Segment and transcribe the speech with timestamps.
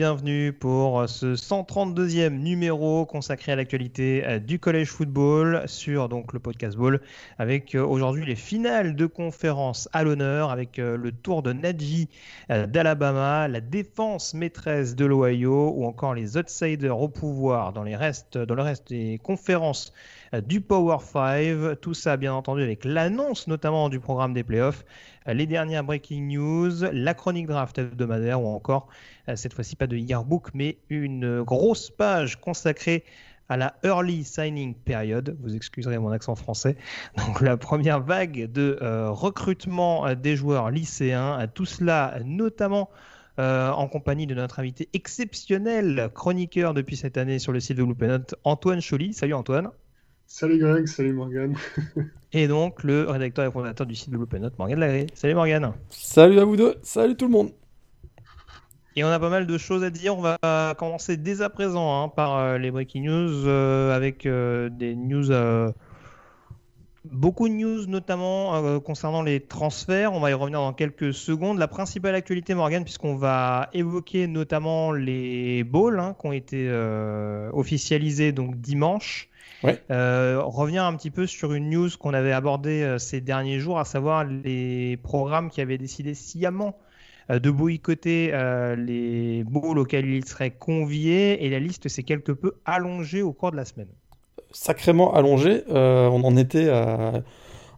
[0.00, 6.38] bienvenue pour ce 132e numéro consacré à l'actualité euh, du collège football sur donc le
[6.38, 7.02] podcast ball
[7.38, 12.08] avec euh, aujourd'hui les finales de conférence à l'honneur avec euh, le tour de Najee
[12.48, 18.38] d'Alabama, la défense maîtresse de l'Ohio ou encore les outsiders au pouvoir dans, les restes,
[18.38, 19.92] dans le reste des conférences
[20.46, 21.78] du Power 5.
[21.80, 24.84] Tout ça bien entendu avec l'annonce notamment du programme des playoffs
[25.26, 28.88] les dernières breaking news, la chronique draft hebdomadaire ou encore,
[29.19, 33.04] euh, cette fois-ci pas de yearbook, mais une grosse page consacrée
[33.48, 35.36] à la early signing period.
[35.40, 36.76] Vous excuserez mon accent français.
[37.16, 41.46] Donc la première vague de euh, recrutement euh, des joueurs lycéens.
[41.54, 42.90] Tout cela notamment
[43.38, 48.18] en compagnie de notre invité exceptionnel, chroniqueur depuis cette année sur le site de Blue
[48.44, 49.14] Antoine Choly.
[49.14, 49.70] Salut Antoine.
[50.32, 51.56] Salut Greg, salut Morgan.
[52.32, 55.08] et donc le rédacteur et fondateur du site de Blue Note, Morgan Lagré.
[55.12, 55.72] Salut Morgan.
[55.90, 57.50] Salut à vous deux, salut tout le monde.
[59.00, 60.18] Et on a pas mal de choses à dire.
[60.18, 64.68] On va commencer dès à présent hein, par euh, les breaking news euh, avec euh,
[64.68, 65.32] des news.
[67.06, 70.12] Beaucoup de news, notamment concernant les transferts.
[70.12, 71.58] On va y revenir dans quelques secondes.
[71.58, 76.70] La principale actualité, Morgan, puisqu'on va évoquer notamment les balls hein, qui ont été
[77.54, 79.30] officialisés donc dimanche.
[79.62, 84.24] Revenir un petit peu sur une news qu'on avait abordée ces derniers jours, à savoir
[84.24, 86.76] les programmes qui avaient décidé sciemment
[87.38, 88.32] de boycotter
[88.76, 93.52] les bowls auxquels ils seraient conviés, et la liste s'est quelque peu allongée au cours
[93.52, 93.88] de la semaine.
[94.50, 97.22] Sacrément allongée, on en était à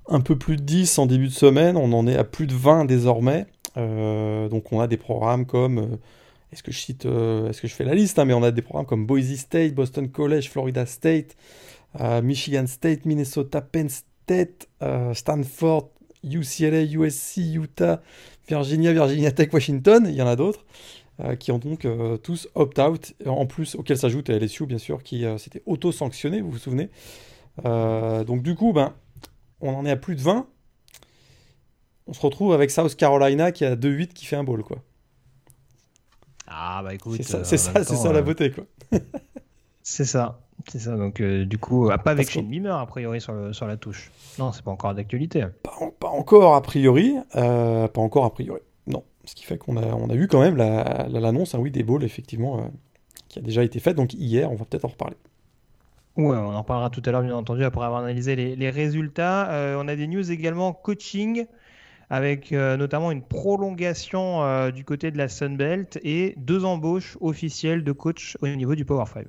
[0.09, 2.55] un peu plus de 10 en début de semaine, on en est à plus de
[2.55, 3.47] 20 désormais,
[3.77, 5.99] donc on a des programmes comme...
[6.53, 8.87] est-ce que je est-ce que je fais la liste hein, Mais on a des programmes
[8.87, 11.37] comme Boise State, Boston College, Florida State,
[12.23, 15.91] Michigan State, Minnesota, Penn State, euh, Stanford,
[16.25, 18.01] UCLA, USC, Utah,
[18.49, 20.65] Virginia, Virginia Tech, Washington, il y en a d'autres,
[21.21, 25.25] euh, qui ont donc euh, tous opt-out, en plus auxquels s'ajoute LSU bien sûr, qui
[25.39, 26.91] s'était auto-sanctionné, vous vous souvenez.
[27.65, 28.95] donc du coup, ben,
[29.61, 30.47] on en est à plus de 20.
[32.09, 34.83] On se retrouve avec South Carolina qui a 2-8 qui fait un bowl, quoi.
[36.47, 38.65] Ah bah écoute, c'est ça, c'est ça, ça, la beauté, quoi.
[39.83, 40.42] c'est ça.
[40.69, 43.77] C'est ça, donc euh, du coup, pas avec Shane Beamer a priori sur, sur la
[43.77, 44.11] touche.
[44.39, 45.45] Non, c'est pas encore d'actualité.
[45.63, 48.61] Pas, encore a priori, euh, pas encore a priori.
[48.87, 51.71] Non, ce qui fait qu'on a, on a vu quand même l'annonce, la, hein, oui,
[51.71, 52.63] des balls effectivement, euh,
[53.29, 53.97] qui a déjà été faite.
[53.97, 55.17] Donc hier, on va peut-être en reparler.
[56.17, 59.49] Ouais, on en reparlera tout à l'heure, bien entendu, après avoir analysé les, les résultats.
[59.79, 61.47] on a des news également coaching,
[62.11, 68.37] avec notamment une prolongation du côté de la Sunbelt et deux embauches officielles de coach
[68.43, 69.25] au niveau du Power 5.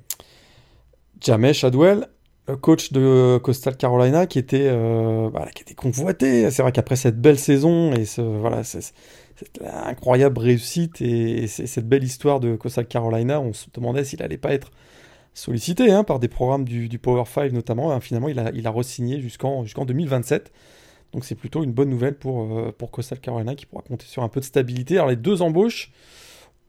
[1.20, 2.08] Jamey Shadwell,
[2.60, 6.50] coach de Coastal Carolina, qui était, euh, qui était convoité.
[6.50, 8.92] C'est vrai qu'après cette belle saison et voilà, cette
[9.62, 14.52] incroyable réussite et, cette belle histoire de Coastal Carolina, on se demandait s'il allait pas
[14.52, 14.70] être
[15.32, 17.98] sollicité hein, par des programmes du, Power 5 notamment.
[18.00, 20.52] finalement, il a, il a re-signé jusqu'en jusqu'en 2027.
[21.14, 24.22] Donc c'est plutôt une bonne nouvelle pour, euh, pour Coastal Carolina qui pourra compter sur
[24.22, 24.96] un peu de stabilité.
[24.96, 25.92] Alors les deux embauches,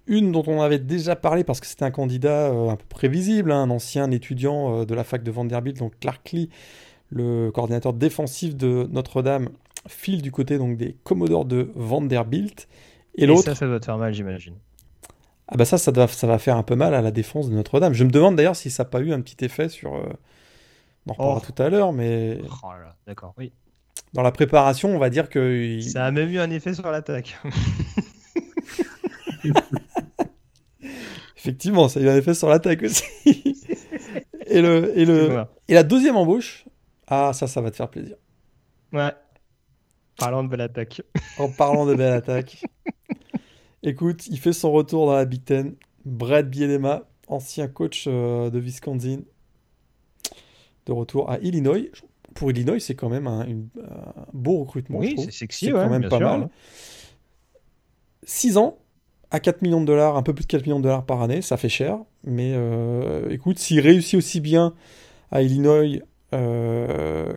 [0.08, 3.52] une dont on avait déjà parlé parce que c'était un candidat euh, un peu prévisible,
[3.52, 6.50] hein, un ancien étudiant euh, de la fac de Vanderbilt, donc Clark Lee,
[7.10, 9.50] le coordinateur défensif de Notre-Dame,
[9.88, 12.68] file du côté donc des Commodores de Vanderbilt.
[13.16, 13.44] Et, l'autre.
[13.44, 14.56] Ça, ça doit te faire mal, j'imagine.
[15.48, 17.56] Ah bah ça, ça, doit, ça va faire un peu mal à la défense de
[17.56, 17.94] Notre-Dame.
[17.94, 19.94] Je me demande d'ailleurs si ça n'a pas eu un petit effet sur.
[19.96, 20.10] Euh,
[21.06, 21.52] on en reparlera oh.
[21.52, 22.40] tout à l'heure, mais.
[22.64, 22.70] Oh
[23.06, 23.52] d'accord, oui.
[24.14, 25.80] Dans la préparation, on va dire que.
[25.82, 27.38] Ça a même eu un effet sur l'attaque.
[31.46, 33.04] Effectivement, ça a eu un effet sur l'attaque aussi.
[34.48, 36.66] et, le, et, le, et la deuxième embauche,
[37.06, 38.16] ah, ça, ça va te faire plaisir.
[38.92, 39.12] Ouais.
[40.18, 41.04] Parlant de belle attaque.
[41.38, 42.66] En parlant de belle attaque.
[43.84, 45.76] Écoute, il fait son retour dans la Big Ten.
[46.04, 49.20] Brad Bielema, ancien coach euh, de Wisconsin,
[50.88, 51.92] de retour à Illinois.
[52.34, 53.46] Pour Illinois, c'est quand même un,
[54.34, 54.98] beau recrutement.
[54.98, 56.50] Oui, c'est sexy, c'est quand même pas mal.
[58.24, 58.80] 6 ans,
[59.32, 61.42] à 4 millions de dollars, un peu plus de 4 millions de dollars par année,
[61.42, 61.98] ça fait cher.
[62.24, 64.74] Mais euh, écoute, s'il réussit aussi bien
[65.32, 66.02] à Illinois,
[66.34, 67.34] euh,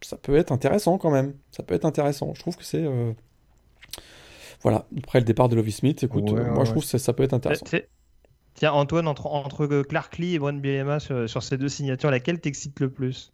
[0.00, 1.34] ça peut être intéressant quand même.
[1.50, 2.32] Ça peut être intéressant.
[2.34, 2.84] Je trouve que c'est.
[2.84, 3.12] Euh,
[4.62, 7.34] voilà, après le départ de Lovie Smith, écoute, moi je trouve que ça, peut être
[7.34, 7.66] intéressant.
[8.54, 12.40] Tiens, Antoine, entre, entre Clark Lee et Brent Bielema sur, sur, ces deux signatures, laquelle
[12.40, 13.32] t'excite le plus?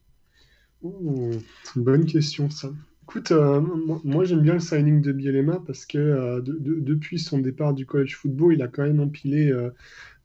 [0.82, 2.70] Bonne question ça.
[3.02, 3.60] Écoute, euh,
[4.04, 8.14] moi j'aime bien le signing de Bielema parce que euh, depuis son départ du college
[8.14, 9.70] football, il a quand même empilé euh,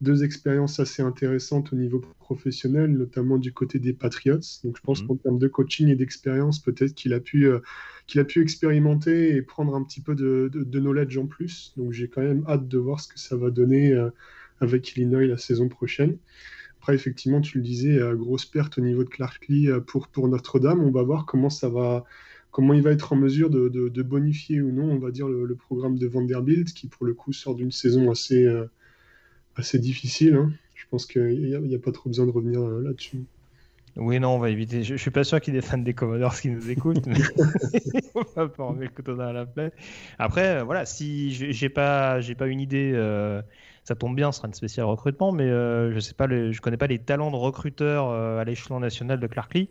[0.00, 4.38] deux expériences assez intéressantes au niveau professionnel, notamment du côté des Patriots.
[4.62, 5.08] Donc je pense mhm.
[5.08, 7.48] qu'en termes de coaching et d'expérience, peut-être qu'il a pu
[8.06, 11.72] qu'il a pu expérimenter et prendre un petit peu de, de knowledge en plus.
[11.76, 13.92] Donc j'ai quand même hâte de voir ce que ça va donner
[14.60, 16.18] avec Illinois la saison prochaine.
[16.78, 20.84] Après, effectivement, tu le disais, grosse perte au niveau de Clark Lee pour, pour Notre-Dame.
[20.84, 22.04] On va voir comment ça va,
[22.56, 25.98] comment il va être en mesure de, bonifier ou non, on va dire, le, programme
[25.98, 28.64] de Vanderbilt, qui pour le coup sort d'une saison assez, euh,
[29.56, 30.36] assez difficile.
[30.36, 30.50] Hein.
[30.74, 33.18] Je pense qu'il n'y a, pas trop besoin de revenir euh, là-dessus.
[33.96, 34.84] Oui, non, on va éviter.
[34.84, 37.06] Je, ne suis pas sûr qu'il y ait des fans des Commodores qui nous écoutent,
[37.06, 37.18] mais
[38.14, 39.72] on va pas remettre le couteau dans la plaie.
[40.18, 42.94] Après, euh, voilà, si j'ai pas, j'ai pas une idée,
[43.84, 46.86] ça tombe bien, ce sera une spéciale recrutement, mais je sais pas, je connais pas
[46.86, 49.68] les talents de recruteurs à l'échelon national de Clark Lee.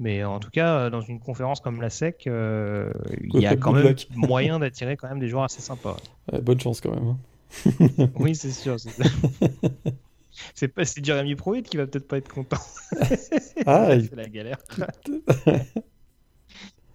[0.00, 2.90] Mais en tout cas, dans une conférence comme la SEC, euh,
[3.34, 5.98] il y a quand même moyen d'attirer quand même des joueurs assez sympas.
[6.42, 7.08] bonne chance quand même.
[7.08, 8.08] Hein.
[8.16, 8.76] oui, c'est sûr.
[10.54, 12.56] C'est pas c'est Jeremy Pruitt qui va peut-être pas être content.
[13.66, 14.58] ah, c'est la galère.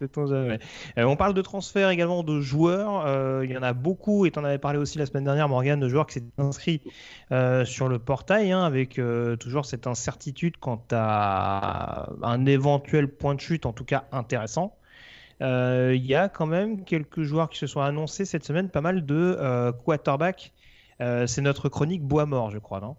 [0.01, 0.57] Euh,
[0.97, 3.05] on parle de transfert également de joueurs.
[3.05, 5.49] Euh, il y en a beaucoup, et tu en avais parlé aussi la semaine dernière,
[5.49, 6.81] Morgan, de joueurs qui s'étaient inscrits
[7.31, 8.99] euh, sur le portail, hein, avec
[9.39, 14.75] toujours cette incertitude quant à un éventuel point de chute, en tout cas intéressant.
[15.41, 19.05] Il y a quand même quelques joueurs qui se sont annoncés cette semaine, pas mal
[19.05, 20.53] de quarterbacks.
[20.99, 22.95] C'est notre chronique bois mort, je crois, non?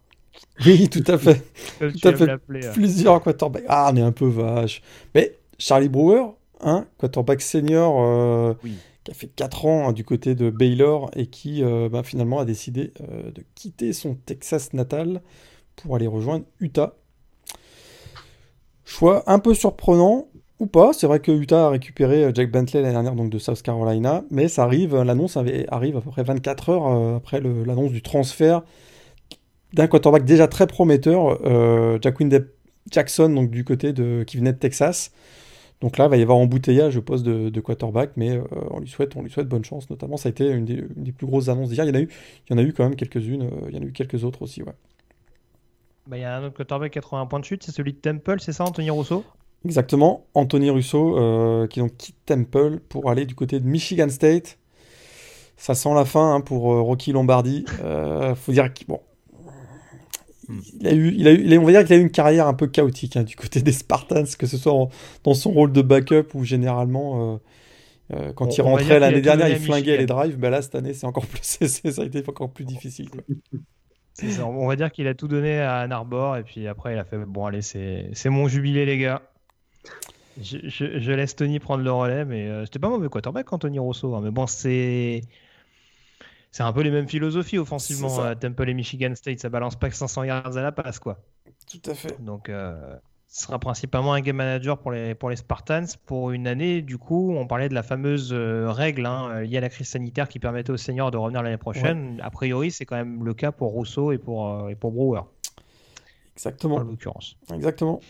[0.65, 1.43] Oui, tout à fait.
[1.79, 2.39] tout à fait.
[2.75, 3.65] Plusieurs quarterbacks.
[3.69, 4.83] Ah, on est un peu vache.
[5.15, 6.27] Mais Charlie Brewer,
[6.61, 8.55] un quarterback senior euh,
[9.05, 12.39] qui a fait 4 ans hein, du côté de Baylor et qui euh, bah, finalement
[12.39, 15.23] a décidé euh, de quitter son Texas natal
[15.77, 16.95] pour aller rejoindre Utah.
[18.85, 20.93] Choix un peu surprenant ou pas.
[20.93, 24.49] C'est vrai que Utah a récupéré Jack Bentley l'année dernière donc de South Carolina, mais
[24.49, 28.63] ça arrive, l'annonce arrive à peu près 24 heures après l'annonce du transfert
[29.73, 31.39] d'un quarterback déjà très prometteur,
[32.01, 32.17] Jack
[32.91, 35.11] Jackson donc du côté de qui venait de Texas.
[35.81, 38.89] Donc là, il va y avoir embouteillage au poste de, quarterback, mais euh, on, lui
[38.89, 39.91] souhaite, on lui souhaite bonne chance.
[39.91, 41.85] Notamment, ça a été une des, plus grosses annonces d'hier.
[41.85, 42.09] Il y en a eu,
[42.49, 43.43] il y en a eu quand même quelques-unes.
[43.43, 44.73] Euh, il y en a eu quelques autres aussi, ouais.
[46.07, 48.37] Bah, il y a un autre quarterback 80 points de chute, c'est celui de Temple,
[48.41, 49.25] c'est ça, Anthony Rousseau?
[49.65, 54.59] Exactement, Anthony Russo euh, qui donc quitte Temple pour aller du côté de Michigan State.
[55.57, 57.65] Ça sent la fin hein, pour Rocky Lombardi.
[58.37, 59.01] faut dire qu'il bon,
[60.81, 62.55] il a eu, il a eu, on va dire qu'il a eu une carrière un
[62.55, 64.89] peu chaotique hein, du côté des Spartans, que ce soit
[65.25, 67.37] dans son rôle de backup ou généralement euh,
[68.15, 70.37] euh, quand il rentrait l'année dernière, il flinguait les drives.
[70.37, 73.09] Ben là, cette année, c'est encore plus, ça a été encore plus difficile.
[74.43, 77.05] on va dire qu'il a tout donné à Ann Arbor et puis après, il a
[77.05, 79.23] fait bon, allez, c'est mon jubilé, les gars.
[80.41, 84.15] Je, laisse Tony prendre le relais, mais euh, c'était pas mauvais quarterback, Anthony Rousseau.
[84.15, 85.23] Hein, mais bon, c'est
[86.53, 88.21] c'est un peu les mêmes philosophies offensivement.
[88.21, 91.19] Euh, Temple et Michigan State, ça balance pas que 500 yards à la passe, quoi.
[91.71, 92.23] Tout à fait.
[92.23, 92.97] Donc, euh,
[93.27, 96.81] ce sera principalement un game manager pour les, pour les Spartans pour une année.
[96.81, 100.29] Du coup, on parlait de la fameuse euh, règle hein, liée à la crise sanitaire
[100.29, 102.21] qui permettait aux seniors de revenir l'année prochaine.
[102.23, 105.23] A priori, c'est quand même le cas pour Rousseau et pour, et pour Brewer.
[106.35, 106.77] Exactement.
[106.77, 107.37] En l'occurrence.
[107.53, 108.01] Exactement.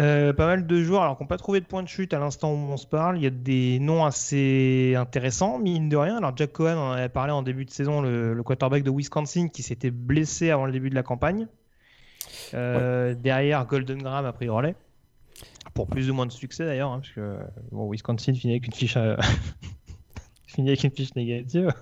[0.00, 2.18] Euh, pas mal de joueurs alors qui n'ont pas trouvé de point de chute à
[2.18, 3.18] l'instant où on se parle.
[3.18, 6.16] Il y a des noms assez intéressants, mine de rien.
[6.16, 9.62] Alors Jack Cohen en avait parlé en début de saison, le, quarterback de Wisconsin qui
[9.62, 11.48] s'était blessé avant le début de la campagne.
[12.54, 14.74] Euh, derrière, Golden Graham a relais.
[15.74, 17.38] Pour plus ou moins de succès d'ailleurs, hein, parce que
[17.70, 18.96] Wisconsin finit avec une fiche,
[20.46, 21.72] finit avec une fiche négative.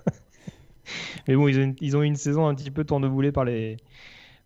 [1.28, 3.44] Mais bon, ils ont, une, ils ont eu une saison un petit peu tourneboulée par
[3.44, 3.76] les,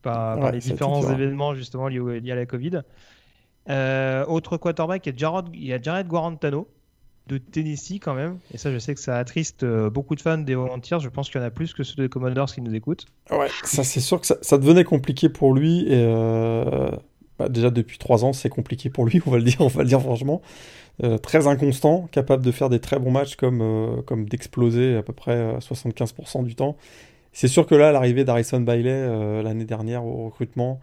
[0.02, 2.83] par, les différents événements justement liés, liés à la Covid.
[3.69, 6.69] Euh, autre quarterback, il y, a Jared, Guarantano
[7.28, 8.38] de Tennessee quand même.
[8.52, 10.99] Et ça, je sais que ça attriste euh, beaucoup de fans des Volunteers.
[11.00, 13.07] Je pense qu'il y en a plus que ceux des Commodores qui nous écoutent.
[13.31, 15.83] Ouais, ça c'est sûr que ça, devenait compliqué pour lui.
[15.87, 16.90] Et euh,
[17.38, 19.83] bah, déjà depuis trois ans, c'est compliqué pour lui, on va le dire, on va
[19.83, 20.42] le dire franchement.
[21.23, 25.59] très inconstant, capable de faire des très bons matchs comme, comme d'exploser à peu près
[25.59, 26.76] 75% du temps.
[27.33, 30.81] C'est sûr que là, l'arrivée d'Harrison Bailey l'année dernière au recrutement,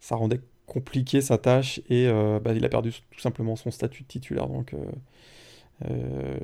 [0.00, 4.02] ça rendait compliqué sa tâche et euh, bah, il a perdu tout simplement son statut
[4.02, 4.46] de titulaire.
[4.46, 4.78] Donc, euh,
[5.90, 6.38] euh,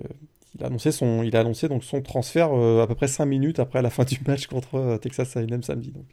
[0.54, 3.58] il a annoncé son, il a annoncé donc son transfert à peu près 5 minutes
[3.58, 5.92] après la fin du match contre Texas A&M samedi.
[5.92, 6.04] Donc.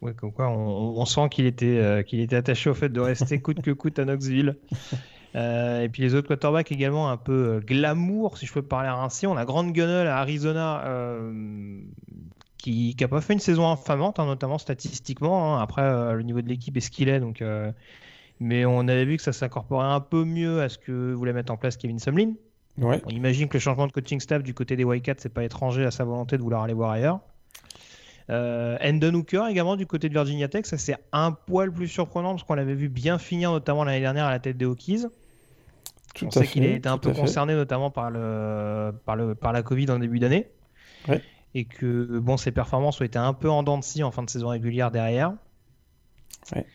[0.00, 3.62] Ouais, comme quoi on, sent qu'il était, qu'il était attaché au fait de rester coûte
[3.62, 4.56] que coûte à Knoxville.
[5.34, 9.28] et puis les autres quarterbacks également un peu glamour, si je peux parler ainsi.
[9.28, 10.82] On a Grande Gunnel à Arizona,
[12.62, 15.56] qui n'a pas fait une saison infamante, hein, notamment statistiquement.
[15.56, 15.62] Hein.
[15.62, 17.72] Après, euh, le niveau de l'équipe est ce qu'il est, donc euh,
[18.38, 21.52] Mais on avait vu que ça s'incorporait un peu mieux à ce que voulait mettre
[21.52, 22.34] en place Kevin Sumlin.
[22.78, 23.02] Ouais.
[23.04, 25.84] On imagine que le changement de coaching staff du côté des Wildcats, c'est pas étranger
[25.84, 27.20] à sa volonté de vouloir aller voir ailleurs.
[28.30, 32.30] Euh, Endon Hooker également du côté de Virginia Tech, ça c'est un poil plus surprenant
[32.30, 35.06] parce qu'on l'avait vu bien finir notamment l'année dernière à la tête des Hokies.
[36.14, 39.52] Tout On sait qu'il a été un peu concerné notamment par, le, par, le, par
[39.52, 40.48] la Covid en début d'année.
[41.08, 41.20] Ouais.
[41.54, 44.22] Et que bon, ses performances ont été un peu en dents de scie en fin
[44.22, 45.34] de saison régulière derrière.
[46.54, 46.66] Ouais.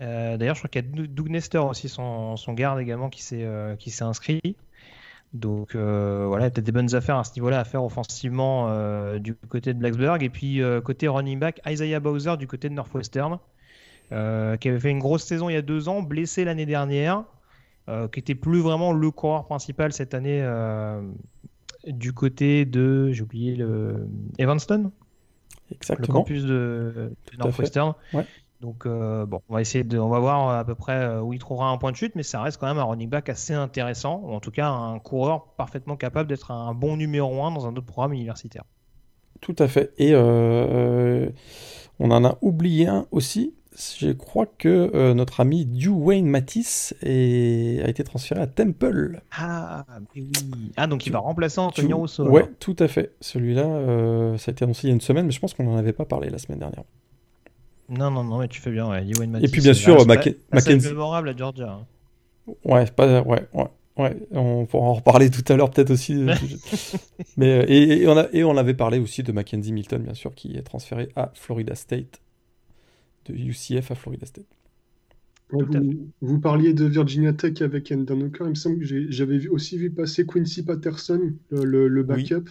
[0.00, 3.22] Euh, D'ailleurs, je crois qu'il y a Doug- Nestor aussi, son, son garde également, qui
[3.22, 4.40] s'est euh, qui s'est inscrit.
[5.34, 7.84] Donc euh, voilà, il y a peut-être des bonnes affaires à ce niveau-là à faire
[7.84, 10.22] offensivement euh, du côté de Blacksburg.
[10.24, 13.38] Et puis côté running back, Isaiah Bowser du côté de Northwestern,
[14.10, 17.24] qui avait fait une grosse saison il y a deux ans, blessé l'année dernière,
[17.86, 20.42] qui était plus vraiment le coureur principal cette année
[21.86, 24.08] du côté de, j'ai oublié le
[24.38, 24.90] Evanston,
[25.70, 26.20] le Exactement.
[26.20, 27.94] campus de, Northwestern.
[28.12, 28.26] Ouais.
[28.60, 31.32] Donc euh, bon, on va essayer de, on va voir à peu près euh, où
[31.32, 33.54] il trouvera un point de chute, mais ça reste quand même un running back assez
[33.54, 37.66] intéressant, ou en tout cas un coureur parfaitement capable d'être un bon numéro 1 dans
[37.66, 38.62] un autre programme universitaire.
[39.40, 39.92] Tout à fait.
[39.98, 41.28] Et euh,
[41.98, 43.54] on en a oublié un aussi.
[43.98, 49.22] Je crois que euh, notre ami Dwayne Matisse est- a été transféré à Temple.
[49.36, 50.30] Ah, oui.
[50.76, 52.28] Ah, donc il va remplacer Antonio Rousseau.
[52.28, 53.12] Ouais, tout à fait.
[53.20, 55.64] Celui-là, euh, ça a été annoncé il y a une semaine, mais je pense qu'on
[55.64, 56.84] n'en avait pas parlé la semaine dernière.
[57.88, 59.02] Non, non, non, mais tu fais bien, ouais.
[59.04, 61.78] Dwayne Et Matisse, puis, bien sûr, c'est Mac- Mackenzie- mémorable à Georgia.
[61.80, 62.52] hein.
[62.64, 63.66] Ouais, pas, ouais, ouais,
[63.98, 64.16] ouais.
[64.32, 66.14] On pourra en reparler tout à l'heure peut-être aussi.
[67.36, 70.14] mais euh, et, et on a, et on avait parlé aussi de Mackenzie Milton, bien
[70.14, 72.20] sûr, qui est transféré à Florida State,
[73.26, 74.46] de UCF à Florida State.
[75.52, 78.44] Ouais, vous, vous parliez de Virginia Tech avec Endon Hooker.
[78.46, 82.06] Il me semble que j'avais vu- aussi vu passer Quincy Patterson, le, le- le Oui.
[82.06, 82.48] backup,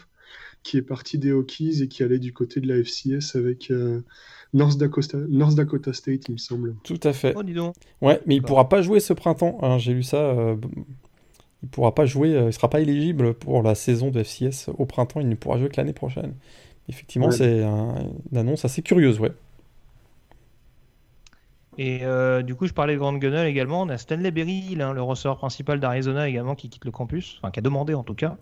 [0.62, 4.02] qui est parti des Hokies et qui allait du côté de la FCS avec euh,
[4.54, 6.76] North, Dakota, North Dakota State, il me semble.
[6.84, 7.34] Tout à fait.
[7.36, 7.74] Oh, dis donc.
[8.02, 8.48] Ouais, mais il D'accord.
[8.58, 9.58] pourra pas jouer ce printemps.
[9.64, 10.18] hein, J'ai lu ça.
[10.18, 10.56] euh,
[11.64, 12.36] il pourra pas jouer.
[12.36, 15.22] euh, il sera pas éligible pour la saison de FCS au printemps.
[15.22, 16.36] Il ne pourra jouer que l'année prochaine.
[16.88, 17.36] Effectivement, Ouais.
[17.36, 19.32] c'est un- une annonce assez curieuse, ouais.
[21.78, 23.82] Et euh, du coup, je parlais de Grand Gunnel également.
[23.82, 27.60] On a Stanley Berry, le receveur principal d'Arizona également, qui quitte le campus, enfin qui
[27.60, 28.38] a demandé en tout cas.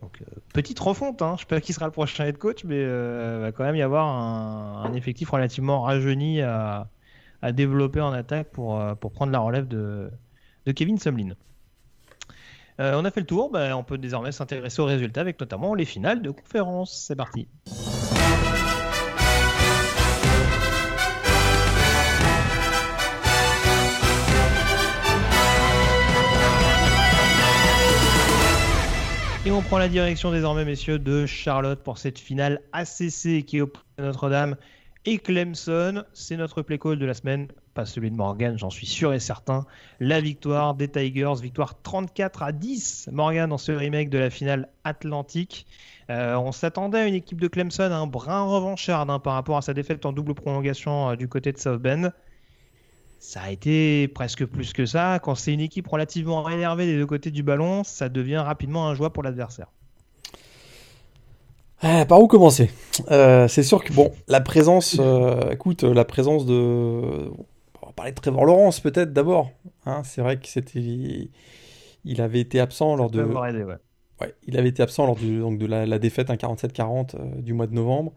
[0.00, 1.34] Donc, euh, petite refonte, hein.
[1.36, 3.82] je sais pas qui sera le prochain head coach, mais euh, va quand même y
[3.82, 6.88] avoir un, effectif relativement rajeuni à,
[7.52, 10.10] développer en attaque pour, pour prendre la relève de,
[10.74, 11.34] Kevin Sumlin.
[12.78, 15.84] On a fait le tour, bah, on peut désormais s'intéresser aux résultats avec notamment les
[15.84, 17.04] finales de conférence.
[17.06, 17.46] C'est parti.
[29.46, 33.64] Et on prend la direction désormais, messieurs, de Charlotte pour cette finale ACC qui est
[33.98, 34.56] Notre-Dame
[35.04, 36.02] et Clemson.
[36.14, 39.20] C'est notre play call de la semaine, pas celui de Morgan, j'en suis sûr et
[39.20, 39.66] certain.
[40.00, 43.10] La victoire des Tigers, victoire 34 à 10.
[43.12, 45.66] Morgan dans ce remake de la finale atlantique.
[46.08, 49.62] Euh, on s'attendait à une équipe de Clemson un brin revancharde hein, par rapport à
[49.62, 52.12] sa défaite en double prolongation euh, du côté de South Bend.
[53.26, 55.18] Ça a été presque plus que ça.
[55.18, 58.94] Quand c'est une équipe relativement énervée des deux côtés du ballon, ça devient rapidement un
[58.94, 59.68] joie pour l'adversaire.
[61.80, 62.70] Ah, par où commencer?
[63.10, 68.12] Euh, C'est sûr que bon, la présence, euh, écoute, la présence de, on va parler
[68.12, 69.50] de Trevor Lawrence peut-être d'abord.
[69.86, 71.30] Hein, c'est vrai que c'était,
[72.04, 73.64] il avait été absent lors de, ouais.
[74.20, 77.54] Ouais, il avait été absent lors du, donc de la, la défaite 1-47-40 euh, du
[77.54, 78.12] mois de novembre.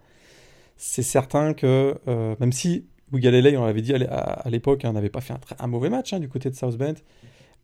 [0.75, 4.85] C'est certain que, euh, même si Bougalele, on l'avait dit à l'é- à à l'époque,
[4.85, 6.95] hein, n'avait pas fait un, mauvais match hein, du côté de South Bend,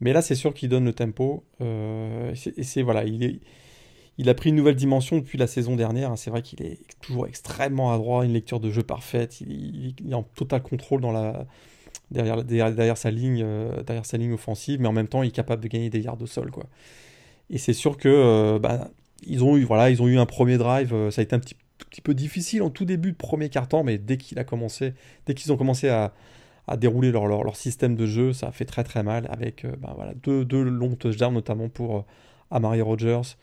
[0.00, 1.44] mais là c'est sûr qu'il donne le tempo.
[1.60, 3.40] euh, et c'est- voilà, il, est,
[4.18, 6.10] il a pris une nouvelle dimension depuis la saison dernière.
[6.12, 6.16] hein.
[6.16, 9.40] C'est vrai qu'il est toujours extrêmement adroit, une lecture de jeu parfaite.
[9.40, 11.46] Il, est en total contrôle dans la,
[12.10, 15.62] derrière, sa ligne, euh, derrière sa ligne offensive, mais en même temps il est capable
[15.62, 16.64] de gagner des yards au sol, quoi.
[17.50, 18.90] Et c'est sûr que euh, bah,
[19.40, 21.56] ont eu voilà, ils ont eu un premier drive, euh, ça a été un petit,
[21.94, 24.94] petit peu difficile en tout début de premier quart-temps, mais dès qu'il a commencé,
[25.26, 26.12] dès qu'ils ont commencé à,
[26.66, 29.64] à dérouler leur, leur, leur système de jeu, ça a fait très très mal avec
[29.64, 32.00] euh, bah, voilà, deux, deux longs touchdowns notamment pour euh,
[32.50, 33.36] Amari Rogers,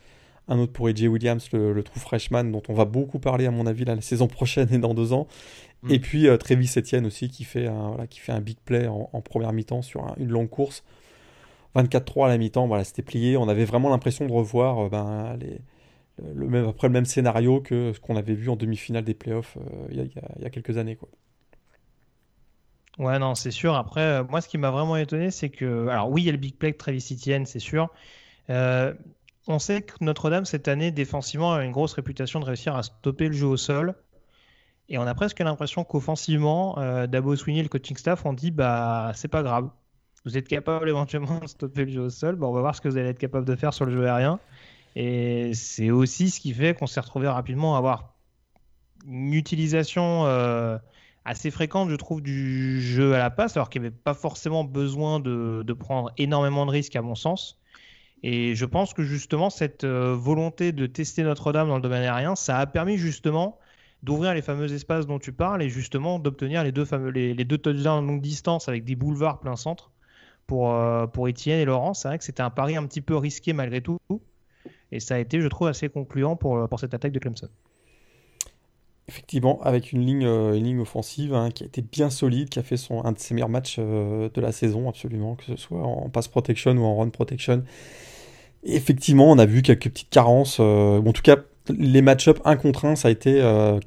[0.50, 3.52] un autre pour AJ Williams, le, le true freshman dont on va beaucoup parler à
[3.52, 5.28] mon avis la saison prochaine et dans deux ans.
[5.84, 5.92] Mm.
[5.94, 8.88] Et puis euh, Travis Etienne aussi qui fait un, voilà, qui fait un big play
[8.88, 10.84] en, en première mi-temps sur un- une longue course.
[11.76, 13.38] 24-3 à la mi-temps, voilà, c'était plié.
[13.38, 15.62] On avait vraiment l'impression de revoir euh, ben, les,
[16.36, 19.58] le même, après le même scénario que ce qu'on avait vu en demi-finale des playoffs
[19.58, 20.96] euh, il y, y a- quelques années.
[20.96, 21.10] Quoi.
[22.98, 23.76] Ouais, non, c'est sûr.
[23.76, 25.88] Après, euh, moi, ce qui m'a vraiment étonné, c'est que.
[25.88, 27.90] Alors, oui, il y a le big play de Travis Etienne, c'est sûr.
[28.50, 28.94] Euh,
[29.48, 33.28] on sait que Notre-Dame, cette année, défensivement, a une grosse réputation de réussir à stopper
[33.28, 33.96] le jeu au sol.
[34.90, 39.12] Et on a presque l'impression qu'offensivement, euh, Dabo Sweeney le coaching staff, ont dit bah
[39.16, 39.70] c'est pas grave.
[40.26, 42.36] Vous êtes capable éventuellement de stopper le jeu au sol.
[42.36, 44.06] Bon, on va voir ce que vous allez être capable de faire sur le jeu
[44.08, 44.42] aérien.
[44.96, 48.16] Et c'est aussi ce qui fait qu'on s'est retrouvé rapidement à avoir
[49.08, 50.78] une utilisation euh,
[51.26, 54.64] assez fréquente, je trouve, du jeu à la passe, alors qu'il n'y avait pas forcément
[54.64, 57.60] besoin de, prendre énormément de risques, à mon sens.
[58.24, 62.36] Et je pense que justement, cette euh, volonté de tester Notre-Dame dans le domaine aérien,
[62.36, 63.58] ça a permis justement
[64.04, 67.46] d'ouvrir les fameux espaces dont tu parles et justement d'obtenir les deux, fameux, les, les
[67.46, 69.92] deux touchdowns longue distance avec des boulevards plein centre
[70.48, 71.94] pour, euh, pour Etienne et Laurent.
[71.94, 74.00] C'est vrai que c'était un pari un petit peu risqué malgré tout.
[74.92, 77.50] Et ça a été, je trouve, assez concluant pour, pour cette attaque de Clemson.
[79.12, 82.60] Effectivement, avec une ligne, euh, une ligne offensive hein, qui a été bien solide, qui
[82.60, 85.58] a fait son, un de ses meilleurs matchs euh, de la saison, absolument, que ce
[85.58, 87.64] soit en pass protection ou en run protection.
[88.64, 90.60] Effectivement, on a vu quelques petites carences.
[90.62, 91.38] Euh, en tout cas,
[91.78, 93.42] les match-up 1 contre 1, ça a été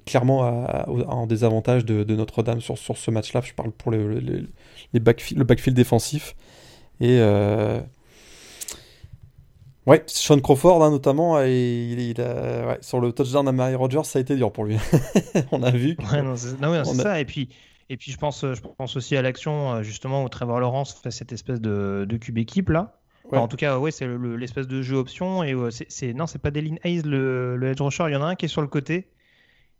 [0.04, 3.40] clairement à, à, en désavantage de, Notre-Dame sur, sur ce match-là.
[3.42, 4.48] Je parle pour le, le,
[4.92, 6.36] les backfield, le backfield défensif.
[7.00, 7.18] Et
[9.86, 13.74] ouais, Sean Crawford hein, notamment, et il, il a, ouais, sur le touchdown à Mary
[13.74, 14.76] Rogers, ça a été dur pour lui.
[15.52, 15.96] on a vu.
[16.12, 17.20] Ouais, non, c'est ça.
[17.20, 17.48] Et puis,
[17.90, 21.32] et puis je pense, je pense aussi à l'action justement où Trevor Lawrence fait cette
[21.32, 22.98] espèce de, de cube équipe là.
[23.24, 23.30] Ouais.
[23.32, 25.42] Enfin, en tout cas, ouais, c'est l'espèce de jeu option.
[25.42, 28.04] Et euh, c'est non, c'est pas Delin Hayes le, le edge rusher.
[28.08, 29.08] Il y en a un qui est sur le côté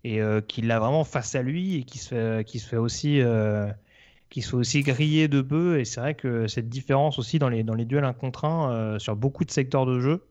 [0.02, 2.76] et euh, qui l'a vraiment face à lui et qui se fait, qui se fait
[2.76, 3.66] aussi, euh,
[4.34, 5.78] qui se fait aussi griller de peu.
[5.78, 8.98] Et c'est vrai que cette différence aussi dans les dans les duels 1 contre 1
[8.98, 10.26] sur beaucoup de secteurs de jeu,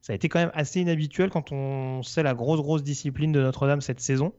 [0.00, 3.40] ça a été quand même assez inhabituel quand on sait la grosse grosse discipline de
[3.40, 4.32] Notre-Dame cette saison.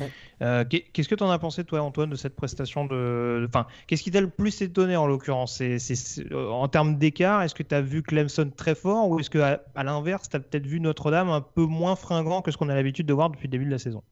[0.00, 0.10] Ouais.
[0.42, 3.46] Euh, qu'est-ce que tu en as pensé, toi, Antoine, de cette prestation de.
[3.46, 5.56] Enfin, qu'est-ce qui t'a le plus étonné en l'occurrence?
[5.56, 9.28] C'est, c'est, En termes d'écart, est-ce que tu as vu Clemson très fort ou est-ce
[9.28, 12.56] que, à, à l'inverse, tu as peut-être vu Notre-Dame un peu moins fringant que ce
[12.56, 14.02] qu'on a l'habitude de voir depuis le début de la saison?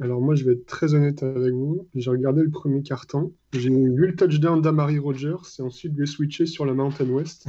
[0.00, 1.88] Alors, moi, je vais être très honnête avec vous.
[1.94, 6.46] J'ai regardé le premier carton, j'ai vu le touchdown d'Amari Rogers et ensuite j'ai switché
[6.46, 7.46] sur la Mountain West.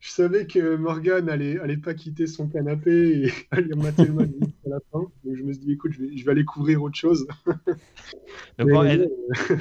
[0.00, 4.30] je savais que Morgan allait, allait pas quitter son canapé et aller mater le match
[4.66, 5.00] à la fin.
[5.24, 7.26] Donc je me suis dit, écoute, je vais, je vais aller couvrir autre chose.
[8.58, 9.08] Donc, bon, elle...
[9.50, 9.56] euh...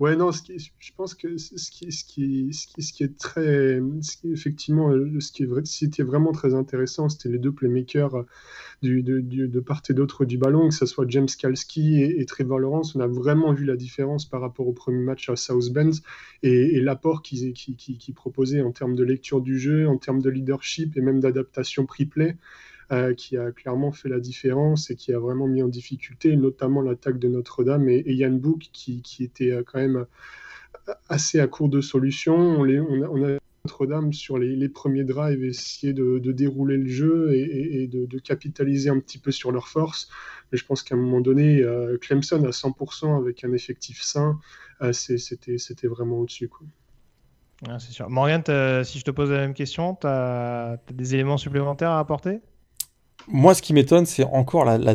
[0.00, 3.80] ouais, non, je pense que ce qui, est très.
[4.24, 8.24] Effectivement, ce qui, vrai, c'était vraiment très intéressant, c'était les deux playmakers
[8.82, 12.94] du, de, part et d'autre du ballon, que ce soit James Kalski et, Trevor Lawrence.
[12.94, 15.90] On a vraiment vu la différence par rapport au premier match à South Bend
[16.42, 20.22] et, l'apport qu'ils qui, qui, qui proposaient en termes de lecture du jeu, en termes
[20.22, 22.36] de leadership et même d'adaptation pre-play.
[22.90, 26.80] Euh, qui a clairement fait la différence et qui a vraiment mis en difficulté, notamment
[26.80, 30.06] l'attaque de Notre-Dame et, et Yann Book qui, était quand même
[31.10, 32.34] assez à court de solutions.
[32.38, 38.88] On, a, Notre-Dame sur les, premiers drives essayer de, dérouler le jeu et, de, capitaliser
[38.88, 40.08] un petit peu sur leurs forces.
[40.50, 44.40] Mais je pense qu'à un moment donné, euh, Clemson à 100% avec un effectif sain,
[44.80, 46.48] euh, c'était vraiment au-dessus.
[47.68, 48.08] Ah, c'est sûr.
[48.08, 48.42] Morgan,
[48.84, 52.40] si je te pose la même question, tu as, des éléments supplémentaires à apporter?
[53.28, 54.94] Moi, ce qui m'étonne, c'est encore, la, la,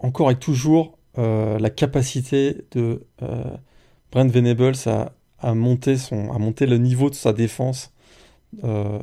[0.00, 3.44] encore et toujours euh, la capacité de euh,
[4.12, 7.92] Brent Venables à, à, monter son, à monter le niveau de sa défense
[8.64, 8.98] euh,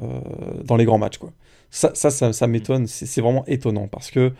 [0.63, 1.17] dans les grands matchs.
[1.17, 1.31] Quoi.
[1.71, 2.87] Ça, ça, ça, ça m'étonne.
[2.87, 4.33] C'est vraiment étonnant parce que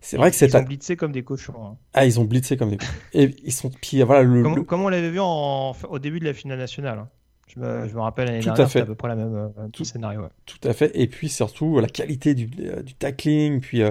[0.00, 0.46] c'est vrai que c'est.
[0.46, 1.54] Ils ont blitzé comme des cochons.
[1.62, 1.76] Hein.
[1.92, 2.92] Ah, ils ont blitzé comme des cochons.
[3.12, 3.70] Et ils sont.
[3.82, 4.22] Puis voilà.
[4.22, 4.62] Le, comme, le...
[4.62, 6.98] comme on l'avait vu en, au début de la finale nationale.
[6.98, 7.08] Hein.
[7.54, 9.84] Je me, je me, rappelle l'année dernière, c'était à peu près la même euh, tout,
[9.84, 10.20] scénario.
[10.20, 10.28] Ouais.
[10.46, 10.92] Tout à fait.
[10.94, 13.90] Et puis surtout la qualité du, euh, du tackling, puis euh,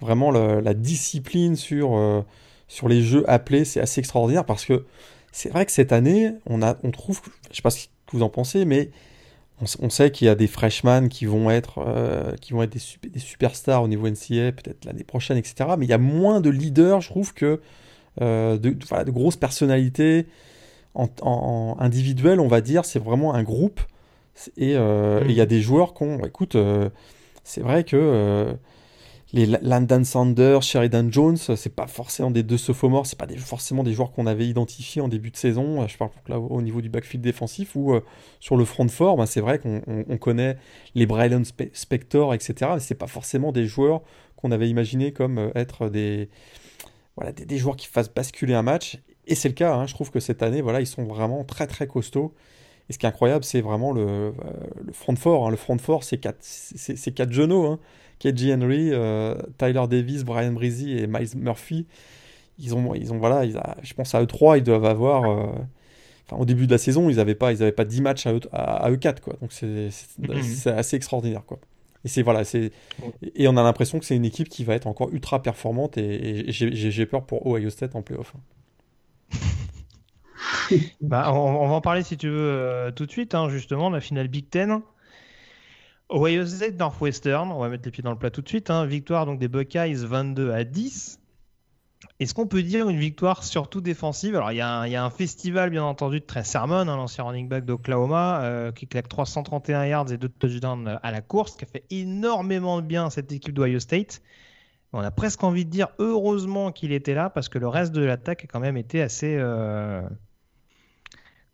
[0.00, 2.22] vraiment le, la discipline sur, euh,
[2.68, 4.84] sur les jeux appelés, c'est assez extraordinaire parce que
[5.32, 8.22] c'est vrai que cette année, on, a, on trouve, je sais pas ce que vous
[8.22, 8.90] en pensez, mais
[9.60, 12.72] on, on sait qu'il y a des freshmen qui vont être, euh, qui vont être
[12.72, 15.70] des, super, des superstars au niveau NCA, peut-être l'année prochaine, etc.
[15.76, 17.60] Mais il y a moins de leaders, je trouve, que
[18.20, 20.26] de, de, voilà, de grosses personnalités
[20.94, 23.80] en, en, individuel, on va dire, c'est vraiment un groupe.
[24.56, 25.38] Et euh, il mmh.
[25.38, 26.24] y a des joueurs qui ont.
[26.24, 26.90] Écoute, euh,
[27.44, 28.52] c'est vrai que euh,
[29.32, 33.84] les Landon Sanders, Sheridan Jones, c'est pas forcément des deux sophomores, c'est pas des, forcément
[33.84, 35.86] des joueurs qu'on avait identifiés en début de saison.
[35.86, 37.94] Je parle là au niveau du backfield défensif ou
[38.40, 40.56] sur le front fort, ben, c'est vrai qu'on on, on connaît
[40.94, 42.72] les Braylon Spe Spector, etc.
[42.74, 44.02] Mais c'est pas forcément des joueurs
[44.36, 46.28] qu'on avait imaginé comme être des,
[47.16, 48.98] voilà, des, des joueurs qui fassent basculer un match.
[49.26, 51.66] Et c'est le cas, hein, je trouve que cette année, voilà, ils sont vraiment très
[51.66, 52.34] très costauds.
[52.88, 54.32] Et ce qui est incroyable, c'est vraiment le, euh,
[54.84, 55.46] le front fort.
[55.46, 55.50] Hein.
[55.50, 57.64] Le front fort, c'est quatre, c'est quatre genoux.
[57.64, 57.78] Hein.
[58.20, 61.86] KJ Henry, euh, Tyler Davis, Brian Breezy et Miles Murphy.
[62.58, 65.24] Ils ont, ils ont voilà, ils a, je pense à eux trois, ils doivent avoir.
[65.24, 65.46] Euh,
[66.26, 68.34] enfin, au début de la saison, ils n'avaient pas, ils avaient pas 10 matchs à
[68.34, 69.36] eux, à, à eux 4 quoi.
[69.40, 70.68] Donc c'est mm -hmm.
[70.74, 71.58] assez extraordinaire, quoi.
[72.04, 72.70] Et c'est voilà, c'est
[73.34, 76.44] et on a l'impression que c'est une équipe qui va être encore ultra performante et,
[76.48, 78.34] j'ai peur pour Ohio State en playoff.
[81.00, 84.00] bah, on, va en parler si tu veux euh, tout de suite, hein, justement, la
[84.00, 84.82] finale Big Ten.
[86.10, 88.70] Ohio State Northwestern, on va mettre les pieds dans le plat tout de suite.
[88.70, 88.84] Hein.
[88.84, 91.18] victoire donc des Buckeyes 22 à 10.
[92.20, 94.36] Est-ce qu'on peut dire une victoire surtout défensive?
[94.36, 97.64] Alors, il y, a un festival, bien entendu, de Trey Sermon, hein, l'ancien running back
[97.64, 101.84] d'Oklahoma, euh, qui claque 331 yards et 2 touchdowns à la course, qui a fait
[101.90, 104.22] énormément de bien à cette équipe d'Ohio State.
[104.92, 108.04] On a presque envie de dire heureusement qu'il était là, parce que le reste de
[108.04, 109.36] l'attaque a quand même été assez.
[109.36, 110.02] Euh,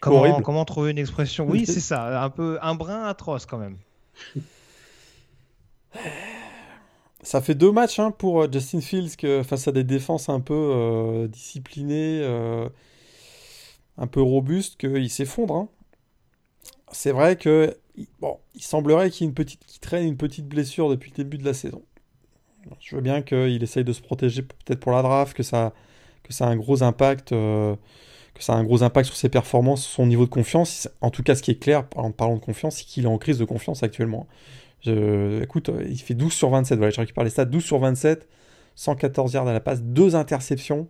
[0.01, 1.47] comment, comment trouver une expression?
[1.49, 3.77] Oui, c'est ça, un peu un brin atroce quand même.
[7.23, 10.41] Ça fait deux matchs hein, pour euh, Justin Fields que, face à des défenses un
[10.41, 12.69] peu euh, disciplinées, euh,
[13.99, 15.55] un peu robustes, qu'il s'effondre.
[15.55, 15.69] Hein.
[16.93, 17.77] C'est vrai que
[18.21, 21.83] bon, il semblerait qu'il petite, traîne une petite blessure depuis le début de la saison.
[22.79, 25.73] Je veux bien qu'il essaye de se protéger peut-être pour la draft, que ça,
[26.23, 27.35] que ça a un gros impact,
[28.45, 30.89] ça a un gros impact sur ses performances, son niveau de confiance.
[31.01, 33.19] En tout cas, ce qui est clair en parlant de confiance, c'est qu'il est en
[33.19, 34.27] crise de confiance actuellement.
[34.87, 36.79] Écoute, il fait 12 sur 27.
[36.79, 38.29] Voilà, je récupère les stats 12 sur 27,
[38.77, 40.89] 114 yards à la passe, 2 interceptions,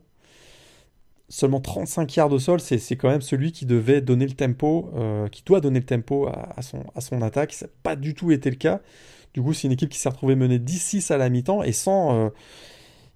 [1.29, 2.61] seulement 35 yards au sol.
[2.61, 6.29] C'est quand même celui qui devait donner le tempo, euh, qui doit donner le tempo
[6.29, 7.53] à, son, à son attaque.
[7.53, 8.81] Ça n'a pas du tout été le cas.
[9.35, 12.27] Du coup, c'est une équipe qui s'est retrouvée menée 10-6 à la mi-temps et sans.
[12.27, 12.29] Euh,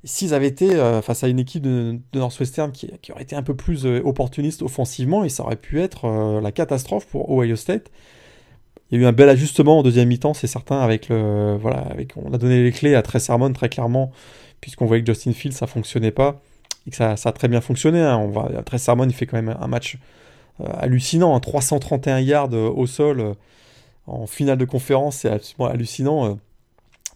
[0.05, 3.55] s'ils avaient été euh, face à une équipe de, Northwestern qui, aurait été un peu
[3.55, 7.91] plus opportuniste offensivement, et ça aurait pu être la catastrophe pour Ohio State.
[8.91, 11.57] Il y a eu un bel ajustement en deuxième mi-temps, c'est certain, avec le.
[11.61, 14.13] Voilà, on a donné les clés à Trey Sermon très clairement,
[14.61, 16.41] puisqu'on voyait que Justin Fields, ça fonctionnait pas,
[16.87, 18.01] et que ça, a très bien fonctionné.
[18.01, 18.19] Hein.
[18.19, 19.99] On Trey Sermon, il fait quand même un match
[20.61, 22.21] euh, hallucinant, 331 hein.
[22.21, 23.35] yards euh, au sol euh,
[24.07, 26.39] en finale de conférence, c'est absolument hallucinant.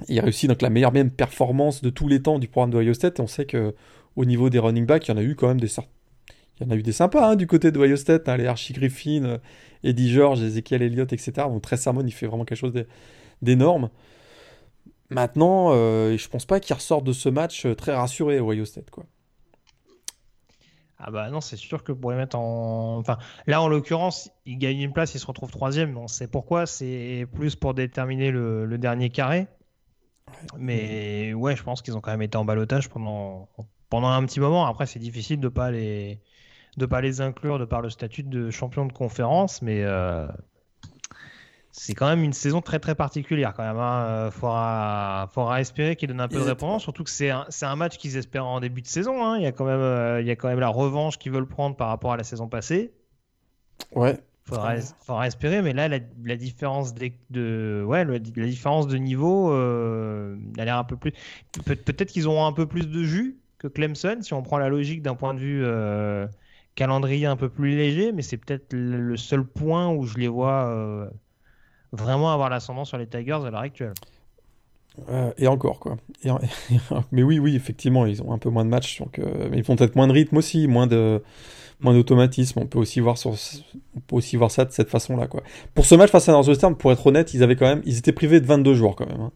[0.07, 2.95] Il réussit donc la meilleure même performance de tous les temps du programme de Ohio
[2.95, 3.75] State, et on sait que
[4.17, 5.71] au niveau des running backs, il y en a eu quand même des
[6.61, 8.73] il y en a eu des sympas hein, du côté de Ohio State, les Archie
[8.73, 9.39] Griffin,
[9.85, 11.33] Eddie George, Ezekiel Elliott, etc.
[11.49, 12.73] Donc très Sermon, il fait vraiment quelque chose
[13.43, 13.91] d'énorme.
[15.11, 18.91] Maintenant, euh, je pense pas qu'il ressorte de ce match euh, très rassuré Ohio State.
[20.99, 22.99] Ah bah non, c'est sûr que pour les mettre en...
[22.99, 25.97] Enfin, là, en l'occurrence, il gagne une place, il se retrouve troisième.
[25.97, 29.47] On sait pourquoi, c'est plus pour déterminer le, dernier carré.
[30.57, 33.49] Mais ouais, je pense qu'ils ont quand même été en balotage pendant,
[33.91, 34.67] pendant un petit moment.
[34.67, 36.21] Après, c'est difficile de ne pas les
[36.77, 40.29] de pas les inclure de par le statut de champion de conférence, mais euh,
[41.73, 43.77] c'est quand même une saison très très particulière quand même.
[43.77, 44.05] Il hein.
[44.07, 47.99] euh, faudra, espérer qu'il donne un peu de réponse, surtout que c'est un, un, match
[47.99, 49.25] qu'ils espèrent en début de saison.
[49.25, 49.39] Hein.
[49.39, 51.49] Il, y a quand même, euh, il y a quand même la revanche qu'ils veulent
[51.49, 52.93] prendre par rapport à la saison passée.
[53.93, 54.19] Ouais.
[54.49, 60.65] Faudra, faudra espérer, mais là, la, différence de, ouais, la, différence de niveau, euh, a
[60.65, 61.13] l'air un peu plus.
[61.67, 65.03] Peut-être qu'ils auront un peu plus de jus que Clemson, si on prend la logique
[65.03, 65.65] d'un point de vue
[66.79, 70.69] calendrier un peu plus léger, mais c'est peut-être le seul point où je les vois
[70.69, 71.11] euh,
[71.91, 73.95] vraiment avoir l'ascendant sur les Tigers à l'heure actuelle.
[75.09, 75.97] Euh, et encore, quoi.
[77.11, 79.65] mais oui, oui, effectivement, ils ont un peu moins de matchs, donc, euh, mais ils
[79.65, 81.21] font peut-être moins de rythme aussi, moins de
[81.81, 82.61] moins d'automatisme.
[82.61, 83.35] On peut aussi voir sur,
[83.97, 85.43] on peut aussi voir ça de cette façon-là, quoi.
[85.75, 88.13] Pour ce match face à Northwestern, pour être honnête, ils avaient quand même, ils étaient
[88.13, 89.21] privés de 22 joueurs quand même.
[89.21, 89.33] Hein.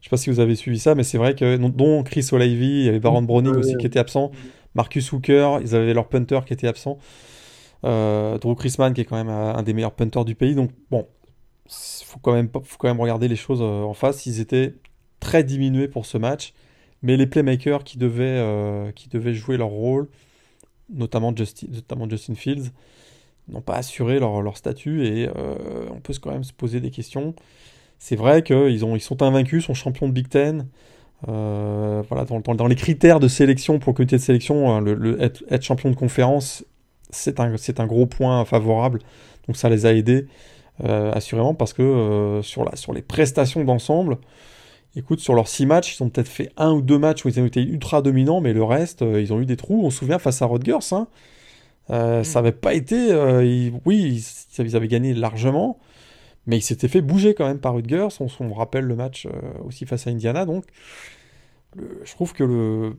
[0.00, 2.66] Je sais pas si vous avez suivi ça, mais c'est vrai que dont Chris O'Leary,
[2.66, 4.30] il y avait Baron Browning aussi qui était absent.
[4.74, 6.98] Marcus Hooker, ils avaient leur punter qui était absent.
[7.84, 10.54] Euh, Drew Chrisman qui est quand même un des meilleurs punters du pays.
[10.54, 11.06] Donc bon,
[11.68, 14.26] faut quand même faut quand même regarder les choses euh, en face.
[14.26, 14.74] Ils étaient
[15.20, 16.54] très diminués pour ce match,
[17.02, 20.08] mais les playmakers qui devaient euh, qui devaient jouer leur rôle,
[20.90, 22.70] notamment Justin, notamment Justin Fields,
[23.48, 25.28] n'ont pas assuré leur, leur statut et
[25.90, 27.34] on peut quand même se poser des questions.
[27.98, 30.66] C'est vrai qu'ils ils sont invaincus, sont champions de Big Ten.
[31.26, 34.84] Euh, voilà, dans, les critères de sélection pour le comité de sélection, hein,
[35.18, 36.64] être, champion de conférence,
[37.10, 39.00] c'est un, un, gros point favorable.
[39.46, 40.26] Donc ça les a aidés,
[40.84, 44.18] euh, assurément, parce que euh, sur, la, sur les prestations d'ensemble,
[44.98, 47.40] écoute, sur leurs six matchs, ils ont peut-être fait un ou deux matchs où ils
[47.40, 49.80] ont été ultra dominants, mais le reste, ils ont eu des trous.
[49.84, 51.06] On se souvient face à Rodgers, hein,
[51.88, 52.24] mm.
[52.24, 53.14] ça n'avait pas été.
[53.84, 54.24] oui,
[54.58, 55.78] ils, avaient gagné largement.
[56.48, 58.08] Mais il s'était fait bouger quand même par Rutgers.
[58.20, 59.30] On, on rappelle le match euh,
[59.64, 60.46] aussi face à Indiana.
[60.46, 60.64] Donc,
[61.76, 62.96] je trouve que le,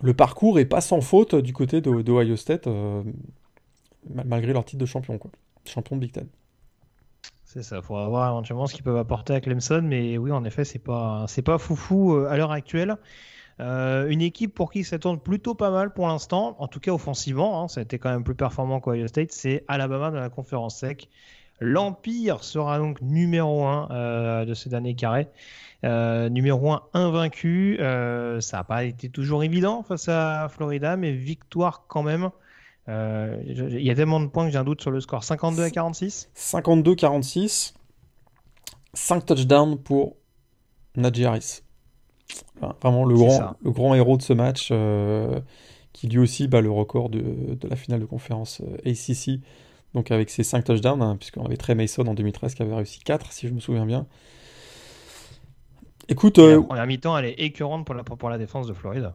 [0.00, 3.02] le parcours est pas sans faute du côté d'Ohio State, euh,
[4.24, 5.32] malgré leur titre de champion, quoi.
[5.64, 6.28] champion de Big Ten.
[7.50, 10.44] C'est ça, il faudra voir éventuellement ce qu'ils peuvent apporter à Clemson, mais oui, en
[10.44, 12.98] effet, c'est pas, c'est pas foufou euh, à l'heure actuelle.
[13.58, 17.62] une équipe pour qui ça tourne plutôt pas mal pour l'instant, en tout cas offensivement,
[17.62, 20.76] hein, ça a été quand même plus performant qu'Ohio State, c'est Alabama dans la conférence
[20.76, 21.08] sec.
[21.58, 25.28] L'Empire sera donc numéro 1 de ces derniers carrés.
[25.82, 27.78] numéro 1 invaincu.
[27.78, 32.30] ça n'a pas été toujours évident face à Florida, mais victoire quand même.
[32.88, 35.22] Il y a tellement de points que j'ai un doute sur le score.
[35.22, 37.74] 52 à 46 52-46.
[38.94, 40.16] 5 touchdowns pour
[40.96, 41.62] Najee Harris.
[42.82, 45.40] vraiment le grand, le grand héros de ce match, euh,
[45.92, 49.40] qui lui aussi bat le record de, de la finale de conférence euh, ACC,
[49.94, 53.00] donc avec ses 5 touchdowns, hein, puisqu'on avait Trey Mason en 2013 qui avait réussi
[53.00, 54.06] 4, si je me souviens bien.
[56.08, 56.38] Écoute.
[56.38, 59.12] Euh, la première mi-temps, elle est écœurante pour la, pour la défense de Floride.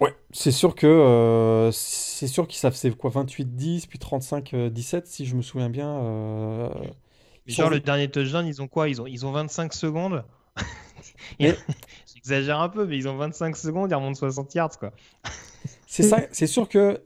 [0.00, 5.34] Ouais, c'est sûr que c'est sûr qu'ils savent c'est quoi 28-10 puis 35-17 si je
[5.34, 6.70] me souviens bien.
[7.48, 8.88] Genre le dernier touchdown, ils ont quoi?
[8.88, 10.24] Ils ont, ils ont 25 secondes?
[11.40, 14.92] J'exagère un peu, mais ils ont 25 secondes, ils remontent 60 yards, quoi.
[15.86, 17.02] c'est ça, c'est sûr que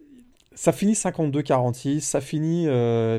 [0.55, 3.19] ça finit 52-46, ça finit euh,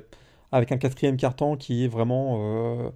[0.52, 2.92] avec un quatrième carton qui est vraiment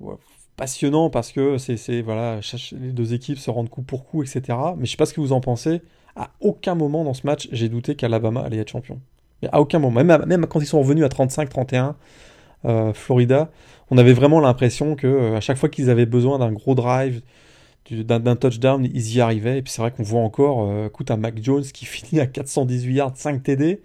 [0.00, 0.14] euh,
[0.56, 2.40] passionnant parce que c'est voilà,
[2.72, 4.58] les deux équipes se rendent coup pour coup, etc.
[4.76, 5.82] Mais je sais pas ce que vous en pensez.
[6.16, 9.00] À aucun moment dans ce match, j'ai douté qu'Alabama allait être champion.
[9.42, 11.94] Mais à aucun moment, même, quand ils sont revenus à 35-31,
[12.64, 13.50] euh, Florida,
[13.90, 17.20] on avait vraiment l'impression que euh, à chaque fois qu'ils avaient besoin d'un gros drive,
[17.90, 19.58] d'un touchdown, ils y arrivaient.
[19.58, 22.26] Et puis c'est vrai qu'on voit encore, euh, écoute, un Mac Jones qui finit à
[22.26, 23.82] 418 yards, 5 TD,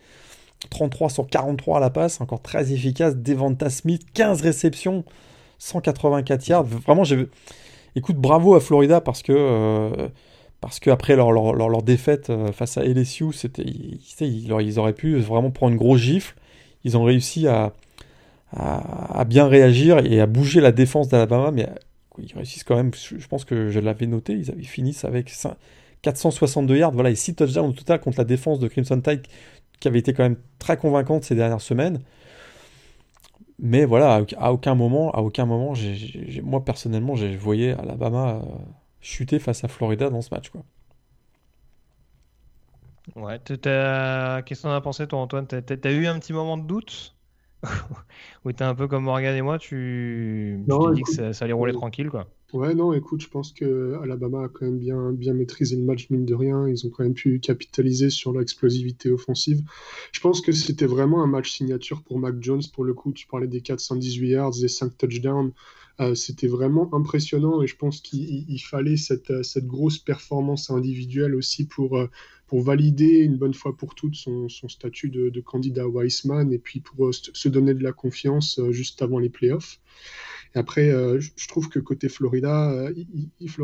[0.69, 3.17] 33 sur 43 à la passe, encore très efficace.
[3.17, 5.03] Devonta Smith, 15 réceptions,
[5.59, 6.63] 184 yards.
[6.63, 7.03] Vraiment.
[7.95, 10.09] Écoute, bravo à Florida parce que.
[10.61, 13.25] Parce qu'après leur, leur, leur, défaite face à LSU,
[13.57, 16.35] ils, ils, auraient pu vraiment prendre une grosse gifle.
[16.83, 17.73] Ils ont réussi à,
[18.53, 21.67] à, bien réagir et à bouger la défense d'Alabama, mais
[22.17, 25.33] ils réussissent quand même, je pense que je l'avais noté, ils avaient fini avec
[26.01, 29.21] 462 yards, voilà, et 6 touchdowns au total contre la défense de Crimson Tide,
[29.79, 32.01] qui avait été quand même très convaincante ces dernières semaines.
[33.59, 35.73] Mais voilà, à aucun moment, à aucun moment,
[36.43, 38.55] moi personnellement, j'ai voyé Alabama euh,
[39.01, 40.63] chuter face à Florida dans ce match, quoi.
[43.15, 45.47] Ouais, qu'est-ce qu'on a pensé toi Antoine?
[45.47, 47.15] T'as eu un petit moment de doute?
[48.45, 51.73] Où t'es un peu comme Morgan et moi, tu, tu dis que ça, allait rouler
[51.73, 52.27] tranquille, quoi.
[52.53, 56.09] Ouais, non, écoute, je pense que Alabama a quand même bien, bien maîtrisé le match,
[56.09, 56.67] mine de rien.
[56.67, 59.61] Ils ont quand même pu capitaliser sur l'explosivité offensive.
[60.11, 62.63] Je pense que c'était vraiment un match signature pour Mac Jones.
[62.73, 65.53] Pour le coup, tu parlais des 418 yards, des 5 touchdowns.
[66.01, 71.65] Euh, c'était vraiment impressionnant et je pense qu'il fallait cette, cette, grosse performance individuelle aussi
[71.65, 72.09] pour, euh,
[72.51, 76.81] pour valider une bonne fois pour toutes son, statut de, de, candidat Weissman et puis
[76.81, 79.79] pour euh, se donner de la confiance euh, juste avant les playoffs.
[80.53, 82.89] Et après, euh, je trouve que côté Florida,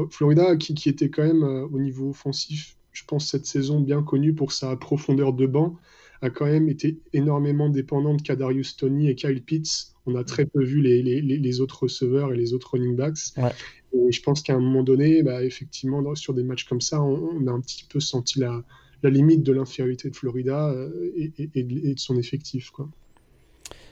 [0.10, 4.54] Florida qui, était quand même au niveau offensif, je pense cette saison bien connue pour
[4.54, 5.76] sa profondeur de banc,
[6.22, 9.94] a quand même été énormément dépendant de Kadarius Tony et Kyle Pitts.
[10.06, 13.34] On a très peu vu les, les, les autres receveurs et les autres running backs.
[13.38, 13.52] Ouais.
[13.94, 17.48] Et je pense qu'à un moment donné, bah, effectivement, sur des matchs comme ça, on,
[17.48, 18.64] a un petit peu senti la,
[19.04, 22.70] la limite de l'infériorité de Florida euh, et, de, son effectif.
[22.72, 22.90] Quoi.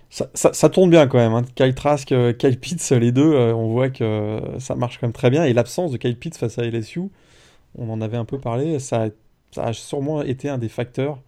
[0.09, 1.33] Ça, ça, tourne bien quand même.
[1.33, 1.43] Hein.
[1.55, 5.13] Kyle Trask, euh, Kyle Pitts, les deux, euh, on voit que ça marche quand même
[5.13, 5.45] très bien.
[5.45, 7.01] Et l'absence de Kyle Pitts face à LSU,
[7.75, 9.09] on en avait un peu parlé, ça,
[9.51, 11.21] ça a sûrement été un des facteurs,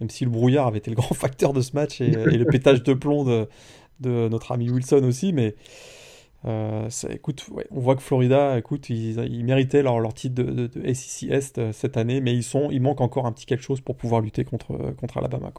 [0.00, 2.82] même si le brouillard avait été le grand facteur de ce match et, le pétage
[2.82, 3.48] de plomb de,
[4.00, 5.32] notre ami Wilson aussi.
[5.32, 5.54] Mais
[6.44, 11.58] euh, écoute, on voit que Florida, écoute, ils, méritaient leur, leur titre de, SEC Est
[11.58, 14.20] euh, cette année, mais ils sont, il manque encore un petit quelque chose pour pouvoir
[14.20, 15.50] lutter contre, euh, Alabama.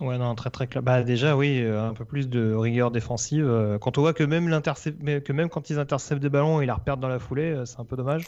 [0.00, 0.82] Ouais, non, très très clair.
[0.82, 3.48] Bah, déjà, oui, un peu plus de rigueur défensive.
[3.80, 7.00] Quand on voit que même, que même quand ils interceptent des ballons, ils la reperdent
[7.00, 8.24] dans la foulée, c'est un peu dommage.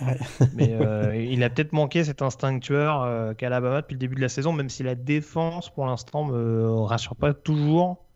[0.54, 4.52] Mais il a peut-être manqué cet instinct tueur qu'Alabama depuis le début de la saison,
[4.52, 8.06] même si la défense, pour l'instant, me rassure pas toujours.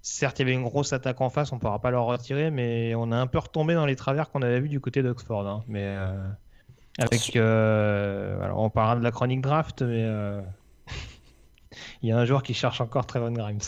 [0.00, 2.50] Certes, il y avait une grosse attaque en face, on ne pourra pas leur retirer,
[2.50, 5.46] mais on a un peu retombé dans les travers qu'on avait vu du côté d'Oxford.
[5.46, 5.64] Hein.
[5.66, 6.28] Mais euh,
[6.98, 10.40] avec, euh, alors on parlera de la chronique draft, mais euh,
[12.02, 13.58] il y a un joueur qui cherche encore Trevon Grimes.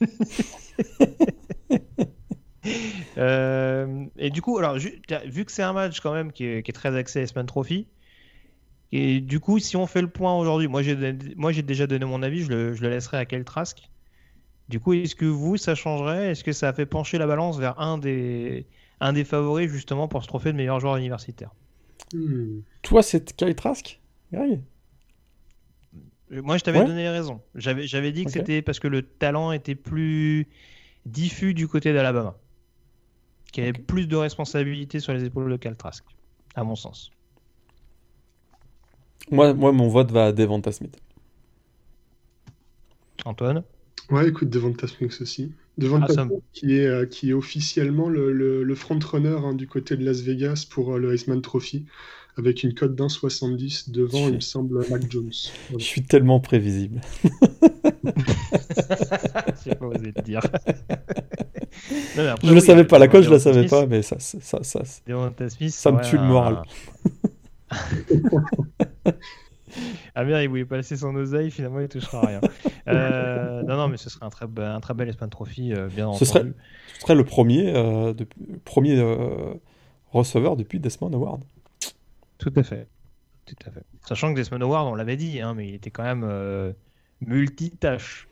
[4.16, 7.20] et du coup, alors vu que c'est un match quand même qui est, très axé
[7.20, 7.86] S-Man Trophy,
[8.92, 12.42] et du coup, si on fait le point aujourd'hui, moi j'ai déjà donné mon avis,
[12.42, 13.88] je le, je le laisserai à quel Trask.
[14.70, 16.30] Du coup, est-ce que vous, ça changerait?
[16.30, 18.66] Est-ce que ça a fait pencher la balance vers un des,
[19.00, 21.50] un des favoris justement pour ce trophée de meilleur joueur universitaire?
[22.14, 22.60] Hmm.
[22.82, 24.00] Toi, c'est Kyle Trask
[24.32, 24.56] euh,
[26.30, 27.40] Moi, je t'avais donné les raisons.
[27.56, 30.46] J'avais dit que c'était parce que le talent était plus
[31.04, 32.36] diffus du côté d'Alabama.
[33.52, 36.04] Qu'il y avait plus de responsabilités sur les épaules de Trask,
[36.54, 37.10] à mon sens.
[39.30, 40.96] Moi, moi mon vote va à Devonta Smith.
[43.24, 43.62] Antoine
[44.10, 45.52] Ouais, écoute, Devonta Smith aussi.
[45.78, 49.54] Devonta Ah, ça Smith qui est, euh, qui est officiellement le, le, le front-runner hein,
[49.54, 51.86] du côté de Las Vegas pour euh, le Heisman Trophy,
[52.36, 55.32] avec une cote d'un 70 devant, il me semble, Mac Jones.
[55.78, 57.00] Je suis tellement prévisible.
[59.64, 60.42] J'ai pas osé le dire.
[62.16, 63.86] Non, mais après, Je le oui, savais pas, la cote je la savais Smith- pas,
[63.86, 64.84] mais ça, ça, ça, ça-
[65.48, 66.62] Smith, Ça me tue le moral.
[67.70, 69.12] un-
[70.16, 72.40] Amir, il voulait passer son oseille, finalement, il touchera rien.
[72.88, 76.12] Euh, non, non, mais ce serait un très, un très bel Espan Trophy, euh, bien
[76.14, 76.54] Ce entendu.
[76.94, 78.26] ce serait le premier, euh, de-
[78.64, 79.54] premier euh,
[80.10, 81.42] receveur depuis Desmond Howard.
[82.38, 82.88] Tout à fait.
[83.46, 83.84] Tout à fait.
[84.06, 86.74] Sachant que Desmond Howard, on l'avait dit, hein, mais il était quand même
[87.20, 88.26] multitâche.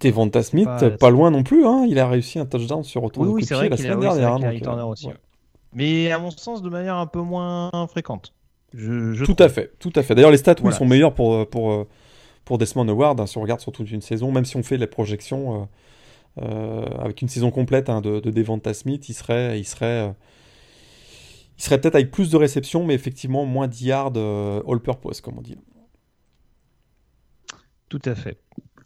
[0.00, 1.86] Devonta Smith, Pas- pas, loin non plus, hein.
[1.88, 3.68] il a réussi un touchdown sur retour Oui, de oui, coup de c'est pied vrai
[3.68, 4.30] la a, semaine oui, dernière.
[4.38, 5.06] donc, returner euh, aussi.
[5.06, 5.12] ouais.
[5.12, 5.18] ouais.
[5.72, 8.32] Mais à mon sens, de manière un peu moins fréquente.
[8.74, 9.46] Je, je Tout trouve.
[9.46, 10.14] à fait, tout à fait.
[10.14, 11.86] D'ailleurs, les stats, oui, sont meilleurs pour, pour, euh,
[12.44, 14.76] pour Desmond Howard, hein, si on regarde sur toute une saison, même si on fait
[14.76, 19.58] les projections euh, euh, avec une saison complète hein, de, de Devonta Smith, il serait,
[19.58, 20.12] il serait, euh,
[21.58, 25.38] il serait peut-être avec plus de réceptions, mais effectivement moins de yards euh, all-purpose, comme
[25.38, 25.56] on dit.
[27.88, 28.38] Tout à fait.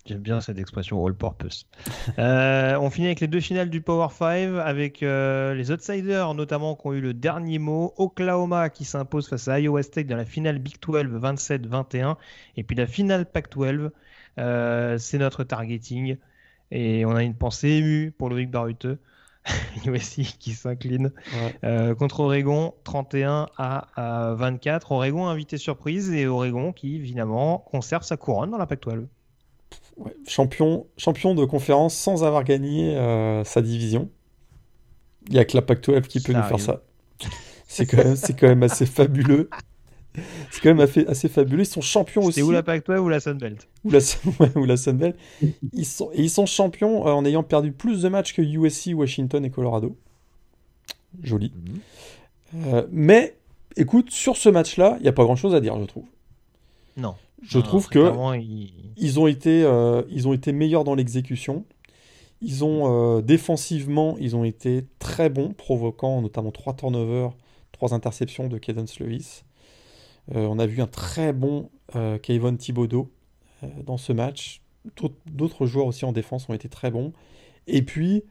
[0.07, 1.67] J'aime bien cette expression all purpose.
[2.19, 6.75] Euh, on finit avec les deux finales du Power 5 avec euh, les outsiders notamment
[6.75, 7.95] qui ont eu le dernier mot.
[7.99, 12.17] Oklahoma qui s'impose face à Iowa State dans la finale Big 12 27-21
[12.57, 13.91] et puis la finale Pac 12.
[14.39, 16.17] Euh, c'est notre targeting
[16.71, 18.99] et on a une pensée émue pour Loïc Baruteux.
[19.87, 21.55] USC qui s'incline Ouais.
[21.65, 23.87] euh, contre Oregon 31 à,
[24.31, 24.93] à 24.
[24.93, 29.07] Oregon invité surprise et Oregon qui évidemment conserve sa couronne dans la Pac 12.
[30.01, 34.09] Ouais, champion, champion de conférence sans avoir gagné euh, sa division.
[35.29, 36.83] Il n'y a que la Pac-12 qui peut Ça nous faire ça.
[37.69, 39.51] C'est quand, même- c'est quand même assez fabuleux.
[40.51, 41.63] C'est quand même assez, fabuleux.
[41.63, 42.41] Ils sont champions aussi.
[42.41, 43.69] C'est où la Pac-12 ou la Sunbelt?
[43.85, 43.99] Ou la,
[44.57, 45.17] ou Sunbelt.
[45.73, 48.93] Ils sont, et ils sont champions euh, en ayant perdu plus de matchs que USC,
[48.95, 49.97] Washington et Colorado.
[51.23, 51.53] Joli.
[52.57, 53.37] Euh, mais,
[53.77, 56.07] écoute, sur ce match-là, il n'y a pas grand-chose à dire, je trouve.
[56.97, 57.15] Non.
[57.43, 61.65] Je Non, trouve que il- ils ont été, euh, ils ont été meilleurs dans l'exécution.
[62.43, 67.33] Ils ont euh, défensivement, ils ont été très bons, provoquant notamment trois turnovers,
[67.73, 69.43] trois interceptions de Cadence Lewis.
[70.35, 71.71] Euh, on a vu un très bon
[72.23, 73.11] Kayvon Thibodeau
[73.85, 74.63] dans ce match.
[75.27, 77.13] D'autres- joueurs aussi en défense ont été très bons.
[77.67, 78.23] Et puis,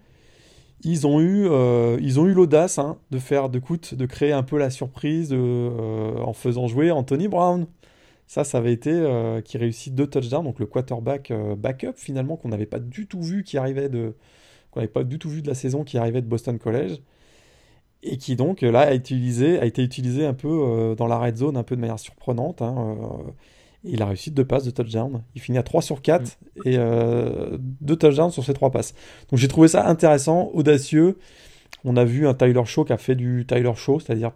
[0.83, 1.45] ils ont eu,
[2.01, 5.27] ils ont eu l'audace hein, de faire, de, coûte, de créer un peu la surprise
[5.29, 5.69] de,
[6.23, 7.67] en faisant jouer Anthony Brown.
[8.29, 12.37] Ça, ça avait été euh, qui réussit deux touchdowns, donc le quarterback euh, backup finalement
[12.37, 14.13] qu'on n'avait pas du tout vu qui arrivait de
[14.69, 16.99] qu'on n'avait pas du tout vu de la saison qui arrivait de Boston College
[18.03, 21.37] et qui donc là a utilisé a été utilisé un peu euh, dans la red
[21.37, 22.61] zone un peu de manière surprenante.
[22.61, 22.97] hein,
[23.83, 25.23] et il a réussi deux passes de touchdown.
[25.35, 28.93] Il finit à 3 sur 4 et euh, deux touchdowns sur ces trois passes.
[29.29, 31.17] Donc j'ai trouvé ça intéressant, audacieux.
[31.85, 34.33] On a vu un Tyler Shaw qui a fait du Tyler Shaw, c'est-à-dire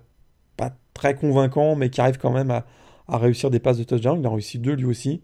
[0.56, 2.66] pas très convaincant, mais qui arrive quand même à,
[3.08, 4.20] à réussir des passes de touchdown.
[4.20, 5.22] Il en a réussi deux lui aussi.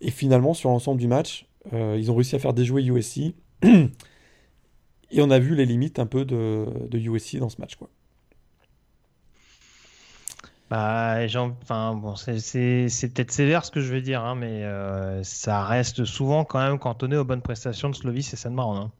[0.00, 3.34] Et finalement, sur l'ensemble du match, euh, ils ont réussi à faire déjouer USC.
[5.12, 7.74] Et on a vu les limites un peu de, USC dans ce match.
[7.76, 7.90] Quoi.
[10.70, 11.16] Bah,
[11.62, 12.38] enfin, bon, c'est-
[13.12, 16.78] peut-être sévère ce que je vais dire, hein, mais euh, ça reste souvent quand même
[16.78, 18.76] cantonné aux bonnes prestations de Slovis et San-Maron.
[18.76, 18.92] hein.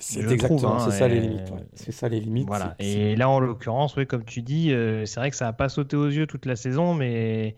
[0.00, 1.50] C'est exactement, hein, c'est ça les limites.
[1.50, 1.66] ouais.
[1.74, 2.46] C'est ça les limites.
[2.46, 2.74] Voilà.
[2.78, 5.68] Et là, en l'occurrence, oui, comme tu dis, euh, c'est vrai que ça n'a pas
[5.68, 7.56] sauté aux yeux toute la saison, mais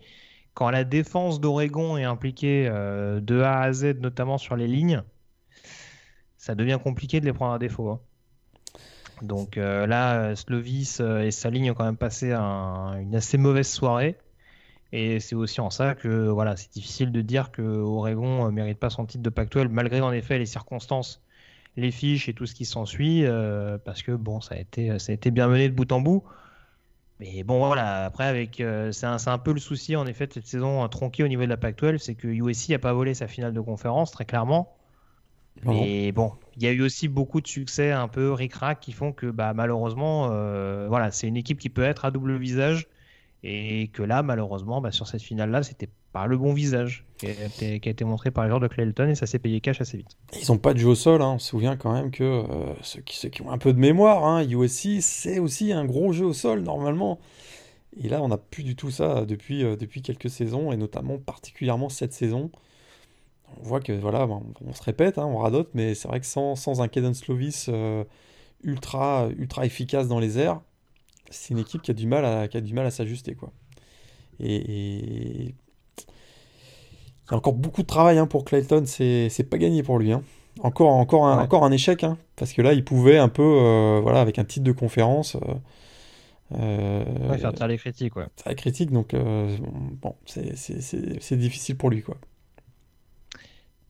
[0.53, 5.03] quand la défense d'Oregon est impliquée euh, de A à Z, notamment sur les lignes,
[6.37, 7.89] ça devient compliqué de les prendre à défaut.
[7.89, 7.99] hein.
[9.21, 13.67] Donc euh, là, Slovis et sa ligne ont quand même passé un- une assez mauvaise
[13.67, 14.17] soirée.
[14.93, 18.79] Et c'est aussi en ça que voilà, c'est difficile de dire que Oregon ne mérite
[18.79, 21.21] pas son titre de Pac-12, malgré en effet les circonstances
[21.77, 25.11] les fiches et tout ce qui s'ensuit, euh, parce que bon, ça a été, ça
[25.11, 26.23] a été bien mené de bout en bout.
[27.21, 30.25] Mais bon, voilà, après, avec, euh, c'est un, c'est un peu le souci en effet
[30.25, 32.93] de cette saison euh, tronquée au niveau de la Pac-12, c'est que USC n'a pas
[32.93, 34.75] volé sa finale de conférence, très clairement.
[35.63, 39.11] Mais bon, il y a eu aussi beaucoup de succès un peu ric-rac qui font
[39.11, 42.87] que bah, malheureusement, euh, voilà, c'est une équipe qui peut être à double visage.
[43.43, 47.89] Et que là, malheureusement, bah, sur cette finale-là, c'était pas le bon visage qui a
[47.89, 50.17] été, montré par joueurs de Clayton et ça s'est payé cash assez vite.
[50.41, 51.21] Ils n'ont pas de jeu au sol.
[51.21, 51.33] hein.
[51.35, 54.43] On se souvient quand même que euh, ceux, qui, ont un peu de mémoire, hein,
[54.43, 57.19] USC, c'est aussi un gros jeu au sol normalement.
[58.01, 61.17] Et là, on n'a plus du tout ça depuis, euh, depuis quelques saisons, et notamment
[61.17, 62.51] particulièrement cette saison.
[63.59, 66.55] On voit que voilà, on se répète, hein, on radote, mais c'est vrai que sans,
[66.55, 68.03] sans un Cadence Slovis euh,
[68.63, 70.61] ultra, ultra efficace dans les airs,
[71.29, 73.35] c'est une équipe qui a du mal à, s'ajuster.
[73.35, 73.51] Quoi.
[74.39, 75.53] Et
[77.31, 80.11] Il y a encore beaucoup de travail hein, pour Clayton, c'est pas gagné pour lui.
[80.11, 80.21] Hein.
[80.63, 84.01] Encore, encore, un, encore un échec, hein, parce que là, il pouvait un peu, euh,
[84.03, 85.37] voilà, avec un titre de conférence.
[86.53, 88.25] Euh, ouais, faire taire les critiques, ouais.
[88.35, 92.17] Faire les critiques, donc bon, c'est difficile pour lui, quoi.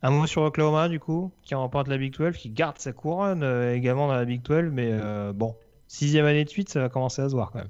[0.04, 3.44] Un mot sur Oklahoma, du coup, qui remporte la Big 12, qui garde sa couronne
[3.74, 4.92] également dans la Big 12, mais
[5.34, 5.56] bon,
[5.88, 7.70] sixième année de suite, ça va commencer à se voir quand même.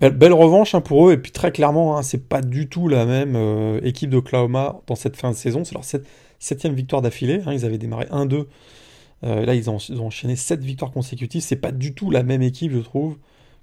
[0.00, 3.04] Belle, revanche hein, pour eux, et puis très clairement, hein, c'est pas du tout la
[3.04, 5.64] même euh, équipe d'Oklahoma dans cette fin de saison.
[5.64, 5.84] C'est leur
[6.38, 7.40] septième victoire d'affilée.
[7.46, 8.46] Hein, ils avaient démarré 1-2.
[9.24, 11.42] Euh, là, ils ont, enchaîné 7 victoires consécutives.
[11.42, 13.16] C'est pas du tout la même équipe, je trouve,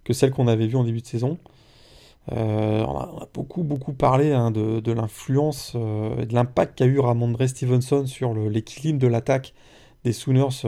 [0.03, 1.37] que celle qu'on avait vue en début de saison.
[2.31, 8.05] Euh, on, a, beaucoup, beaucoup parlé de, l'influence et de l'impact qu'a eu Ramondre Stevenson
[8.05, 9.53] sur l'équilibre de l'attaque
[10.05, 10.63] des Sooners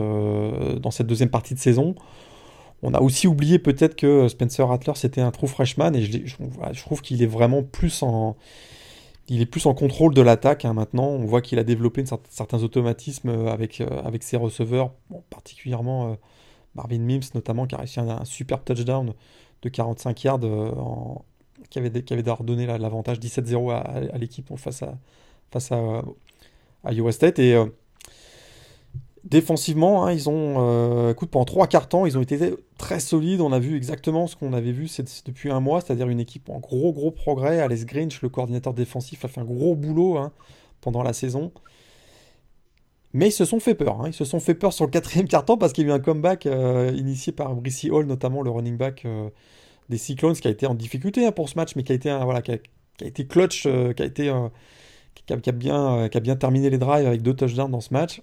[0.80, 1.94] dans cette deuxième partie de saison.
[2.82, 7.00] On a aussi oublié peut-être que Spencer Rattler c'était un true freshman et je, trouve
[7.00, 8.36] qu'il est vraiment plus en
[9.50, 11.06] plus en contrôle de l'attaque hein, maintenant.
[11.06, 14.92] On voit qu'il a développé certains automatismes avec, euh, avec ses receveurs,
[15.30, 16.14] particulièrement euh,
[16.74, 19.12] Marvin Mims notamment qui a réussi un, un super touchdown
[19.62, 20.70] de 45 yards euh,
[21.70, 24.98] qui avait, qui l'avantage 17-0 à, l'équipe face à,
[25.50, 25.72] face
[29.24, 33.40] Défensivement, hein, ils ont, euh, pendant trois quarts temps, ils ont été très solides.
[33.40, 34.88] On a vu exactement ce qu'on avait vu
[35.24, 37.60] depuis un mois, c'est-à-dire une équipe en gros, gros progrès.
[37.60, 40.32] Alex Grinch, le coordinateur défensif, a fait un gros boulot hein,
[40.80, 41.52] pendant la saison.
[43.12, 44.00] Mais ils se sont fait peur.
[44.00, 44.08] Hein.
[44.08, 46.00] Ils se sont fait peur sur le quatrième quart-temps parce qu'il y a eu un
[46.00, 49.30] comeback euh, initié par Brissy Hall, notamment le running back euh,
[49.88, 52.42] des Cyclones, qui a été en difficulté pour ce match, mais qui a été, voilà,
[52.42, 52.58] qui a,
[53.00, 54.32] été clutch, qui a été,
[55.14, 58.20] qui bien, qui a bien terminé les drives avec deux touchdowns dans ce match.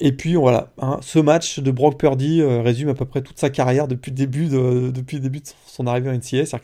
[0.00, 3.38] Et puis voilà, hein, ce match de Brock Purdy euh, résume à peu près toute
[3.38, 6.56] sa carrière depuis le début de, depuis le début de son arrivée en NCS.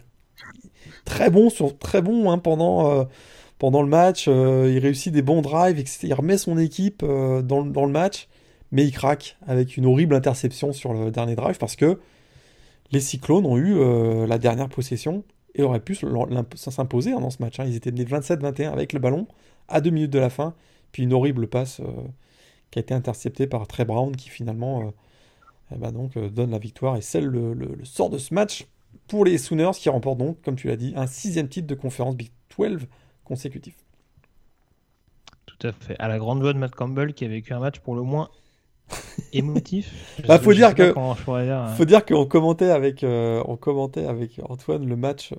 [1.05, 3.05] Très bon, sur, très bon hein, pendant, euh,
[3.59, 4.25] pendant le match.
[4.27, 8.27] Euh, il réussit des bons drives, Il remet son équipe dans, dans, le match,
[8.73, 12.01] mais il craque avec une horrible interception sur le dernier drive parce que
[12.91, 13.77] les Cyclones ont eu
[14.27, 15.25] la dernière possession
[15.55, 15.99] et auraient pu
[16.55, 17.57] s'imposer hein, dans ce match.
[17.59, 19.27] Ils étaient menés 27-21 avec le ballon
[19.69, 20.55] à deux minutes de la fin,
[20.93, 21.81] puis une horrible passe
[22.71, 24.91] qui a été intercepté par Trey Brown, qui finalement euh,
[25.75, 28.67] eh ben donc, euh, donne la victoire et scelle le, sort de ce match
[29.09, 32.17] pour les Sooners, qui remportent donc, comme tu l'as dit, un sixième titre de conférence
[32.17, 32.87] Big 12
[33.25, 33.77] consécutif.
[35.47, 35.97] Tout à fait.
[35.99, 38.31] À la grande joie de Matt Campbell, qui a vécu un match pour le moins
[39.33, 40.23] émotif.
[40.27, 41.75] bah, faut dire que hein.
[41.75, 45.35] faut dire qu'on commentait avec euh, on commentait avec Antoine le match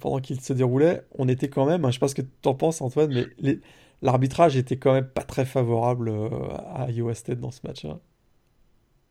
[0.00, 1.02] pendant qu'il se déroulait.
[1.16, 3.26] On était quand même, hein, je sais pas ce que tu en penses Antoine, mais
[3.38, 3.60] les,
[4.02, 6.28] l'arbitrage était quand même pas très favorable euh,
[6.74, 8.00] à Iowa State dans ce match-là.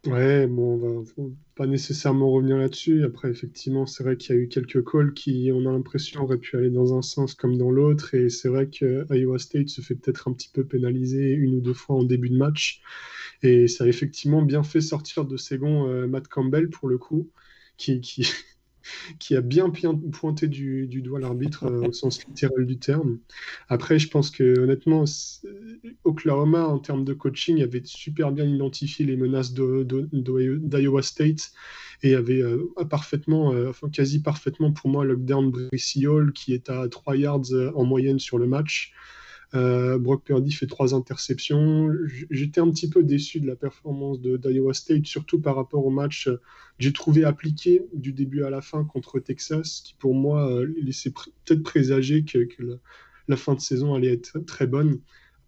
[0.06, 3.04] Ouais, bon, on va pas nécessairement revenir là-dessus.
[3.04, 6.38] Après, effectivement, c'est vrai qu'il y a eu quelques calls qui, on a l'impression, auraient
[6.38, 8.14] pu aller dans un sens comme dans l'autre.
[8.14, 11.62] Et c'est vrai que Iowa State se fait peut-être un petit peu pénaliser une ou
[11.62, 12.82] deux fois en début de match.
[13.44, 16.98] Et ça a effectivement bien fait sortir de ses gonds euh, Matt Campbell, pour le
[16.98, 17.30] coup,
[17.78, 18.02] qui,
[19.20, 19.70] qui a bien
[20.12, 23.20] pointé du, doigt l'arbitre euh, au sens littéral du terme.
[23.70, 25.06] Après, je pense que honnêtement,
[26.04, 31.52] Oklahoma, en termes de coaching, avait super bien identifié les menaces d'Iowa State
[32.04, 36.70] et avait euh, parfaitement, euh, enfin, quasi parfaitement pour moi, lockdown Brissy Hall qui est
[36.70, 38.94] à 3 yards en moyenne sur le match.
[39.56, 41.89] Euh, Brock Purdy fait trois interceptions.
[42.30, 46.28] J'étais un petit peu déçu de la performance d'Iowa State, surtout par rapport au match
[46.28, 46.41] euh,
[46.80, 51.12] j'ai trouvé appliqué du début à la fin contre Texas, qui pour moi euh, laissait
[51.12, 52.48] peut-être présager que,
[53.28, 55.00] la, fin de saison allait être très bonne.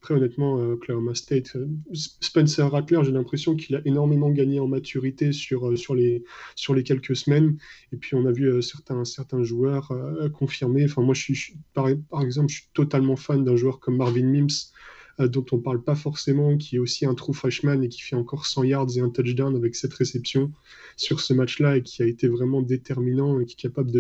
[0.02, 4.68] Après, honnêtement, euh, Oklahoma State, euh, Spencer Rattler, j'ai l'impression qu'il a énormément gagné en
[4.68, 6.24] maturité sur, euh, sur, les,
[6.56, 7.58] sur les quelques semaines.
[7.91, 9.91] Et puis, on a vu certains, certains joueurs
[10.34, 10.86] confirmer.
[10.86, 14.24] Enfin, moi, je suis, par, par, exemple, je suis totalement fan d'un joueur comme Marvin
[14.24, 14.72] Mims,
[15.20, 18.16] dont on ne parle pas forcément, qui est aussi un true freshman et qui fait
[18.16, 20.54] encore 100 yards et un touchdown avec cette réception
[20.95, 24.00] sur ce match-là et qui a été vraiment déterminant et qui est capable de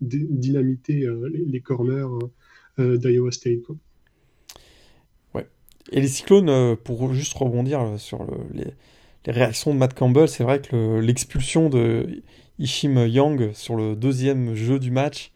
[0.00, 2.06] dynamiter les, corners
[2.78, 3.62] d'Iowa State.
[5.92, 8.74] Et les Cyclones, euh, pour juste rebondir euh, sur les,
[9.26, 12.22] réactions de Matt Campbell, c'est vrai que l'expulsion de
[12.58, 15.32] Ishim Yang sur le deuxième jeu du match,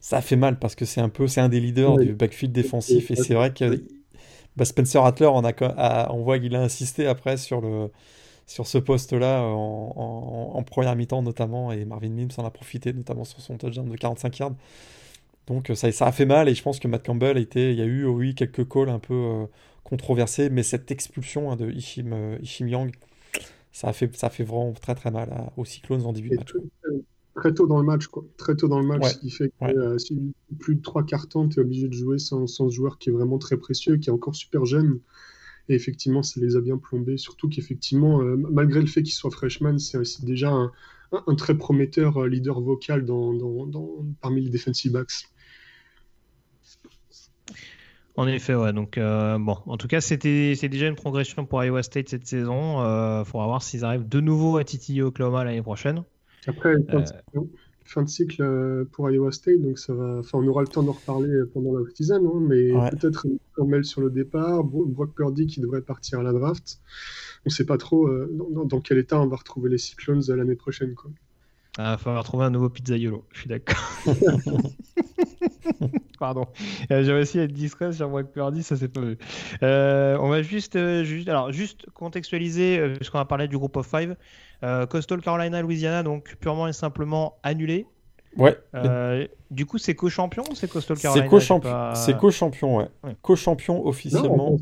[0.00, 2.52] ça a fait mal parce que c'est un peu, c'est un des leaders du backfield
[2.52, 3.10] défensif.
[3.10, 3.82] Et c'est vrai que
[4.56, 7.90] bah, Spencer Rattler, on, a, on voit qu'il a insisté après sur le
[8.50, 11.70] sur ce poste-là en, première mi-temps notamment.
[11.70, 14.54] Et Marvin Mims en a profité notamment sur son touchdown de 45 yards.
[15.46, 16.48] Donc ça, ça a fait mal.
[16.48, 18.88] Et je pense que Matt Campbell a été, il y a eu oui quelques calls
[18.88, 19.46] un peu euh,
[19.90, 22.94] controversé, mais cette expulsion hein, de Ishim, euh, Ishim Yang,
[23.72, 26.54] ça a, fait, ça fait vraiment très très mal aux Cyclones en début de match.
[27.34, 28.24] très tôt dans le match, quoi.
[28.36, 31.60] Très tôt dans le match, ce qui fait que si plus de trois cartons, tu
[31.60, 34.12] es obligé de jouer sans, sans, ce joueur qui est vraiment très précieux, qui est
[34.12, 35.00] encore super jeune.
[35.68, 37.16] Et effectivement, ça les a bien plombés.
[37.16, 40.72] Surtout qu'effectivement, malgré le fait qu'il soit freshman, c'est déjà un,
[41.12, 43.88] un, très prometteur leader vocal dans, dans, dans,
[44.20, 45.28] parmi les defensive backs.
[48.16, 48.72] En effet, ouais.
[48.72, 52.26] Donc, euh, bon, en tout cas, c'était c'est déjà une progression pour Iowa State cette
[52.26, 52.80] saison.
[52.80, 56.02] Il euh, faudra voir s'ils arrivent de nouveau à titiller Oklahoma l'année prochaine.
[56.46, 56.74] Après,
[57.84, 60.18] fin, de cycle, euh, pour Iowa State, donc ça va.
[60.18, 64.00] Enfin, on aura le temps d'en reparler pendant la saison, hein, mais peut-être Formel sur
[64.00, 66.80] le départ, Brock Purdy qui devrait partir à la draft.
[67.46, 70.56] On ne sait pas trop dans, dans, quel état on va retrouver les Cyclones l'année
[70.56, 71.10] prochaine, quoi.
[71.78, 73.78] Ah, il va falloir trouver un nouveau pizzaiolo, je suis d'accord.
[76.18, 76.46] Pardon.
[76.90, 79.18] Euh, J'ai réussi à être discret sur Brock Purdy, ça c'est pas vu.
[79.62, 83.86] Euh, on va juste, euh, juste, alors, juste contextualiser, puisqu'on a parlé du groupe of
[83.86, 84.16] five.
[84.90, 87.86] Coastal Carolina, Louisiana, donc purement et simplement annulé.
[88.36, 88.58] Ouais.
[89.50, 91.94] Du coup, c'est co-champion ou c'est Coastal Carolina?
[91.94, 92.88] C'est co-champion, ouais.
[93.22, 94.58] Co-champion officiellement.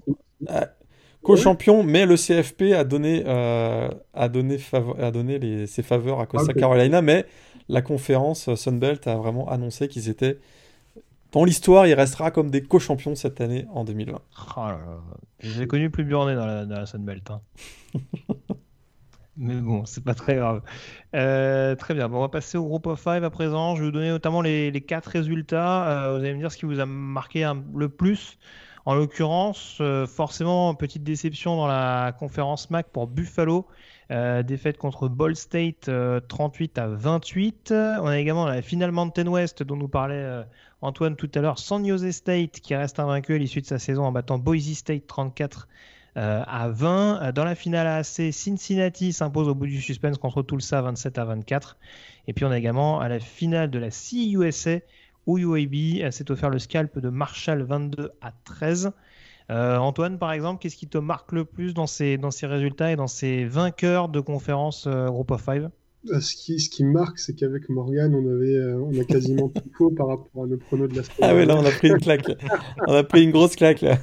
[1.22, 4.58] Co-champion, mais le CFP a donné, a donné,
[5.00, 7.26] a donné les, ses faveurs à Coastal Carolina, mais
[7.68, 10.38] la conférence Sunbelt a vraiment annoncé qu'ils étaient
[11.32, 14.20] dans l'histoire, il restera comme des co-champions cette année en 2020.
[14.56, 14.68] Oh
[15.40, 17.30] J'ai connu plus burné dans la, dans la Sunbelt.
[17.30, 17.40] Hein.
[19.36, 20.62] Mais bon, c'est pas très grave.
[21.14, 22.08] Euh, très bien.
[22.08, 23.76] Bon, on va passer au groupe of five à présent.
[23.76, 26.06] Je vais vous donner notamment les, les quatre résultats.
[26.06, 28.36] Euh, vous allez me dire ce qui vous a marqué le plus.
[28.84, 33.66] En l'occurrence, euh, forcément, petite déception dans la conférence MAC pour Buffalo.
[34.10, 35.88] défaite contre Ball State
[36.28, 37.72] 38 à 28.
[37.72, 40.42] On a également la finale Mountain West dont nous parlait
[40.80, 44.04] Antoine tout à l'heure, San Jose State qui reste invaincu à l'issue de sa saison
[44.04, 45.66] en battant Boise State 34
[46.16, 47.22] euh, à 20.
[47.22, 51.24] Euh, dans la finale AC, Cincinnati s'impose au bout du suspense contre Tulsa 27 à
[51.24, 51.76] 24.
[52.26, 54.78] Et puis on a également à la finale de la CUSA
[55.26, 58.92] où UAB euh, s'est offert le scalp de Marshall 22 à 13.
[59.50, 63.46] Antoine, par exemple, qu'est-ce qui te marque le plus dans ces, résultats et dans ces
[63.46, 65.70] vainqueurs de conférence Group of Five?
[66.04, 69.68] Ce qui, ce qui marque, c'est qu'avec Morgan, on, avait, euh, on a quasiment tout
[69.76, 71.18] faux par rapport à nos pronos de la semaine.
[71.22, 72.26] Ah ouais, là, on a pris une claque.
[72.86, 73.98] on a pris une grosse claque, là.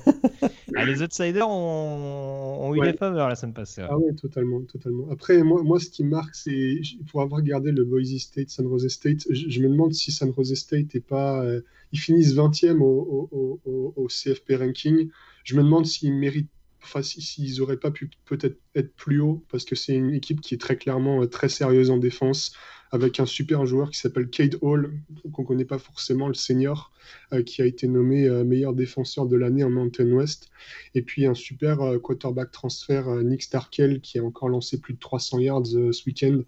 [0.77, 3.81] Ah, les outsiders ont, ont eu des faveurs la semaine passée.
[3.87, 5.07] Ah ouais, totalement, totalement.
[5.09, 8.89] Après, moi, moi ce qui marque, c'est pour avoir regardé le Boise State, San Jose
[8.89, 11.43] State, je, me demande si San Jose State est pas.
[11.43, 11.61] Euh,
[11.93, 15.09] ils finissent 20e au, au, au, au, CFP ranking.
[15.45, 16.49] Je me demande s'ils méritent
[16.85, 20.53] enfin, s'ils n'auraient pas pu peut-être être plus haut, parce que c'est une équipe qui
[20.53, 22.53] est très clairement euh, très sérieuse en défense,
[22.91, 24.93] avec un super joueur qui s'appelle Cade Hall,
[25.33, 26.91] qu'on ne connaît pas forcément, le senior,
[27.33, 30.49] euh, qui a été nommé euh, meilleur défenseur de l'année en Mountain West.
[30.93, 35.39] Et puis un super quarterback transfert, Nick Starkel, qui a encore lancé plus de 300
[35.39, 36.41] yards ce week-end.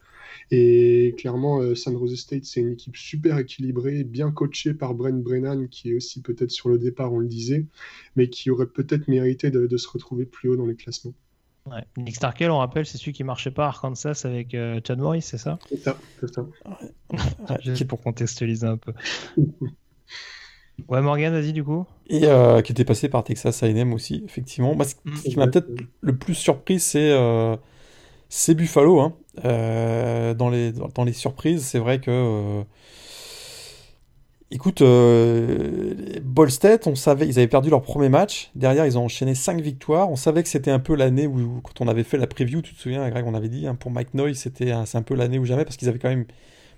[0.51, 5.67] Et clairement, San Jose State, c'est une équipe super équilibrée, bien coachée par Brent Brennan,
[5.69, 7.65] qui est aussi peut-être sur le départ, on le disait,
[8.15, 11.13] mais qui aurait peut-être mérité de se retrouver plus haut dans les classements.
[11.97, 15.21] Nick Starkel, on rappelle, c'est celui qui marchait pas à Arkansas avec euh, Chad Morris,
[15.21, 15.59] c'est ça?
[15.69, 16.45] C'est ça, c'est ça.
[17.61, 18.93] Juste pour contextualiser un peu.
[20.87, 21.85] ouais, Morgan, vas-y du coup.
[22.07, 24.75] Et euh, qui était passé par Texas A&M aussi, effectivement.
[24.83, 25.13] ce, mm.
[25.21, 25.69] qui m'a peut-être
[26.01, 27.55] le plus surpris, c'est euh,
[28.49, 28.99] Buffalo.
[28.99, 29.13] Hein.
[29.43, 32.63] dans, les, dans les surprises, c'est vrai que
[34.49, 35.93] Écoute, euh,
[36.47, 38.49] State, on savait, ils avaient perdu leur premier match.
[38.55, 40.09] Derrière, ils ont enchaîné 5 victoires.
[40.09, 42.73] On savait que c'était un peu l'année où, quand on avait fait la preview, tu
[42.73, 45.37] te souviens, Greg, on avait dit, hein, pour Mike Noy, c'était c'est un peu l'année
[45.37, 46.25] ou jamais parce qu'ils avaient quand même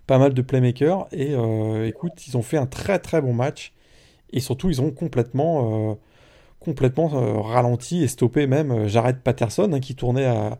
[0.07, 1.07] pas mal de playmakers.
[1.11, 3.73] Et euh, écoute, ils ont fait un très très bon match.
[4.33, 5.95] Et surtout, ils ont complètement, euh,
[6.59, 7.07] complètement
[7.41, 10.57] ralenti et stoppé même Jared Patterson hein, qui tournait à,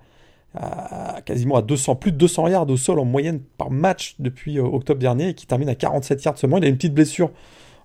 [1.26, 4.64] quasiment à 200, plus de 200 yards au sol en moyenne par match depuis euh,
[4.64, 6.58] octobre dernier et qui termine à 47 yards seulement.
[6.58, 7.32] Il a une petite blessure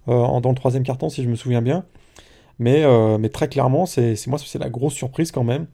[0.08, 1.84] euh, dans le troisième carton si je me souviens bien.
[2.58, 5.66] Mais, euh, très clairement, c'est moi c'est la grosse surprise quand même.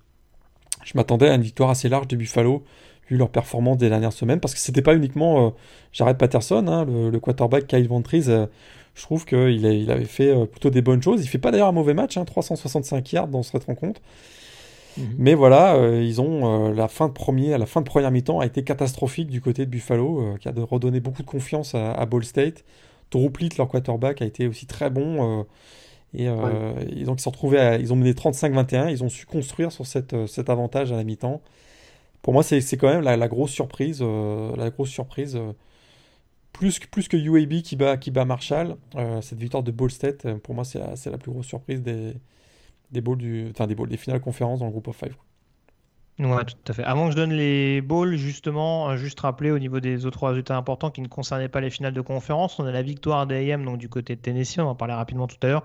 [0.82, 2.64] Je m'attendais à une victoire assez large de Buffalo
[3.08, 5.54] vu leur performance des dernières semaines parce que c'était pas uniquement
[5.92, 8.22] Jared Patterson, hein, le, quarterback Kyle Ventries.
[8.22, 11.22] je trouve qu'il il avait fait plutôt des bonnes choses.
[11.22, 14.00] Il fait pas d'ailleurs un mauvais match, 365 hein, yards dans cette rencontre.
[14.96, 15.14] Mhm.
[15.18, 18.10] Mais voilà, euh, ils ont euh, la fin de premier, à la fin de première
[18.10, 21.74] mi-temps a été catastrophique du côté de Buffalo, euh, qui a redonné beaucoup de confiance
[21.74, 22.64] à, Ball State.
[23.10, 25.44] Plitt, leur quarterback, a été aussi très bon.
[26.14, 28.90] et ils, ont, ils, sont retrouvés ils ont mené 35-21.
[28.90, 31.40] Ils ont su construire sur cette, cet avantage à la mi-temps.
[32.22, 34.00] Pour moi, c'est quand même la, grosse surprise.
[34.00, 35.40] la grosse surprise
[36.52, 38.76] plus, plus que UAB qui bat, qui bat Marshall,
[39.22, 42.14] cette victoire de Ball State, pour moi, c'est la, la, plus grosse surprise des,
[42.92, 45.14] des bowls du, enfin des bowls, des finales conférences dans le groupe of five.
[46.18, 46.84] Ouais, tout à fait.
[46.84, 50.90] Avant que je donne les balls, justement, juste rappeler au niveau des autres résultats importants
[50.90, 53.88] qui ne concernaient pas les finales de conférence, on a la victoire d'AM donc du
[53.88, 55.64] côté de Tennessee, on en parlait rapidement tout à l'heure.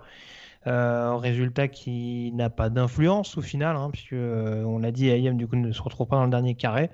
[0.68, 5.46] Euh, résultat qui n'a pas d'influence au final, hein, puisque on l'a dit, AM du
[5.46, 6.90] coup ne se retrouve pas dans le dernier carré.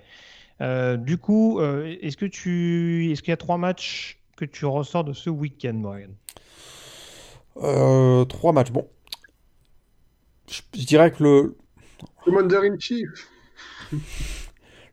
[0.60, 5.14] du coup, est-ce que tu, est-ce qu'il y a trois matchs que tu ressors de
[5.14, 6.16] ce week-end, Morgan?
[8.28, 8.72] Trois matchs.
[8.72, 8.88] Bon,
[10.52, 11.56] je, je dirais que le
[12.24, 13.08] Commander in Chief.
[13.92, 14.00] Le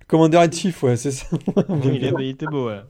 [0.06, 1.26] Commander in Chief, ouais, c'est ça.
[1.84, 2.80] il, était beau, ouais.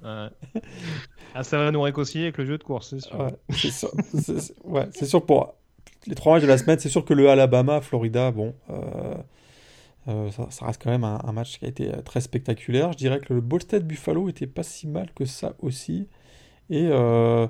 [1.34, 3.18] Ah, ça va nous réconcilier avec le jeu de course, c'est sûr.
[3.18, 3.90] Ouais, c'est sûr.
[4.14, 5.54] c'est, ouais, c'est sûr pour
[6.06, 9.14] les trois matchs de la semaine, c'est sûr que le Alabama, Florida, bon, euh,
[10.08, 12.92] euh, ça, reste quand même un, match qui a été très spectaculaire.
[12.92, 16.08] Je dirais que le Ball State Buffalo était pas si mal que ça aussi.
[16.70, 17.46] Et, euh,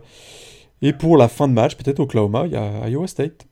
[0.83, 3.48] et pour la fin de match, peut-être Oklahoma, il y a Iowa State.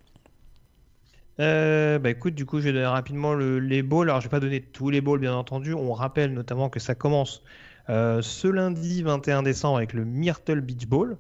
[1.38, 4.08] Euh, bah écoute, du coup, je vais donner rapidement les balls.
[4.08, 5.74] Alors, je vais pas donner tous les balls, bien entendu.
[5.74, 7.42] On rappelle notamment que ça commence
[7.88, 11.18] euh, ce lundi 21 décembre avec le Myrtle Beach Bowl.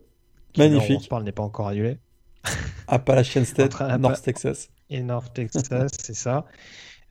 [0.56, 0.98] Magnifique.
[0.98, 1.98] on se parle n'est pas encore annulé.
[2.88, 4.70] Appalachian State, North Texas.
[4.88, 6.46] Et North Texas, c'est ça.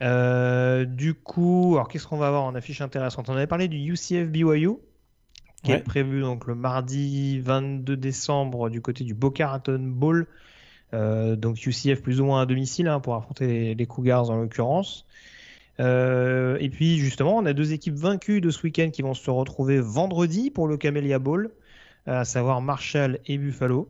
[0.01, 3.30] Euh, du coup, alors qu'est-ce qu'on va avoir en affiche intéressante?
[3.30, 4.72] On avait parlé du UCF BYU,
[5.64, 10.28] qui est prévu donc le mardi 22 décembre du côté du Boca Raton Bowl.
[10.94, 15.06] Euh, donc UCF plus ou moins à domicile hein, pour affronter les, Cougars en l'occurrence.
[15.80, 19.30] Euh, et puis justement, on a deux équipes vaincues de ce week-end qui vont se
[19.30, 21.52] retrouver vendredi pour le Camellia Bowl,
[22.06, 23.90] à savoir Marshall et Buffalo.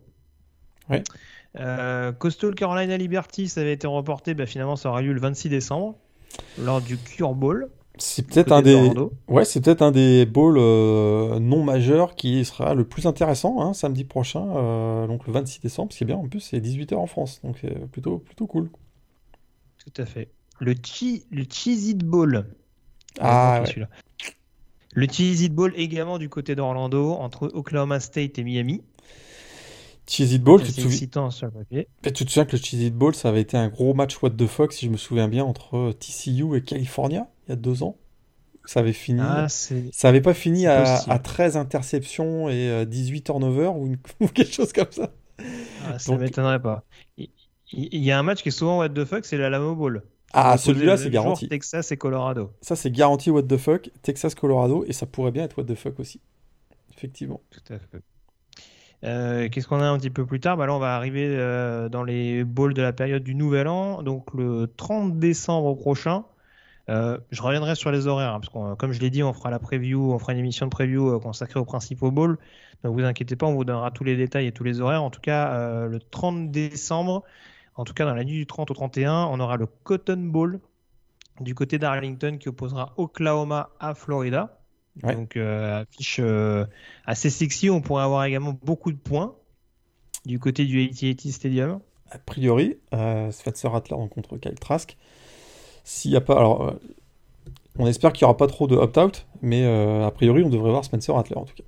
[1.58, 5.50] Euh, Coastal Carolina Liberty, ça avait été reporté, bah, finalement ça aura lieu le 26
[5.50, 5.96] décembre
[6.60, 7.70] lors du Cure Bowl.
[7.98, 8.92] C'est peut-être un des,
[9.28, 13.74] ouais, c'est peut-être un des bowls euh, non majeurs qui sera le plus intéressant hein,
[13.74, 15.94] samedi prochain, euh, donc le 26 décembre.
[15.94, 18.70] Ce qui est bien, en plus, c'est 18h en France, donc c'est plutôt, plutôt cool.
[19.78, 20.30] Tout à fait.
[20.60, 22.46] Le, chi le Cheez It Bowl.
[23.20, 23.88] Ah, ouais.
[24.94, 28.82] Le Cheez It Bowl également du côté d'Orlando, entre Oklahoma State et Miami.
[30.08, 31.32] Cheez It Bowl, tu te, souviens...
[31.32, 31.88] sur le papier.
[32.04, 34.32] tu te souviens que le Cheez It Bowl, ça avait été un gros match what
[34.32, 37.84] the fuck, si je me souviens bien, entre TCU et California il y a deux
[37.84, 37.98] ans.
[38.66, 39.22] Ça avait fini.
[39.22, 44.54] Ah, ça avait pas fini à, 13 interceptions et 18 euh, turnovers ou, ou quelque
[44.54, 45.12] chose comme ça.
[45.86, 46.84] Ah, ça m'étonnerait pas.
[47.18, 47.30] Il,
[47.72, 50.04] y a un match qui est souvent what the fuck, c'est la Lamo Bowl.
[50.34, 51.48] Ah, celui-là, c'est garanti.
[51.48, 52.52] Texas et Colorado.
[52.62, 53.90] Ça, c'est garanti what the fuck.
[54.02, 54.84] Texas, Colorado.
[54.88, 56.20] Et ça pourrait bien être what the fuck aussi.
[56.96, 57.42] Effectivement.
[57.52, 58.02] Tout à fait.
[59.04, 60.58] Euh, qu'est-ce qu'on a un petit peu plus tard?
[60.58, 64.02] Bah Là, on va arriver euh, dans les bowls de la période du Nouvel An.
[64.02, 66.24] Donc, le 30 décembre prochain,
[66.90, 69.50] euh, je reviendrai sur les horaires, hein, parce que comme je l'ai dit, on fera
[69.50, 72.38] la preview, on fera une émission de preview consacrée au principaux bowl.
[72.84, 75.04] Donc vous inquiétez pas, on vous donnera tous les détails et tous les horaires.
[75.04, 77.24] En tout cas, le 30 décembre,
[77.76, 80.60] en tout cas dans la nuit du 30 au 31, on aura le Cotton Bowl
[81.40, 84.60] du côté d'Arlington qui opposera Oklahoma à Florida.
[85.04, 86.22] Donc affiche
[87.06, 87.70] assez sexy.
[87.70, 89.36] On pourrait avoir également beaucoup de points
[90.26, 91.80] du côté du AT&T Stadium.
[92.12, 92.78] A priori,
[93.32, 94.98] Spencer Rattler rencontre Kyle Trask.
[95.86, 96.36] S'il n'y a pas.
[96.36, 96.72] Alors, euh,
[97.78, 100.72] on espère qu'il n'y aura pas trop de opt-out, mais euh, a priori, on devrait
[100.72, 101.64] voir Spencer Rattler en tout cas.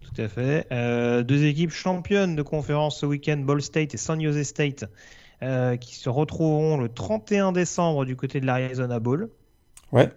[0.00, 0.66] Tout à fait.
[0.72, 4.84] Euh, deux équipes championnes de conférence ce week-end, Ball State et San Jose State,
[5.80, 9.30] qui se retrouveront le 31 décembre du côté de l'Arizona Bowl.
[9.92, 10.10] Ouais.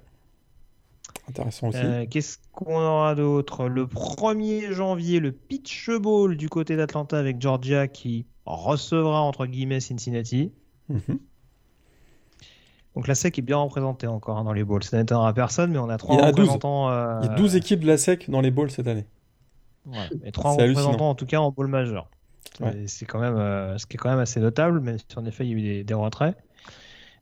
[1.29, 1.79] Intéressant aussi.
[2.09, 3.67] Qu'est-ce qu'on aura d'autre?
[3.67, 9.79] Le 1er janvier, le Pitch Bowl du côté d'Atlanta avec Georgia qui recevra entre guillemets
[9.79, 10.51] Cincinnati.
[10.89, 11.19] Mhm.
[12.95, 14.83] Donc la SEC est bien représentée encore hein, dans les bowls.
[14.83, 16.89] Ça n'étonnera personne, mais on a trois représentants.
[16.89, 19.05] Euh, Il y a 12 équipes de la SEC dans les bowls cette année.
[19.85, 22.09] Ouais, et trois représentants en tout cas en bowl majeur.
[22.85, 25.49] C'est quand même euh, ce qui est quand même assez notable, mais en effet il
[25.49, 26.35] y a eu des, des retraits.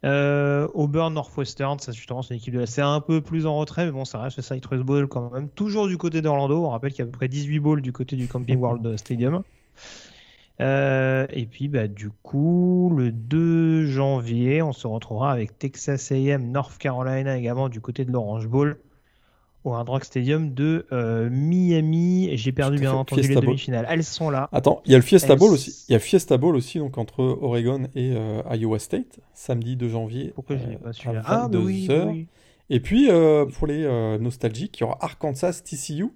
[0.06, 3.58] Euh, Auburn Northwestern, ça justement c'est une équipe de la c'est un peu plus en
[3.58, 5.50] retrait, mais bon ça reste le Citrus Bowl quand même.
[5.50, 7.92] Toujours du côté d'Orlando, on rappelle qu'il y a à peu près 18 bowls du
[7.92, 9.44] côté du Camping World Stadium.
[10.62, 16.52] Euh, et puis, bah, du coup, le 2 janvier, on se retrouvera avec Texas AM,
[16.52, 18.78] North Carolina également du côté de l'Orange Bowl
[19.64, 22.30] au Hard Rock Stadium de euh, Miami.
[22.34, 23.86] J'ai perdu bien entendu les demi-finales.
[23.90, 24.50] Elles sont là.
[24.52, 25.86] Attends, il y a le Fiesta Bowl aussi.
[25.90, 29.90] Il y a Fiesta Bowl aussi donc entre Oregon et euh, Iowa State, samedi 2
[29.90, 30.32] janvier.
[30.36, 32.28] Pourquoi je n'ai pas su Ah, bah oui, oui,
[32.70, 33.10] Et puis
[33.54, 36.08] pour les nostalgiques, il y aura Arkansas TCU,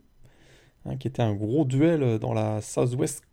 [0.85, 3.23] hein, qui était un gros duel dans la Southwest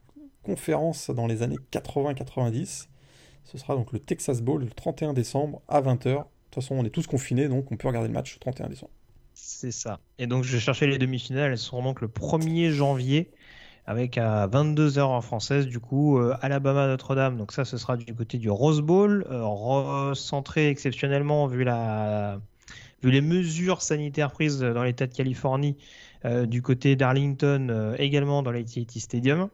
[0.42, 2.86] conférence dans les années 80-90.
[3.44, 6.04] Ce sera donc le Texas Bowl le 31 décembre à 20h.
[6.04, 8.68] De toute façon, on est tous confinés, donc on peut regarder le match le 31
[8.68, 8.92] décembre.
[9.42, 10.00] C'est ça.
[10.18, 11.52] Et donc, je chercher les demi-finales.
[11.52, 13.30] Elles seront donc le 1er janvier
[13.86, 17.38] avec à 22h en française, du coup, euh, Alabama Notre-Dame.
[17.38, 23.80] Donc, ça, ce sera du côté du Rose Bowl, euh, recentré exceptionnellement vu les mesures
[23.80, 25.76] sanitaires prises dans l'État de Californie,
[26.46, 29.48] du côté d'Arlington, également dans l'AT&T Stadium.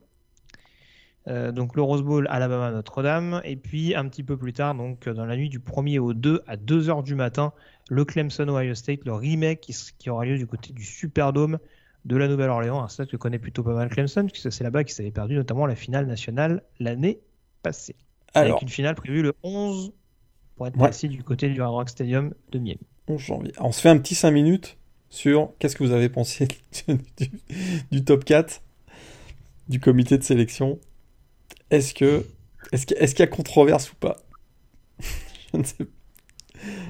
[1.26, 5.24] Donc le Rose Bowl, Alabama, Notre-Dame, et puis un petit peu plus tard, donc dans
[5.24, 7.52] la nuit du 1er au 2 à 2 h du matin,
[7.88, 11.58] le Clemson Ohio State, le remake qui, qui aura lieu du côté du Superdome
[12.06, 14.94] de la Nouvelle-Orléans, un stade que connaît plutôt pas mal Clemson, puisque c'est là-bas qu'ils
[14.94, 17.18] s'avait perdu notamment la finale nationale l'année
[17.62, 17.96] passée.
[18.32, 19.92] Alors, avec une finale prévue le 11,
[20.56, 22.80] pour être précis, du côté du Hard Rock Stadium de Miami.
[23.08, 23.52] 11 janvier.
[23.58, 24.78] on se fait un petit 5 minutes
[25.10, 26.48] sur qu'est-ce que vous avez pensé
[27.90, 28.62] du, top 4
[29.68, 30.78] du comité de sélection.
[31.70, 32.24] Est-ce que
[32.72, 34.16] est-ce qu'il y a controverse ou pas
[35.52, 35.90] Je ne sais pas.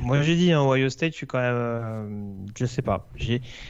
[0.00, 1.54] Moi j'ai dit, hein, Ohio State, je suis quand même.
[1.54, 3.08] Euh, je sais pas.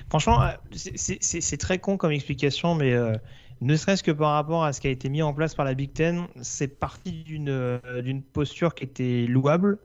[0.08, 3.14] Franchement, euh, c'est très con comme explication, mais euh,
[3.60, 5.74] ne serait-ce que par rapport à ce qui a été mis en place par la
[5.74, 9.78] Big Ten, c'est parti d'une posture qui était louable.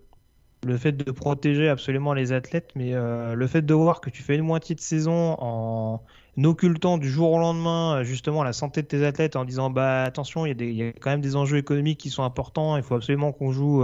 [0.63, 4.35] Le fait de protéger absolument les athlètes, mais le fait de voir que tu fais
[4.35, 6.03] une moitié de saison en
[6.37, 10.45] occultant du jour au lendemain justement la santé de tes athlètes en disant bah attention,
[10.45, 13.31] il y, y, a quand même des enjeux économiques qui sont importants, il faut absolument
[13.31, 13.83] qu'on joue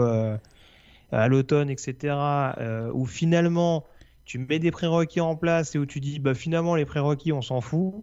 [1.11, 2.15] à l'automne, etc.,
[2.57, 3.85] euh, où finalement
[4.25, 7.41] tu mets des prérequis en place et où tu dis bah finalement les prérequis on
[7.41, 7.93] s'en fout.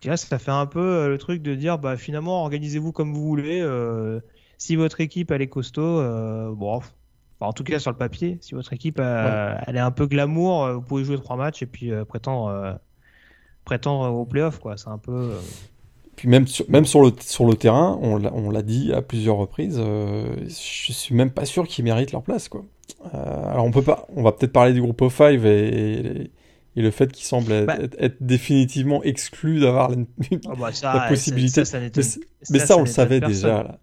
[0.00, 3.12] Tu vois, ça fait un peu euh, le truc de dire bah finalement organisez-vous comme
[3.12, 3.60] vous voulez.
[3.60, 4.20] Euh,
[4.58, 6.02] si votre équipe elle est costaud,
[6.54, 6.80] bon,
[7.40, 10.82] en tout cas sur le papier, si votre équipe elle est un peu glamour, vous
[10.82, 12.80] pouvez jouer trois matchs et puis prétendre
[13.68, 14.78] prétendre au playoff quoi.
[14.78, 15.30] C'est un peu
[16.18, 19.78] puis même sur, même sur, le, sur le terrain, on l'a dit à plusieurs reprises,
[19.78, 22.48] euh, je suis même pas sûr qu'ils méritent leur place.
[22.48, 22.64] Quoi.
[23.14, 26.28] Euh, alors on peut pas, on va peut-être parler du groupe of five et,
[26.74, 29.96] et, le fait qu'ils semblent bah être, définitivement exclus d'avoir la,
[30.46, 31.62] oh bah possibilité.
[32.50, 33.62] mais, ça, on le savait déjà.
[33.62, 33.78] Là.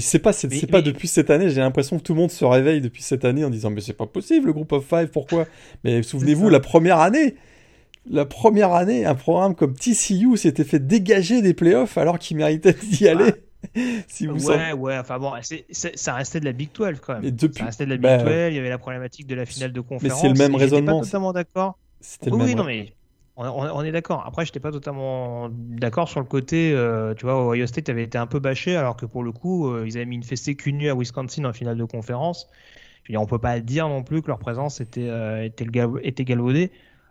[0.00, 1.48] C'est pas, c'est, pas depuis cette année.
[1.48, 3.94] J'ai l'impression que tout le monde se réveille depuis cette année en disant mais c'est
[3.94, 5.08] pas possible le groupe of five.
[5.08, 5.46] Pourquoi?
[5.84, 7.36] Mais souvenez-vous la première année
[8.08, 12.74] la première année, un programme comme TCU s'était fait dégager des playoffs alors qu'il méritait
[12.74, 13.34] d'y aller.
[14.08, 15.32] si vous ouais, ouais, enfin bon,
[15.70, 17.30] ça restait de la Big 12 quand même.
[17.30, 17.58] depuis...
[17.58, 19.72] Ça restait de la Big 12, bah, il y avait la problématique de la finale
[19.72, 20.22] de conférence.
[20.22, 21.00] Mais c'est le même raisonnement.
[21.00, 21.78] pas totalement d'accord.
[22.26, 22.94] Oui, oui, non, mais
[23.36, 24.24] on, est d'accord.
[24.26, 28.18] Après, j'étais pas totalement d'accord sur le côté, euh, tu vois, Ohio State avait été
[28.18, 30.86] un peu bâché, alors que pour le coup, euh, ils avaient mis une fessée qu'une
[30.86, 32.48] à Wisconsin en finale de conférence.
[33.04, 35.66] Je veux dire, on peut pas dire non plus que leur présence était, euh, était,
[36.02, 36.70] était galvaudée.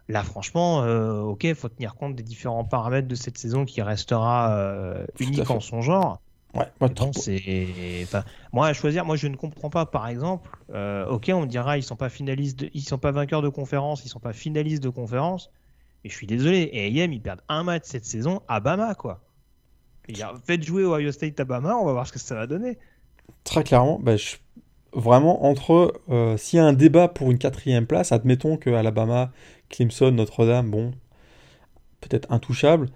[0.09, 3.83] Là, franchement, euh, ok, il faut tenir compte des différents paramètres de cette saison qui
[3.83, 6.19] restera euh, unique en son genre.
[6.55, 8.07] Ouais, moi, c'est,
[8.51, 9.85] moi à choisir, moi je ne comprends pas.
[9.85, 13.43] Par exemple, euh, ok, on me dira ils sont pas finalistes, ils sont pas vainqueurs
[13.43, 15.51] de conférence, ils sont pas finalistes de conférence.
[16.03, 19.21] Mais je suis désolé, et AM ils perdent un match cette saison à Bama quoi.
[20.43, 22.79] faites jouer Ohio State à Bama, on va voir ce que ça va donner.
[23.43, 24.15] Très clairement, bah,
[24.91, 26.01] vraiment entre
[26.37, 29.31] s'il y a un débat pour une quatrième place, admettons que Alabama
[29.69, 30.91] Clemson, Notre-Dame, bon,
[32.01, 32.89] peut-être intouchable.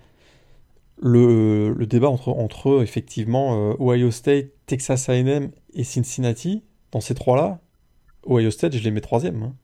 [1.02, 7.60] Le, débat entre, entre effectivement euh, Ohio State, Texas AM et Cincinnati, dans ces trois-là,
[8.30, 9.44] Ohio State, je les mets troisième.
[9.44, 9.56] Hein.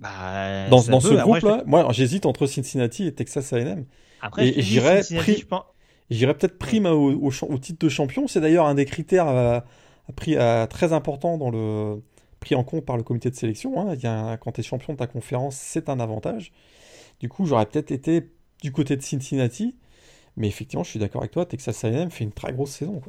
[0.00, 3.84] Bah, dans, ce groupe-là, moi j'hésite entre Cincinnati et Texas AM.
[4.38, 5.02] et, j'irais
[6.34, 8.28] peut-être prime au, au, titre de champion.
[8.28, 9.60] C'est d'ailleurs un des critères euh,
[10.28, 12.00] euh, très important dans le,
[12.40, 13.80] pris en compte par le comité de sélection.
[13.80, 13.94] Hein.
[13.94, 16.52] Il quand tu es champion de ta conférence, c'est un avantage.
[17.20, 18.30] Du coup, j'aurais peut-être été
[18.62, 19.76] du côté de Cincinnati.
[20.36, 23.02] Mais effectivement, je suis d'accord avec toi, Texas A&M fait une très grosse saison.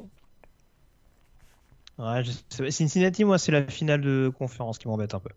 [2.70, 5.30] Cincinnati, moi, c'est la finale de conférence qui m'embête un peu.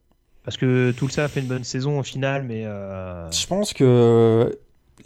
[0.45, 2.64] Parce que tout ça a fait une bonne saison au final, mais...
[2.64, 4.59] Euh, je pense que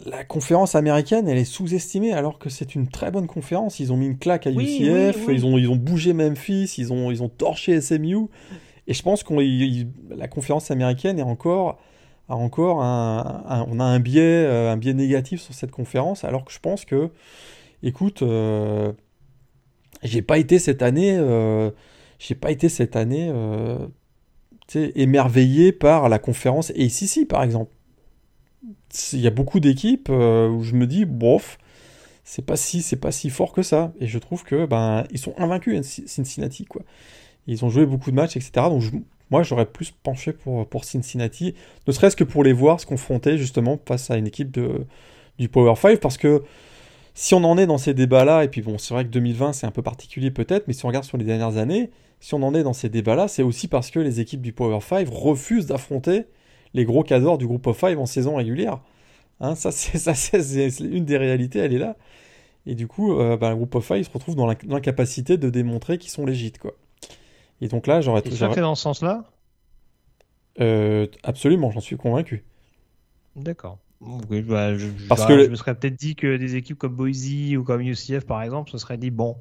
[0.05, 3.79] la conférence américaine, elle est sous-estimée alors que c'est une très bonne conférence.
[3.79, 7.11] Ils ont mis une claque à UCF, Ils, ont, ils ont bougé Memphis, ils ont,
[7.11, 8.27] ils ont torché SMU.
[8.87, 9.33] Et je pense que
[10.15, 11.81] la conférence américaine a encore
[12.29, 16.59] un, on a un biais, euh, un biais négatif sur cette conférence, alors que je
[16.59, 17.09] pense que,
[17.83, 18.93] écoute, euh,
[20.03, 21.71] j'ai pas été cette année, euh,
[22.19, 23.31] j'ai pas été cette année,
[24.73, 27.73] émerveillé par la conférence ACC par exemple.
[29.13, 31.57] Il y a beaucoup d'équipes où je me dis, bof,
[32.23, 33.93] c'est pas si, c'est pas si fort que ça.
[33.99, 36.81] Et je trouve que ben ils sont invaincus Cincinnati quoi.
[37.47, 38.51] Ils ont joué beaucoup de matchs, etc.
[38.69, 38.83] Donc
[39.31, 41.53] moi, j'aurais plus penché pour, pour Cincinnati,
[41.87, 44.57] ne serait-ce que pour les voir se confronter justement face à une équipe
[45.39, 46.43] du Power 5, parce que
[47.13, 49.65] si on en est dans ces débats-là, et puis bon, c'est vrai que 2020 c'est
[49.65, 51.89] un peu particulier peut-être, mais si on regarde sur les dernières années,
[52.19, 54.79] si on en est dans ces débats-là, c'est aussi parce que les équipes du Power
[54.81, 56.25] 5 refusent d'affronter
[56.73, 58.81] les gros cadors du groupe of 5 en saison régulière.
[59.39, 61.95] Hein, ça, c'est une des réalités, elle est là.
[62.65, 65.97] Et du coup, euh, ben, le groupe of 5 se retrouve dans l'incapacité de démontrer
[65.97, 66.73] qu'ils sont légites, quoi.
[67.61, 68.21] Et donc là, j'aurais.
[68.21, 69.25] Tu fait dans ce sens-là?
[71.23, 72.43] Absolument, j'en suis convaincu.
[73.35, 73.79] D'accord.
[73.99, 77.63] Bah, je, Parce que je me serais peut-être dit que des équipes comme Boise ou
[77.63, 79.37] comme UCF par exemple, se serait dit bon,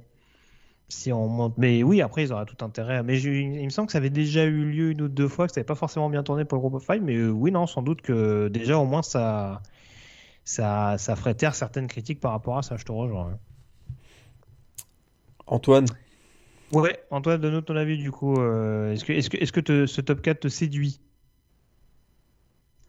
[0.89, 1.59] si on monte.
[1.59, 3.03] Mais oui, après ils auraient tout intérêt.
[3.03, 5.53] Mais il me semble que ça avait déjà eu lieu une ou deux fois, que
[5.53, 7.03] ça n'avait pas forcément bien tourné pour le groupe of five.
[7.03, 9.61] Mais euh, oui, non, sans doute que déjà au moins ça,
[10.45, 12.77] ça, ça ferait taire certaines critiques par rapport à ça.
[12.77, 13.39] Je te rejoins.
[15.47, 15.87] Antoine?
[16.73, 18.35] Ouais, Antoine, donne-nous ton avis du coup.
[18.37, 21.01] Euh, est-ce que, est-ce est-ce ce top 4 te séduit?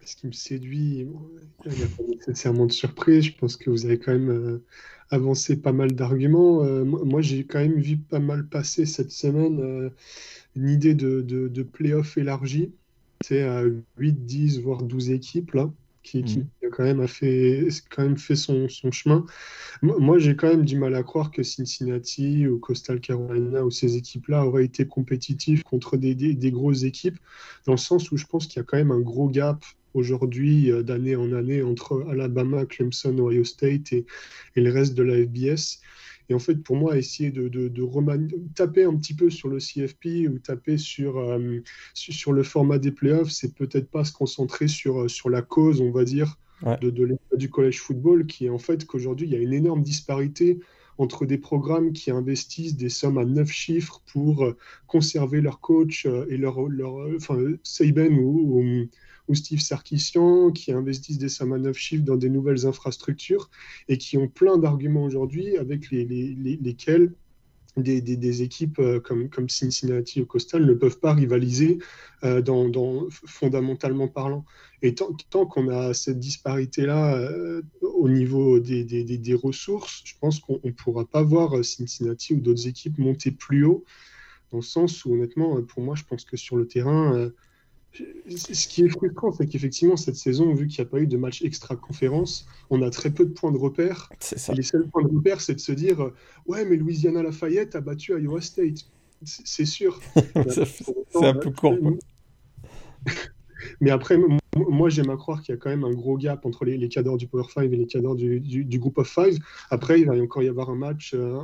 [0.03, 1.07] Ce qui me séduit, il
[1.69, 3.25] n'y a pas nécessairement de surprise.
[3.25, 4.63] Je pense que vous avez quand même euh,
[5.09, 6.63] avancé pas mal d'arguments.
[6.63, 9.91] Euh, moi, j'ai quand même vu pas mal passer cette semaine
[10.55, 12.71] une idée de, de, de playoff élargi.
[13.21, 13.63] C'est à
[13.97, 15.69] 8, 10, voire 12 équipes, là,
[16.07, 16.65] qui, qui mmh.
[16.65, 19.25] a quand même, a fait, quand même fait son, son chemin.
[19.81, 23.97] Moi, j'ai quand même du mal à croire que Cincinnati ou Coastal Carolina ou ces
[23.97, 27.17] équipes-là auraient été compétitifs contre des, des, des grosses équipes,
[27.65, 30.71] dans le sens où je pense qu'il y a quand même un gros gap aujourd'hui,
[30.71, 34.05] euh, d'année en année, entre Alabama, Clemson, Ohio State et,
[34.55, 35.81] le reste de la FBS.
[36.29, 37.69] Et en fait, pour moi, essayer de, de,
[38.55, 41.59] taper un petit peu sur le CFP ou taper sur, euh,
[41.93, 45.81] sur le format des playoffs, c'est peut-être pas se concentrer sur, euh, sur la cause,
[45.81, 46.37] on va dire,
[46.81, 49.83] de, de du collège football, qui est en fait qu'aujourd'hui, il y a une énorme
[49.83, 50.59] disparité
[50.97, 54.51] entre des programmes qui investissent des sommes à neuf chiffres pour
[54.87, 58.87] conserver leur coach et leur, leur enfin, Saban ou ou
[59.33, 63.49] Steve Sarkisian, qui investissent des sommes à neuf chiffres dans des nouvelles infrastructures
[63.87, 66.05] et qui ont plein d'arguments aujourd'hui avec les,
[66.61, 67.13] lesquels
[67.81, 71.79] des, équipes euh, comme, Cincinnati ou Coastal ne peuvent pas rivaliser
[72.23, 74.45] euh, dans, fondamentalement parlant.
[74.81, 80.71] Et tant, qu'on a cette disparité-là euh, au niveau des, ressources, je pense qu'on ne
[80.71, 83.83] pourra pas voir Cincinnati ou d'autres équipes monter plus haut,
[84.51, 87.31] dans le sens où honnêtement, pour moi, je pense que sur le terrain,
[88.27, 91.17] ce qui est frustrant, c'est qu'effectivement, cette saison, vu qu'il n'y a pas eu de
[91.17, 94.09] match extra-conférence, on a très peu de points de repère.
[94.31, 96.11] Et les seuls points de repère, c'est de se dire
[96.45, 98.85] Ouais, mais Louisiana Lafayette a battu Iowa State.
[99.23, 99.99] C'est sûr.
[100.49, 101.75] c'est un peu court.
[103.81, 104.17] mais après,
[104.55, 106.89] moi, j'aime à croire qu'il y a quand même un gros gap entre les, les
[106.89, 109.35] cadres du Power 5 et les cadres du, du, Group of 5.
[109.69, 111.13] Après, il va encore y avoir un match.
[111.13, 111.41] Euh,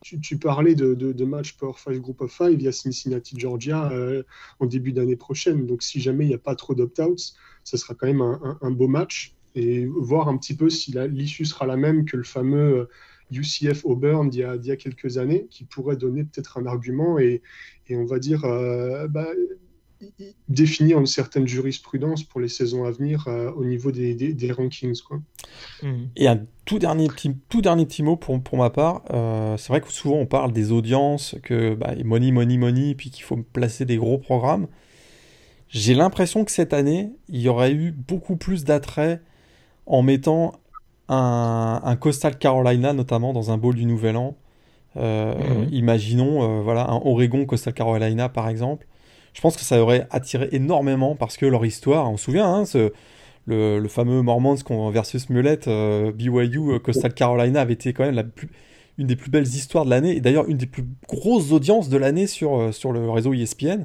[0.00, 4.22] tu, parlais de, de, match Power 5 Group of 5 via Cincinnati, Georgia euh,
[4.60, 5.66] en début d'année prochaine.
[5.66, 7.34] Donc, si jamais il n'y a pas trop d'opt-outs,
[7.64, 9.34] ce sera quand même un, beau match.
[9.54, 12.88] Et voir un petit peu si l'issue sera la même que le fameux
[13.32, 17.42] UCF euh, Auburn d'il y, a quelques années, qui pourrait donner peut-être un argument et,
[17.88, 18.44] et on va dire.
[18.44, 19.28] Euh, bah,
[20.48, 25.00] définir une certaine jurisprudence pour les saisons à venir euh, au niveau des, des, rankings.
[25.02, 25.18] Quoi.
[26.16, 29.02] Et un tout dernier petit, tout dernier petit mot pour, pour ma part.
[29.10, 33.10] Euh, c'est vrai que souvent on parle des audiences, que bah, money, money, money, puis
[33.10, 34.68] qu'il faut placer des gros programmes.
[35.68, 39.20] J'ai l'impression que cette année, il y aurait eu beaucoup plus d'attrait
[39.86, 40.52] en mettant
[41.08, 44.36] un, un, Coastal Carolina, notamment dans un bowl du Nouvel An.
[44.96, 45.68] Euh, mhm.
[45.72, 48.86] Imaginons voilà, un Oregon Coastal Carolina par exemple
[49.38, 52.64] je pense que ça aurait attiré énormément parce que leur histoire, on se souvient, hein,
[52.66, 52.90] ce,
[53.46, 54.56] le, fameux Mormons
[54.90, 58.24] versus Mullet, euh, BYU, euh, Coastal Carolina avait été quand même la
[58.98, 61.96] une des plus belles histoires de l'année et d'ailleurs une des plus grosses audiences de
[61.96, 63.84] l'année sur, euh, sur le réseau ESPN.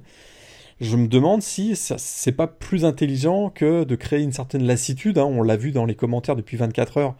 [0.82, 5.20] Je me demande si c'est pas plus intelligent que de créer une certaine lassitude.
[5.20, 5.26] Hein.
[5.26, 7.16] On l'a vu dans les commentaires depuis 24 heures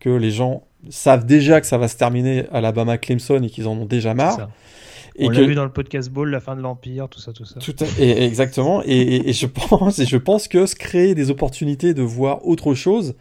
[0.00, 3.68] que les gens savent déjà que ça va se terminer à Alabama Clemson et qu'ils
[3.68, 4.50] en ont déjà marre.
[5.20, 7.60] On l'a vu dans le podcast Ball, la fin de l'Empire, tout ça, tout ça.
[7.60, 8.82] Tout et, exactement.
[8.84, 13.16] Et, je pense, et je pense que se créer des opportunités de voir autre chose,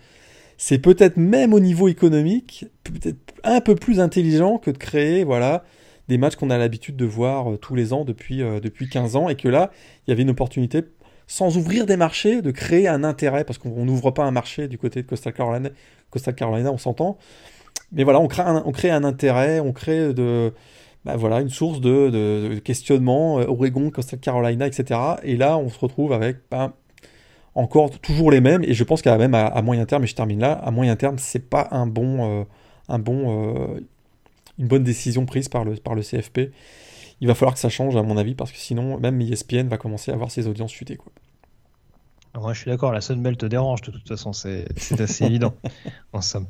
[0.57, 5.63] c'est peut-être même au niveau économique, peut-être un peu plus intelligent que de créer, voilà,
[6.07, 9.15] des matchs qu'on a l'habitude de voir euh, tous les ans depuis, euh, depuis 15
[9.15, 9.71] ans, et que là,
[10.05, 10.83] il y avait une opportunité,
[11.27, 14.77] sans ouvrir des marchés, de créer un intérêt, parce qu'on n'ouvre pas un marché du
[14.77, 15.69] côté de Costa Carolina,
[16.09, 17.17] Costa Carolina on s'entend.
[17.91, 20.53] Mais voilà, on crée, un, on crée un intérêt, on crée de,
[21.07, 24.99] bah voilà, une source de, questionnement, euh, Oregon, Coastal Carolina, etc.
[25.23, 26.73] Et là, on se retrouve avec ben,
[27.55, 28.61] encore toujours les mêmes.
[28.65, 31.17] Et je pense qu'à même à, moyen terme, et je termine là, à moyen terme,
[31.17, 32.43] c'est pas un bon, euh,
[32.89, 33.79] euh,
[34.59, 36.51] une bonne décision prise par le, CFP.
[37.21, 39.77] Il va falloir que ça change, à mon avis, parce que sinon, même ESPN va
[39.77, 40.75] commencer à avoir ses audiences.
[40.77, 41.13] Quoi.
[42.39, 44.67] Moi, je suis d'accord, la Sunbelt te dérange, de toute façon, c'est
[44.99, 45.55] assez évident,
[46.13, 46.47] en somme.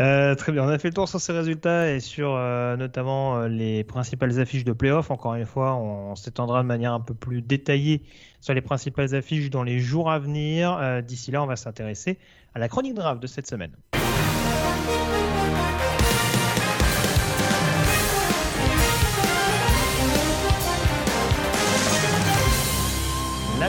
[0.00, 3.36] Euh, très bien, on a fait le tour sur ces résultats et sur euh, notamment
[3.36, 5.10] euh, les principales affiches de playoff.
[5.10, 8.02] Encore une fois, on, s'étendra de manière un peu plus détaillée
[8.40, 11.02] sur les principales affiches dans les jours à venir.
[11.02, 12.18] D'ici là, on va s'intéresser
[12.54, 13.72] à la chronique draft de cette semaine.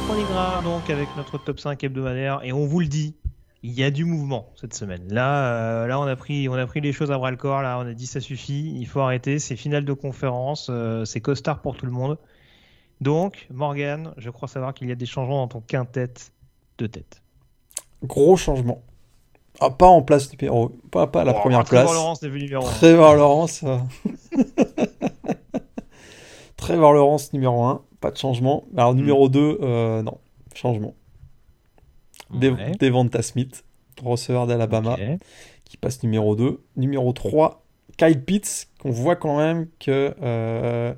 [0.10, 3.16] On y donc avec notre top 5 hebdomadaire et on vous le dit,
[3.62, 5.03] il y a du mouvement cette semaine.
[5.10, 7.62] Là, euh, là on a pris, on a pris les choses à bras le corps.
[7.62, 9.39] Là, on a dit ça suffit, il faut arrêter.
[9.39, 12.18] C'est finale de conférence, euh, c'est costard pour tout le monde.
[13.01, 16.14] Donc, Morgan, je crois savoir qu'il y a des changements dans ton quintet
[16.78, 17.22] de tête.
[18.03, 18.82] Gros changement.
[19.62, 21.95] Ah, pas en place numéro, pas, pas à la Oh, première Trevor place.
[21.95, 22.72] Lawrence est numéro un.
[22.72, 23.64] Trevor Lawrence.
[23.64, 23.78] euh.
[26.57, 28.66] Trevor Lawrence numéro 1, pas de changement.
[28.76, 30.18] Alors numéro 2, euh, non,
[30.56, 30.93] changement.
[32.32, 32.72] Dev- Ouais.
[32.80, 33.64] Devonta Smith,
[34.04, 34.95] receveur d'Alabama,
[35.66, 36.62] qui passe numéro 2.
[36.76, 37.64] Numéro 3,
[37.97, 40.93] Kyle Pitts, qu'on voit quand même que euh,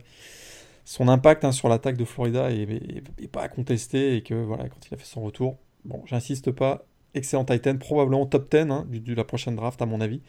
[0.85, 4.33] son impact hein, sur l'attaque de Florida est, est- est pas à contester et que
[4.33, 8.69] voilà, quand il a fait son retour, bon, j'insiste pas, excellent Titan, probablement top 10
[8.69, 10.21] hein, du- de la prochaine draft à mon avis.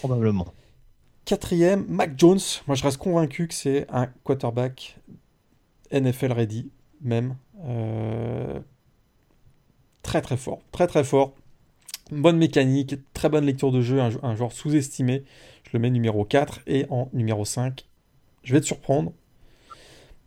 [0.00, 0.46] Probablement.
[1.24, 2.40] Quatrième, Mac Jones.
[2.66, 4.98] Moi, je reste convaincu que c'est un quarterback
[5.92, 6.70] NFL ready,
[7.00, 7.36] même.
[7.64, 8.60] Euh,
[10.02, 10.60] Très, très fort.
[10.72, 11.34] Très, très fort.
[12.10, 15.22] Bonne mécanique, très bonne lecture de jeu, un, jou- un joueur sous-estimé.
[15.64, 16.60] Je le mets numéro 4.
[16.66, 17.86] Et en numéro 5,
[18.42, 19.12] je vais te surprendre.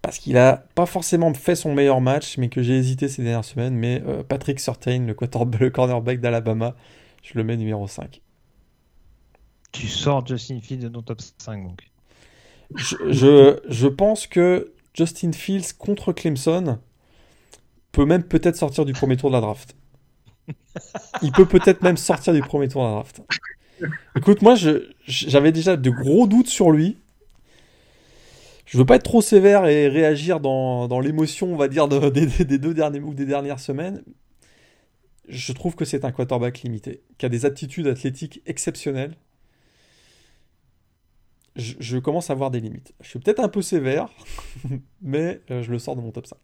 [0.02, 3.44] Parce qu'il a pas forcément fait son meilleur match, mais que j'ai hésité ces dernières
[3.44, 3.76] semaines.
[3.76, 5.16] Mais euh, Patrick Surtain, le,
[5.60, 6.76] le cornerback d'Alabama,
[7.24, 8.22] je le mets numéro 5.
[9.72, 11.90] Tu sors Justin Fields de ton top 5 donc.
[12.76, 16.80] Je, je, je pense que Justin Fields contre Clemson
[17.92, 19.76] peut même peut-être sortir du premier tour de la draft.
[21.22, 23.22] Il peut peut-être même sortir du premier tour de la draft.
[24.16, 24.56] Écoute, moi,
[25.06, 26.98] j'avais déjà de gros doutes sur lui.
[28.66, 32.26] Je veux pas être trop sévère et réagir dans, l'émotion, on va dire, de- des,
[32.26, 34.04] des deux derniers ou des dernières semaines.
[35.28, 39.16] Je trouve que c'est un quarterback limité, qui a des aptitudes athlétiques exceptionnelles
[41.56, 42.94] je, je commence à avoir des limites.
[43.02, 44.10] Je suis peut-être un peu sévère,
[45.02, 46.38] mais euh, je le sors de mon top 5.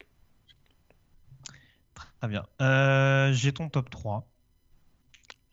[1.93, 2.45] Très bien.
[2.61, 4.27] Euh, j'ai ton top 3.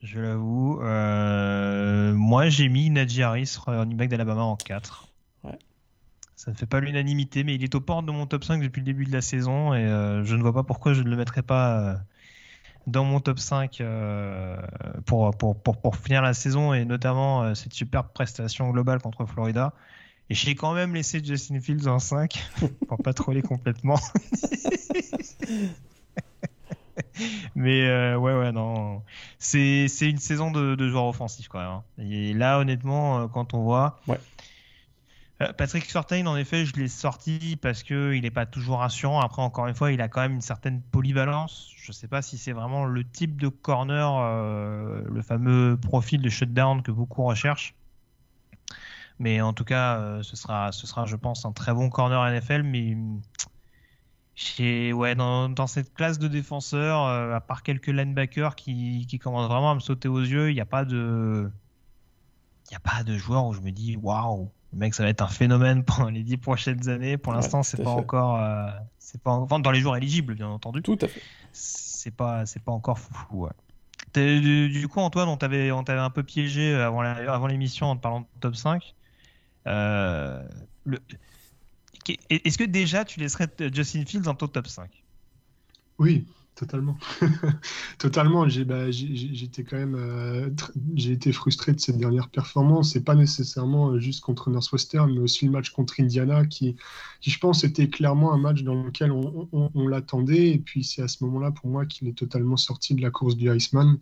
[0.02, 0.80] Je l'avoue.
[0.82, 5.08] Euh, moi, j'ai mis Najee Harris, running back d'Alabama, en 4.
[5.44, 5.58] Ouais.
[6.36, 8.80] Ça ne fait pas l'unanimité, mais il est aux portes de mon top 5 depuis
[8.80, 11.16] le début de la saison et euh, je ne vois pas pourquoi je ne le
[11.16, 12.00] mettrais pas
[12.88, 14.56] dans mon top 5 euh,
[15.06, 19.26] pour, pour, pour, pour finir la saison et notamment euh, cette superbe prestation globale contre
[19.26, 19.72] Florida.
[20.30, 22.50] Et j'ai quand même laissé Justin Fields en 5
[22.88, 23.98] pour pas troller complètement.
[27.54, 29.02] Mais euh, ouais, ouais, non.
[29.38, 31.68] C'est, une saison de, de joueurs offensifs quand même.
[31.68, 31.84] hein.
[31.98, 34.00] Et là, honnêtement, quand on voit.
[34.06, 34.18] Ouais.
[35.40, 39.20] Euh, Patrick Surtain, en effet, je l'ai sorti parce qu'il n'est pas toujours rassurant.
[39.20, 41.70] Après, encore une fois, il a quand même une certaine polyvalence.
[41.76, 46.22] Je ne sais pas si c'est vraiment le type de corner, euh, le fameux profil
[46.22, 47.74] de shutdown que beaucoup recherchent.
[49.20, 52.20] Mais en tout cas, euh, ce, sera, ce sera, je pense, un très bon corner
[52.30, 52.62] NFL.
[52.64, 52.96] Mais
[54.92, 59.74] ouais, dans, cette classe de défenseurs, à part quelques linebackers qui, qui commencent vraiment à
[59.76, 61.50] me sauter aux yeux, il n'y a pas de.
[62.66, 65.22] Il n'y a pas de joueur où je me dis waouh, mec, ça va être
[65.22, 67.16] un phénomène pendant les dix prochaines années.
[67.16, 68.00] Pour l'instant, c'est pas fait.
[68.00, 68.36] encore.
[68.42, 70.82] euh, c'est pas, enfin, dans les joueurs éligibles, bien entendu.
[70.82, 71.22] Tout à fait.
[71.52, 72.98] C'est pas, c'est pas encore.
[73.30, 73.50] Ouais.
[74.12, 77.46] T'es- Du, du coup, Antoine, on t'avait, on t'avait un peu piégé avant, la- avant
[77.46, 78.94] l'émission en te parlant de top 5.
[79.66, 80.42] Euh,
[80.84, 80.98] le-
[82.30, 84.90] Est-ce que déjà tu laisserais Justin Fields dans ton top 5
[85.98, 86.26] Oui,
[86.58, 86.96] totalement.
[87.98, 88.48] totalement.
[88.48, 88.86] J'ai, bah,
[89.68, 90.50] quand même, euh,
[90.94, 92.96] j'ai été frustré de cette dernière performance.
[92.96, 96.76] Et pas nécessairement euh, juste contre Northwestern, mais aussi le match contre Indiana, qui,
[97.20, 100.50] qui je pense était clairement un match dans lequel on, l'attendait.
[100.50, 103.36] Et puis c'est à ce moment-là pour moi qu'il est totalement sorti de la course
[103.36, 103.98] du Iceman.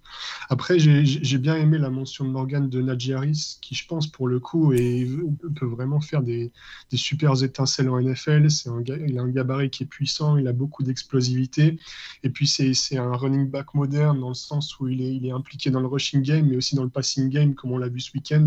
[0.48, 4.28] Après, j'ai bien aimé la mention de Morgan de Najee Harris, qui je pense pour
[4.28, 5.06] le coup est-
[5.54, 6.52] peut vraiment faire des,
[6.90, 8.48] des super étincelles en NFL.
[8.66, 11.78] Un, il a un gabarit qui est puissant, il a beaucoup d'explosivité.
[12.22, 15.26] Et puis c'est c'est un running back moderne dans le sens où il est, il
[15.26, 17.88] est impliqué dans le rushing game, mais aussi dans le passing game, comme on l'a
[17.88, 18.46] vu ce week-end.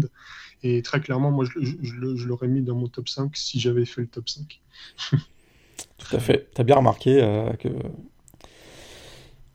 [0.64, 4.08] Et très clairement, moi, je, l'aurais mis dans mon top 5 si j'avais fait le
[4.08, 4.60] top 5.
[5.98, 6.50] Tout à fait.
[6.54, 7.70] T'as bien remarqué euh, que.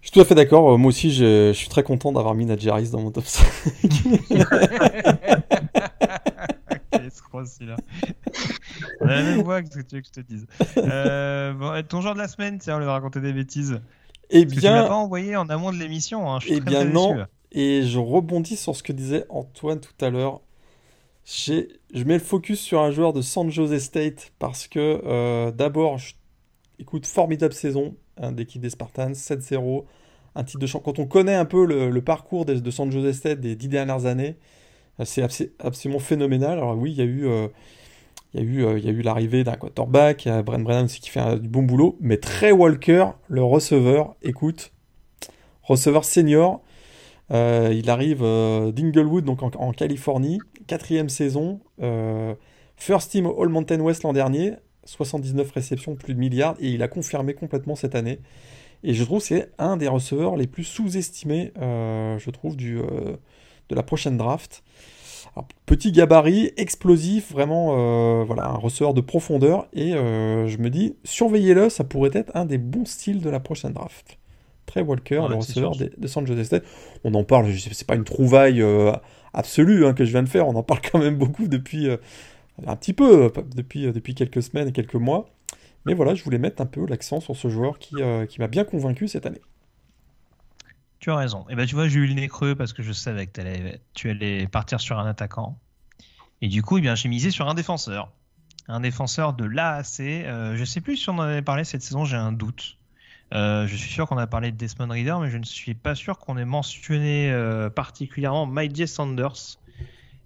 [0.01, 0.79] Je suis tout à fait d'accord.
[0.79, 3.47] Moi aussi, je, je suis très content d'avoir mis Najee Harris dans mon top 5.
[6.91, 7.77] Quel escroc celui-là.
[9.01, 10.47] On a la même voix que ce que tu veux que je te dise.
[10.77, 13.81] Euh, bon, ton genre de la semaine, tiens, on lui raconter des bêtises.
[14.31, 16.33] Eh que tu l'as pas bien, envoyé en amont de l'émission.
[16.33, 16.39] Hein.
[16.47, 17.15] Eh bien non.
[17.15, 17.21] déçu.
[17.53, 20.41] Et je rebondis sur ce que disait Antoine tout à l'heure.
[21.25, 25.53] J'ai- Je mets le focus sur un joueur de San Jose State parce que euh,
[25.53, 26.15] d'abord, je-
[26.81, 29.87] écoute, formidable saison hein, d'équipe des Spartans, 7-0,
[30.35, 30.81] un titre de champ.
[30.81, 33.69] Quand on connaît un peu le, le parcours de, de San Jose State des dix
[33.69, 34.37] dernières années,
[35.01, 36.55] euh, c'est abs- absolument phénoménal.
[36.59, 37.49] Alors oui, il y a eu, euh,
[38.35, 41.11] Il y a eu, il y a eu l'arrivée d'un quarterback, Brent Brennan aussi qui
[41.11, 44.73] fait du bon boulot, mais Trey Walker, le receveur, écoute,
[45.63, 46.61] receveur senior,
[47.31, 51.61] il arrive d'Inglewood, donc en, Californie, quatrième saison,
[52.77, 54.55] first team All Mountain West l'an dernier,
[54.85, 58.19] 79 réceptions, plus de milliards, et il a confirmé complètement cette année.
[58.83, 63.17] Et je trouve que c'est un des receveurs les plus sous-estimés, euh, je trouve, euh,
[63.69, 64.63] de la prochaine draft.
[65.67, 69.67] Petit gabarit, explosif, vraiment euh, voilà, un receveur de profondeur.
[69.73, 73.73] Et je me dis, surveillez-le, ça pourrait être un des bons styles de la prochaine
[73.73, 74.19] draft.
[74.67, 76.65] Trey Walker, le receveur de, de, San Jose State.
[77.05, 78.65] On en parle, c'est pas une trouvaille
[79.33, 81.89] absolue hein, que je viens de faire, on en parle quand même beaucoup depuis
[82.67, 85.27] un petit peu depuis, depuis quelques semaines et quelques mois.
[85.87, 88.49] Mais voilà, je voulais mettre un peu l'accent sur ce joueur qui, euh, qui m'a
[88.49, 89.41] bien convaincu cette année.
[91.05, 91.43] Tu as raison.
[91.51, 93.79] Et eh ben tu vois, j'ai eu le nez creux parce que je savais que
[93.93, 95.59] tu allais partir sur un attaquant.
[96.41, 98.11] Et du coup, eh bien, j'ai misé sur un défenseur.
[98.69, 100.01] Un défenseur de l'AAC.
[100.01, 102.79] Euh, je sais plus si on en avait parlé cette saison, j'ai un doute.
[103.35, 105.95] Euh, je suis sûr qu'on a parlé de Desmond Reader, mais je ne suis pas
[105.95, 107.31] sûr qu'on ait mentionné
[107.77, 108.89] particulièrement Mike.
[108.89, 109.59] Sanders,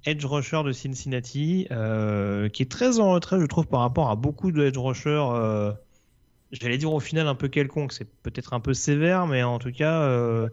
[0.04, 4.14] edge rusher de Cincinnati, euh, qui est très en retrait, je trouve, par rapport à
[4.14, 5.74] beaucoup de edge rushers.
[6.53, 9.59] Euh, j'allais dire au final un peu quelconque, c'est peut-être un peu sévère, mais en
[9.59, 10.49] tout cas, euh,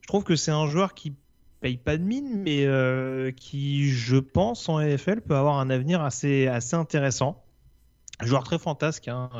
[0.00, 1.14] je trouve que c'est un joueur qui
[1.60, 2.66] paye pas de mine, mais
[3.34, 7.42] qui, je pense, en NFL peut avoir un avenir assez, assez intéressant.
[8.22, 9.30] Joueur très fantasque, hein,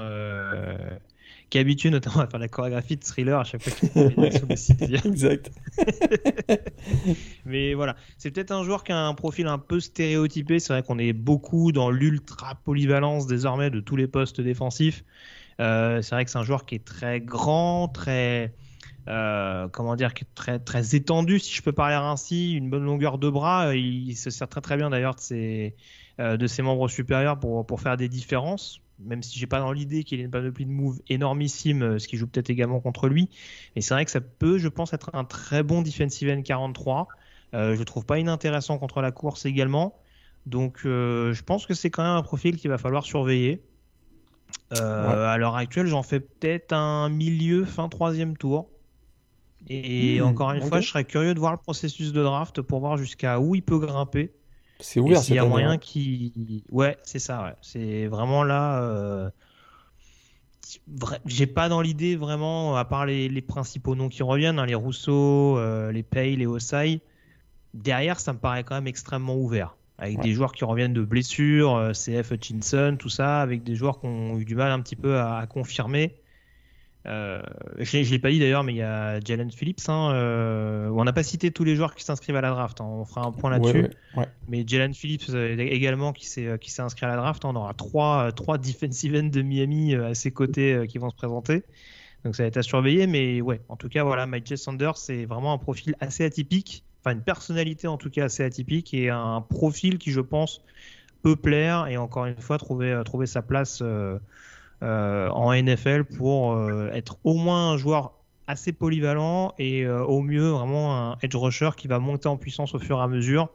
[1.51, 3.88] qui est habitué notamment à faire la chorégraphie de thriller à chaque fois qu'il
[4.24, 5.51] est sur le Exact.
[7.44, 10.61] Mais voilà, c'est peut-être un joueur qui a un profil un peu stéréotypé.
[10.61, 15.05] C'est vrai qu'on est beaucoup dans l'ultra polyvalence désormais de tous les postes défensifs.
[15.61, 18.54] Euh, c'est vrai que c'est un joueur qui est très grand, très
[19.08, 22.84] euh, comment dire, qui est très très étendu, si je peux parler ainsi, une bonne
[22.84, 23.74] longueur de bras.
[23.74, 25.74] Il se sert très très bien d'ailleurs de ses
[26.18, 30.20] euh, membres supérieurs pour pour faire des différences même si j'ai pas dans l'idée qu'il
[30.20, 33.28] ait une panoplie de moves énormissime, euh, ce qui joue peut-être également contre lui.
[33.74, 37.08] Mais c'est vrai que ça peut, je pense, être un très bon defensive end 43.
[37.54, 39.98] Euh, je trouve pas inintéressant contre la course également.
[40.46, 43.62] Donc euh, je pense que c'est quand même un profil qu'il va falloir surveiller.
[44.78, 48.68] Euh, à l'heure actuelle, j'en fais peut-être un milieu fin troisième tour.
[49.68, 52.80] Et hmm, encore une fois, je serais curieux de voir le processus de draft pour
[52.80, 54.32] voir jusqu'à où il peut grimper.
[54.78, 55.22] C'est ouvert.
[55.22, 57.42] S'il y a moyen qui, ouais, c'est ça.
[57.42, 57.55] Ouais.
[57.61, 58.82] C'est vraiment là.
[58.82, 59.30] Euh...
[61.26, 64.76] J'ai pas dans l'idée vraiment, à part les, les, principaux noms qui reviennent, hein, les
[64.76, 67.01] Rousseau, euh, les Pay, les Osai.
[67.74, 69.76] Derrière, ça me paraît quand même extrêmement ouvert.
[70.01, 74.01] Avec des joueurs qui reviennent de blessures, euh, CF Hutchinson, tout ça, avec des joueurs
[74.01, 76.14] qui ont eu du mal un petit peu à, à confirmer.
[77.07, 77.40] Euh,
[77.78, 79.88] je ne l'ai pas dit d'ailleurs, mais il y a Jalen Phillips.
[79.88, 82.80] Hein, euh, on n'a pas cité tous les joueurs qui s'inscrivent à la draft.
[82.80, 83.88] Hein, on fera un point là-dessus.
[84.48, 87.44] Mais Jalen Phillips euh, également qui s'est inscrit à la draft.
[87.44, 91.62] On aura trois trois defensive ends de Miami à ses côtés qui vont se présenter.
[92.24, 93.07] Donc ça va être à surveiller.
[93.07, 96.84] Mais ouais, en tout cas voilà, Mike Sanders c'est vraiment un profil assez atypique.
[97.01, 100.62] Enfin une personnalité en tout cas assez atypique et un profil qui je pense
[101.22, 103.82] peut plaire et encore une fois trouver trouver sa place.
[104.82, 108.14] Euh, en NFL pour euh, être au moins un joueur
[108.46, 112.74] assez polyvalent et euh, au mieux vraiment un edge rusher qui va monter en puissance
[112.74, 113.51] au fur et à mesure.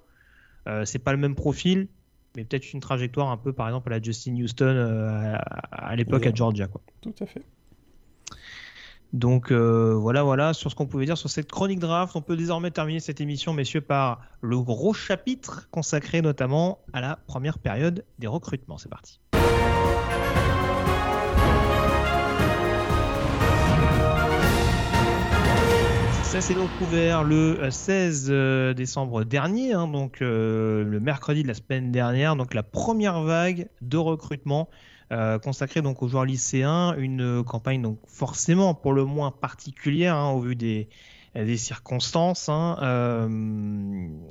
[0.83, 1.87] c'est pas le même profil,
[2.35, 4.75] mais peut-être une trajectoire un peu par exemple à la Justin Houston
[5.71, 6.67] à, l'époque à Georgia.
[6.67, 6.81] Quoi.
[7.01, 7.41] Tout à fait.
[9.15, 12.15] Donc voilà, voilà sur ce qu'on pouvait dire sur cette chronique draft.
[12.15, 17.17] On peut désormais terminer cette émission, messieurs, par le gros chapitre consacré notamment à la
[17.25, 18.77] première période des recrutements.
[18.77, 19.19] C'est parti.
[26.35, 31.43] Ça s'est donc ouvert le 16 euh, euh, décembre dernier, hein, donc euh, le mercredi
[31.43, 34.67] de la semaine dernière, donc la première vague de recrutement
[35.41, 40.39] consacrée donc aux joueurs lycéens, une campagne donc forcément pour le moins particulière hein, au
[40.39, 40.89] vu des,
[41.35, 42.49] des circonstances.
[42.49, 42.77] Hein.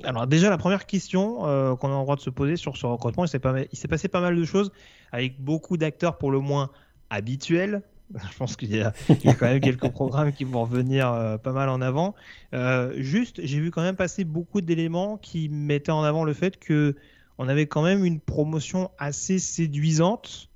[0.03, 1.37] alors déjà la première question
[1.77, 3.29] qu'on a le droit de se poser sur ce recrutement, il
[3.77, 4.71] s'est passé pas mal de choses
[5.11, 6.69] avec beaucoup d'acteurs pour le moins
[7.09, 7.81] habituels,
[8.31, 11.69] Je pense qu'il y, a quand même quelques programmes qui vont revenir euh, pas mal
[11.69, 12.15] en avant.
[12.53, 16.57] Euh, juste, j'ai vu quand même passer beaucoup d'éléments qui mettaient en avant le fait
[16.57, 16.95] que
[17.37, 20.49] on avait quand même une promotion assez séduisante.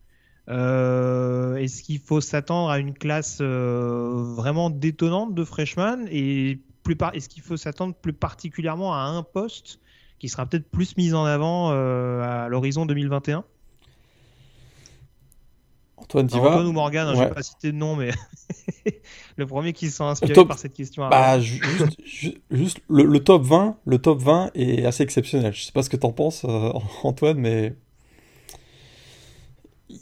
[0.50, 7.30] Euh, est-ce qu'il faut s'attendre à une classe vraiment détonnante de freshmen et plus est-ce
[7.30, 9.80] qu'il faut s'attendre plus particulièrement à un poste
[10.18, 13.44] qui sera peut-être plus mis en avant à l'horizon 2021
[16.02, 18.12] Antoine, tu Antoine ou Morgan, hein, je vais pas citer de nom, mais
[19.38, 21.08] le premier qui s'est inspiré par cette question.
[21.10, 25.54] Bah, juste, le, top 20, le top 20 est assez exceptionnel.
[25.54, 26.72] Je sais pas ce que tu en penses, euh,
[27.04, 27.76] Antoine, mais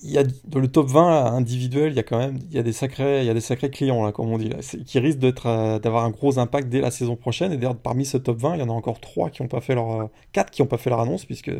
[0.07, 2.59] il y a dans le top 20 individuel, il y a quand même il y
[2.59, 4.99] a des sacrés, il y a des sacrés clients là, comme on dit là, qui
[4.99, 7.51] risquent euh, d'avoir un gros impact dès la saison prochaine.
[7.51, 9.61] Et d'ailleurs, parmi ce top 20, il y en a encore 3 qui ont pas
[9.61, 11.51] fait leur 4 qui n'ont pas fait leur annonce puisque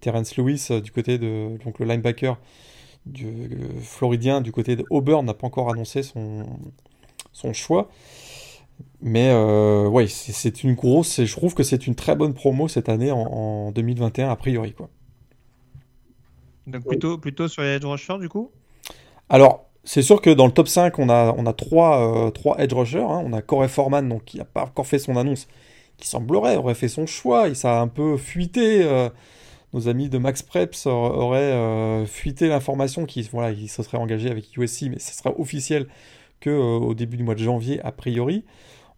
[0.00, 2.38] Terence Lewis du côté de donc le linebacker
[3.06, 6.46] du floridien du côté de Auburn n'a pas encore annoncé son
[7.32, 7.88] son choix.
[9.00, 11.24] Mais euh, ouais, c'est une grosse.
[11.24, 14.88] Je trouve que c'est une très bonne promo cette année en, 2021 a priori quoi.
[16.68, 18.50] Donc plutôt, plutôt sur les edge rushers du coup?
[19.28, 22.58] Alors, c'est sûr que dans le top 5, on a, on a trois, euh, trois
[22.58, 22.98] edge rushers.
[22.98, 23.22] Hein.
[23.24, 25.48] On a Corey Foreman, donc, qui n'a pas encore fait son annonce,
[25.96, 27.48] qui semblerait aurait fait son choix.
[27.48, 28.82] Il s'est un peu fuité.
[28.84, 29.08] Euh,
[29.74, 34.56] nos amis de Max Preps auraient fuité l'information qu'il voilà, il se serait engagé avec
[34.56, 35.88] USC, mais ce sera officiel
[36.42, 38.44] qu'au début du mois de janvier, a priori.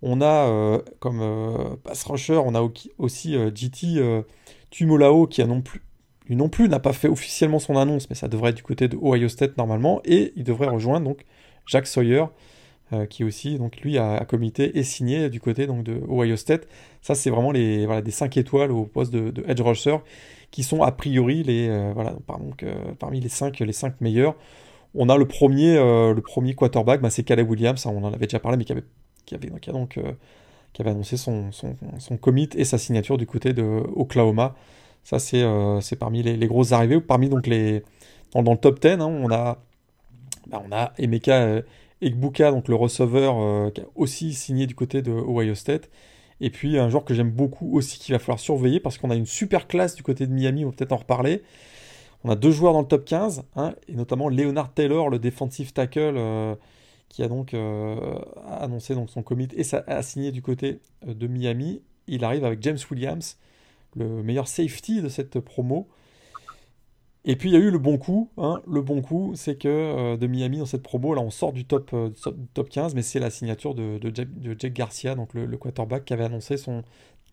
[0.03, 2.67] On a euh, comme euh, pass rusher, on a
[2.99, 4.23] aussi GT euh,
[4.71, 5.83] Tumolao qui a non plus,
[6.37, 8.97] non plus n'a pas fait officiellement son annonce, mais ça devrait être du côté de
[8.97, 11.25] Ohio State normalement, et il devrait rejoindre donc
[11.67, 12.25] Jack Sawyer,
[13.09, 16.67] qui aussi donc lui a, comité et signé du côté donc de Ohio State.
[17.03, 19.99] Ça c'est vraiment les voilà des 5 étoiles au poste de, edge rusher
[20.51, 22.65] qui sont a priori les voilà donc,
[22.99, 24.35] parmi les 5 les cinq meilleurs.
[24.97, 28.27] On a le premier le premier quarterback, bah, c'est Caleb Williams, hein, on en avait
[28.27, 28.83] déjà parlé, mais qui avait
[29.73, 30.13] donc, euh,
[30.73, 34.55] qui avait annoncé son, son, son, commit et sa signature du côté de Oklahoma.
[35.05, 37.01] Ça, c'est euh, parmi les, grosses arrivées.
[37.01, 37.83] Parmi donc les,
[38.33, 39.59] dans, le top 10, hein, on, a,
[40.47, 41.63] bah, on a Emeka euh,
[42.01, 45.91] Egbuka, donc le receveur, qui a aussi signé du côté de Ohio State.
[46.41, 49.15] Et puis un joueur que j'aime beaucoup aussi qu'il va falloir surveiller parce qu'on a
[49.15, 51.43] une super classe du côté de Miami, on va peut-être en reparler.
[52.25, 55.73] On a deux joueurs dans le top 15, hein, et notamment Leonard Taylor, le defensive
[55.73, 56.57] tackle
[57.11, 61.27] qui a donc euh, annoncé donc son commit et a signé du côté euh, de
[61.27, 61.83] Miami.
[62.07, 63.37] Il arrive avec James Williams,
[63.97, 65.89] le meilleur safety de cette promo.
[67.25, 68.31] Et puis il y a eu le bon coup.
[68.39, 68.63] Hein.
[68.67, 71.65] Le bon coup, c'est que euh, de Miami dans cette promo, là on sort du
[71.65, 71.95] top,
[72.55, 76.25] top 15, mais c'est la signature de, de, Jack, Garcia, donc le, quarterback, qui avait
[76.25, 76.83] annoncé son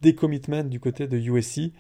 [0.02, 1.72] décommitment du côté de USC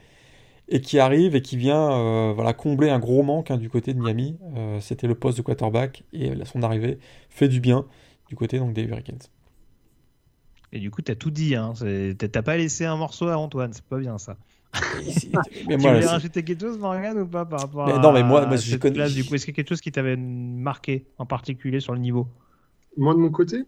[0.69, 3.93] et qui arrive et qui vient euh, voilà, combler un gros manque hein, du côté
[3.93, 4.37] de Miami.
[4.55, 6.99] Euh, c'était le poste de quarterback et son arrivée
[7.29, 7.85] fait du bien
[8.29, 9.19] du côté donc, des Hurricanes.
[10.73, 11.55] Et du coup, tu as tout dit.
[11.55, 11.73] Hein.
[12.17, 13.71] T'as pas laissé un morceau à Antoine.
[13.71, 14.37] C'est pas bien ça.
[15.67, 18.45] mais tu voulais rajouter quelque chose, Morgan, ou pas par rapport mais Non, mais moi,
[18.45, 19.09] moi je connais.
[19.09, 21.99] du coup, est-ce qu'il y a quelque chose qui t'avait marqué en particulier sur le
[21.99, 22.27] niveau
[22.97, 23.65] Moi, de mon côté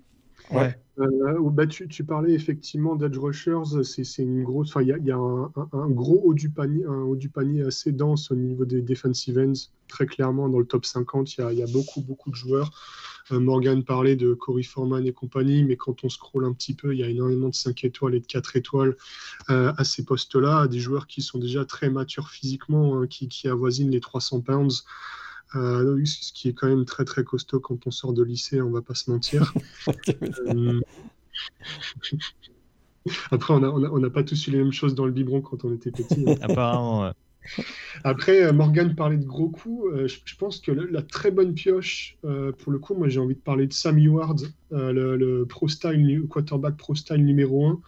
[0.51, 0.75] Ouais.
[0.99, 5.11] Euh, bah, tu, tu, parlais effectivement d'edge rushers, c'est une grosse, il y a, y
[5.11, 8.65] a un, un, gros haut du panier, un haut du panier assez dense au niveau
[8.65, 9.53] des defensive ends.
[9.87, 12.71] Très clairement, dans le top 50, il y a, y a, beaucoup, beaucoup de joueurs.
[13.31, 16.93] Euh, Morgan parlait de Corey Foreman et compagnie, mais quand on scrolle un petit peu,
[16.93, 18.95] il y a énormément de 5 étoiles et de 4 étoiles
[19.49, 23.47] euh, à ces postes-là, des joueurs qui sont déjà très matures physiquement, hein, qui, qui
[23.47, 24.83] avoisinent les 300 pounds.
[25.55, 28.69] Euh, ce qui est quand même très très costaud quand on sort de lycée, on
[28.69, 29.53] va pas se mentir.
[30.47, 30.81] Euh,
[33.31, 35.91] après, on n'a pas tous eu les mêmes choses dans le biberon quand on était
[35.91, 36.25] petit.
[36.27, 36.35] Hein.
[36.41, 37.13] Apparemment.
[38.03, 40.07] Après, euh, Morgan parlait de gros coups.
[40.07, 43.67] je, pense que la, très bonne pioche, pour le coup, moi j'ai envie de parler
[43.67, 47.79] de Sam Eward, le, style, quarterback pro style numéro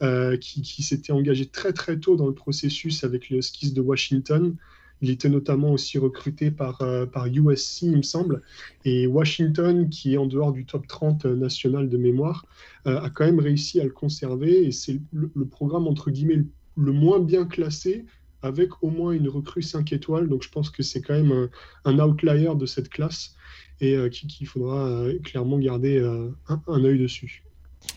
[0.00, 4.56] 1, qui, s'était engagé très très tôt dans le processus avec les Huskies de Washington.
[5.00, 8.42] Il était notamment aussi recruté par, euh, par USC, il me semble.
[8.84, 12.46] Et Washington, qui est en dehors du top 30 national de mémoire,
[12.86, 14.66] euh, a quand même réussi à le conserver.
[14.66, 16.44] Et c'est le, programme, entre guillemets,
[16.76, 18.06] le, moins bien classé,
[18.42, 20.28] avec au moins une recrue 5 étoiles.
[20.28, 21.48] Donc je pense que c'est quand même
[21.84, 23.34] un, outlier de cette classe
[23.80, 27.42] et euh, qu'il faudra clairement garder un, un œil dessus.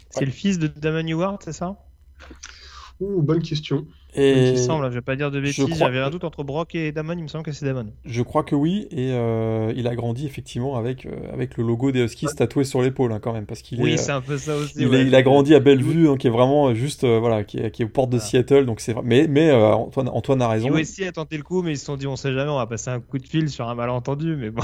[0.09, 1.77] C'est le fils de Damon Howard, c'est ça?
[3.01, 3.87] Ouh, bonne question.
[4.13, 4.51] Et...
[4.51, 7.13] Il semble, je vais pas dire de bêtises, j'avais un doute entre Brock et Damon,
[7.17, 7.87] il me semble que c'est Damon.
[8.05, 11.91] Je crois que oui, et euh, il a grandi effectivement avec, euh, avec le logo
[11.91, 13.97] des Huskies tatoué sur l'épaule hein, quand même, parce qu'il oui, est.
[13.97, 14.75] c'est un peu ça aussi.
[14.77, 17.81] Il, a grandi à Bellevue, donc qui est vraiment juste, euh, voilà, qui est, qui
[17.81, 18.93] est, aux portes de Seattle, donc c'est.
[19.03, 20.69] Mais, mais Antoine, Antoine a raison.
[20.69, 22.57] Oui, aussi a tenté le coup, mais ils se sont dit, on sait jamais, on
[22.57, 24.63] va passer un coup de fil sur un malentendu, mais bon.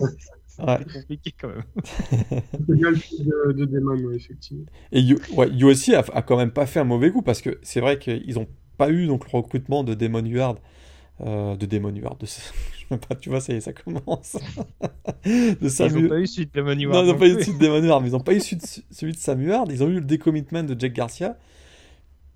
[0.58, 1.62] C'est compliqué quand même.
[2.68, 4.64] de, de Damon, effectivement.
[4.92, 7.98] Et USC a, a, quand même pas fait un mauvais coup parce que c'est vrai
[7.98, 10.56] qu'ils ont pas eu donc le recrutement de Damon Huard,
[11.20, 12.26] euh, de Damon Huard, de...
[12.96, 14.36] pas, tu vois, ça y est, ça commence.
[15.24, 15.86] de.
[15.86, 16.94] Ils n'ont pas eu celui de Damon Huard.
[16.94, 19.12] Non, ils n'ont pas eu celui de Damon Huard, mais ils n'ont pas eu celui
[19.12, 19.66] de Sam Huard.
[19.70, 21.36] Ils ont eu le décommitment de Jack Garcia.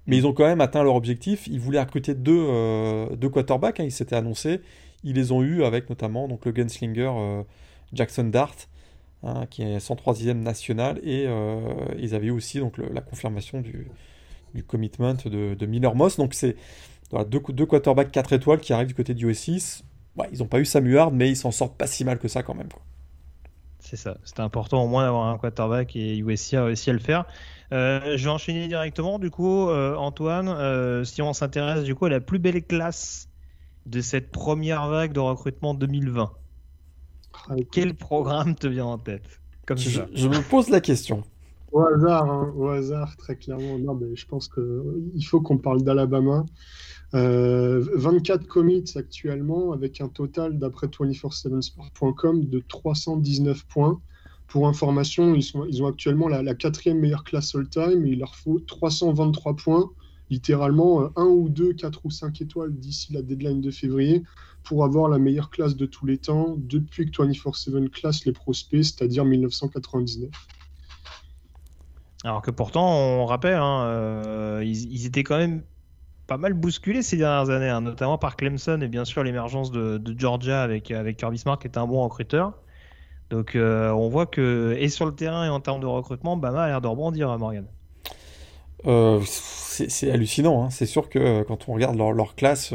[0.07, 1.47] Mais ils ont quand même atteint leur objectif.
[1.47, 3.79] Ils voulaient recruter deux, euh, deux quarterbacks.
[3.79, 3.85] Hein.
[3.85, 4.61] Ils s'étaient annoncés.
[5.05, 7.43] Ils les ont eu avec notamment donc, le gunslinger euh,
[7.93, 8.55] Jackson Dart,
[9.23, 10.99] hein, qui est 103e national.
[11.03, 11.61] Et euh,
[11.99, 13.87] ils avaient aussi donc, la confirmation du,
[14.67, 16.17] commitment de, Miller Moss.
[16.17, 16.57] Donc c'est
[17.29, 19.83] deux, quarterbacks 4 étoiles qui arrivent du côté du US6.
[20.17, 22.43] ouais, ils n'ont pas eu Samuard, mais ils s'en sortent pas si mal que ça
[22.43, 22.69] quand même.
[23.79, 24.17] C'est ça.
[24.25, 27.25] C'était important au moins d'avoir un quarterback et USC a réussi à le faire.
[27.73, 29.19] Euh, je vais enchaîner directement.
[29.19, 33.29] Du coup, euh, Antoine, si on s'intéresse du coup à la plus belle classe
[33.87, 36.42] de cette première vague de recrutement 2020, ah,
[37.71, 41.23] quel programme te vient en tête Comme je, je, me pose la question.
[41.73, 43.79] Au hasard, hein, au hasard, très clairement.
[43.79, 46.45] Non, mais je pense qu'il faut qu'on parle d'Alabama.
[47.13, 54.01] 24 commits actuellement, avec un total, d'après 247sport.com, de 319 points.
[54.49, 58.07] Pour information, ils, sont, ils ont actuellement la, quatrième meilleure classe all-time.
[58.07, 59.91] Il leur faut 323 points,
[60.33, 64.23] littéralement euh, un ou deux, quatre ou cinq étoiles d'ici la deadline de février,
[64.65, 68.83] pour avoir la meilleure classe de tous les temps depuis que 24-7 classe les prospects,
[68.83, 70.31] c'est-à-dire 1999.
[72.25, 75.63] Alors que pourtant, on rappelle, hein, euh, ils, étaient quand même
[76.29, 80.01] pas mal bousculés ces dernières années, hein, notamment par Clemson et bien sûr l'émergence de,
[80.17, 82.55] Georgia avec, avec Kirby Smart qui est un bon recruteur.
[83.29, 86.63] Donc euh, on voit que, et sur le terrain et en termes de recrutement, Bama
[86.63, 87.67] a l'air de rebondir, hein, Morgan.
[88.87, 90.65] Euh, c'est hallucinant.
[90.65, 90.71] Hein.
[90.71, 92.75] C'est sûr que euh, quand on regarde leur, classe,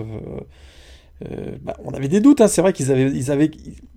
[1.61, 2.41] bah, on avait des doutes.
[2.41, 2.47] Hein.
[2.47, 3.51] C'est vrai qu'ils avaient, ils avaient,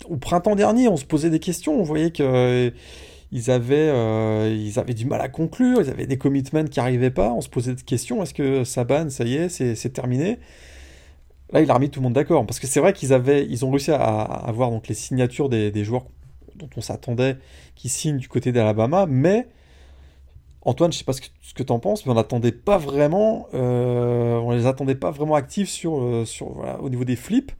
[0.09, 1.78] au printemps dernier, on se posait des questions.
[1.78, 2.73] On voyait que
[3.32, 5.81] ils avaient, ils avaient du mal à conclure.
[5.81, 7.32] Ils avaient des commitments qui n'arrivaient pas.
[7.32, 8.23] On se posait des questions.
[8.23, 10.39] Est-ce que Saban, ça y est, c'est terminé?
[11.53, 12.45] Là, il a remis tout le monde d'accord.
[12.47, 15.85] Parce que c'est vrai qu'ils avaient, ils ont réussi à, avoir donc les signatures des
[15.85, 16.05] joueurs
[16.61, 17.37] dont on s'attendait
[17.74, 19.49] qui signent du côté d'Alabama, mais
[20.62, 21.20] Antoine, je sais pas ce
[21.55, 25.35] que, tu en penses, mais on n'attendait pas vraiment, euh, on les attendait pas vraiment
[25.35, 27.53] actifs sur, euh, sur au niveau des flips.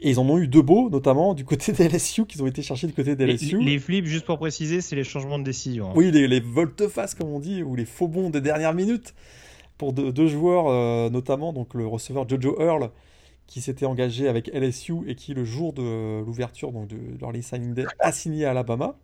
[0.00, 2.60] Et ils en ont eu deux beaux, notamment du côté des LSU, qu'ils ont été
[2.60, 3.58] chercher du côté des LSU.
[3.62, 5.88] Les, flips, juste pour préciser, c'est les changements de décision.
[5.88, 5.94] Hein.
[5.96, 9.14] Oui, les, les volte-face, comme on dit, ou les faux bons des dernières minutes,
[9.78, 12.90] pour deux, joueurs, euh, notamment donc le receveur Jojo Earl,
[13.46, 17.74] qui s'était engagé avec LSU et qui, le jour de l'ouverture donc de leur signing
[17.74, 18.96] day, a signé à Alabama.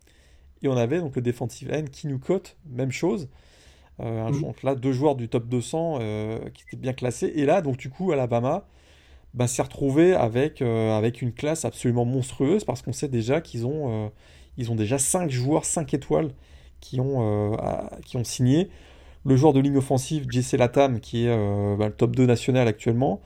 [0.63, 3.29] Et on avait donc le defensive end Kinnukot, même chose.
[4.03, 7.33] Euh, donc là, deux joueurs du top 200 euh, qui étaient bien classés.
[7.35, 8.67] Et là, donc du coup, Alabama
[9.35, 13.67] bah, s'est retrouvé avec, euh, avec une classe absolument monstrueuse parce qu'on sait déjà qu'ils
[13.67, 14.11] ont,
[14.57, 16.31] ils ont déjà 5 joueurs 5 étoiles
[16.81, 17.57] qui ont,
[18.05, 18.71] qui ont signé.
[19.27, 23.21] Le joueur de ligne offensive, Jesse Latam, qui est bah, le top 2 national actuellement.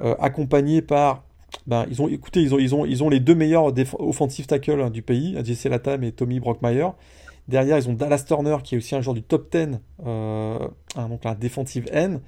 [0.00, 1.24] Accompagné par.
[1.66, 4.80] Ben, ils ont, écoutez, ils ont, ils ont, ils ont les deux meilleurs offensive tackles
[4.80, 6.88] hein, du pays, Jesse Latam et Tommy Brockmeyer.
[7.48, 10.58] Derrière, ils ont Dallas Turner, qui est aussi un joueur du top 10, euh,
[10.96, 12.20] donc un defensive end.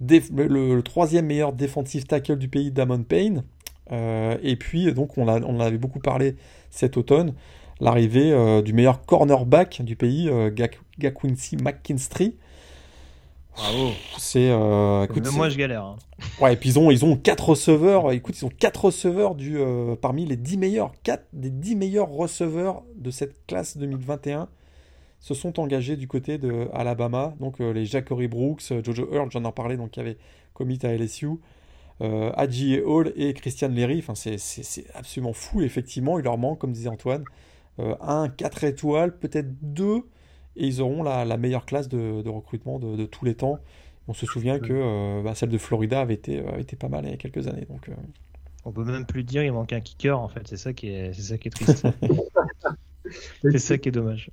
[0.00, 3.44] le, troisième meilleur defensive tackle du pays, Damon Payne.
[3.90, 6.36] Euh, et puis, donc, on, a, on en avait beaucoup parlé
[6.70, 7.34] cet automne,
[7.80, 10.30] l'arrivée du meilleur cornerback du pays,
[10.98, 12.36] Gakwincy McKinstry.
[13.54, 13.92] Bravo.
[14.18, 14.50] C'est.
[14.50, 15.84] Euh, moi, je galère.
[15.84, 15.96] Hein.
[16.40, 18.12] Ouais, et puis ils ont, ils ont 4 receveurs.
[18.12, 20.92] Écoute, ils ont 4 receveurs du, euh, parmi les 10 meilleurs.
[21.02, 24.48] 4 des 10 meilleurs receveurs de cette classe 2021
[25.20, 27.34] se sont engagés du côté de Alabama.
[27.40, 30.16] Donc euh, les Jackory Brooks, Jojo Earl, j'en ai parlé, donc qui avait
[30.54, 31.28] commit à LSU.
[32.00, 33.98] Euh, Adji Hall et Christian Leary.
[33.98, 36.18] Enfin, c'est absolument fou, effectivement.
[36.18, 37.24] Il leur manque, comme disait Antoine,
[37.78, 40.02] un 4 étoiles, peut-être 2
[40.56, 43.58] et ils auront la, meilleure classe de, recrutement de, tous les temps.
[44.08, 47.04] On se souvient que euh, bah, celle de Florida avait été, euh, été pas mal
[47.04, 47.66] il y a quelques années.
[47.70, 47.92] Donc, euh.
[48.64, 51.12] On peut même plus dire il manque un kicker en fait, c'est ça qui est,
[51.12, 51.86] c'est ça qui est triste.
[53.42, 54.30] c'est ça qui est dommage.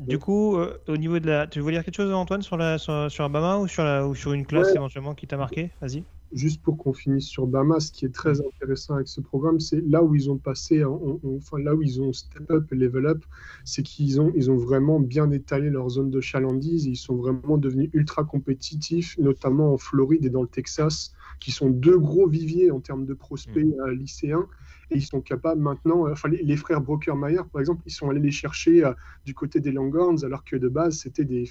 [0.00, 3.10] du coup, au niveau de la, tu veux dire quelque chose Antoine sur la sur,
[3.10, 5.70] sur Obama ou sur la ou sur une classe éventuellement qui t'a marqué?
[5.80, 6.02] Vas-y
[6.32, 9.80] juste pour qu'on finisse sur Bama, ce qui est très intéressant avec ce programme, c'est
[9.80, 13.24] là où ils ont passé, enfin là où ils ont step up et level up,
[13.64, 16.86] c'est qu'ils ont, ils ont vraiment bien étalé leur zone de chalandise.
[16.86, 21.70] ils sont vraiment devenus ultra compétitifs, notamment en Floride et dans le Texas, qui sont
[21.70, 23.80] deux gros viviers en termes de prospects mmh.
[23.80, 24.46] euh, lycéens.
[24.90, 28.20] Et ils sont capables maintenant, euh, enfin les, frères Brockermeyer, par exemple, ils sont allés
[28.20, 28.92] les chercher euh,
[29.24, 31.44] du côté des Longhorns, alors que de base, c'était des.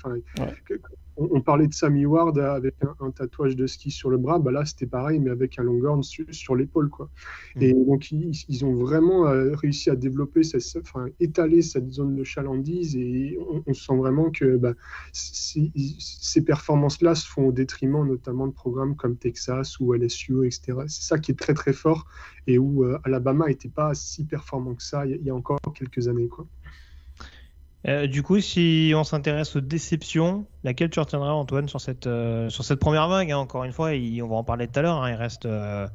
[1.31, 4.65] On, parlait de Sammy Ward avec un, tatouage de ski sur le bras, bah là
[4.65, 6.89] c'était pareil, mais avec un Longhorn sur l'épaule.
[6.89, 7.09] quoi.
[7.55, 7.61] Mm.
[7.61, 10.41] Et donc ils, ont vraiment euh, réussi à développer,
[10.79, 13.37] enfin, étaler cette zone de chalandise et
[13.67, 14.73] on, sent vraiment que bah,
[15.13, 20.73] ces performances-là se font au détriment notamment de programmes comme Texas ou LSU, etc.
[20.87, 22.05] C'est ça qui est très très fort
[22.47, 26.07] et où euh, Alabama n'était pas si performant que ça il y, a encore quelques
[26.07, 26.27] années.
[26.27, 26.47] quoi.
[27.87, 32.49] Euh, du coup, si on s'intéresse aux déceptions, laquelle tu retiendras, Antoine, sur cette, euh,
[32.49, 35.01] sur cette première vague hein, Encore une fois, on va en parler tout à l'heure.
[35.01, 35.87] Hein, il reste euh,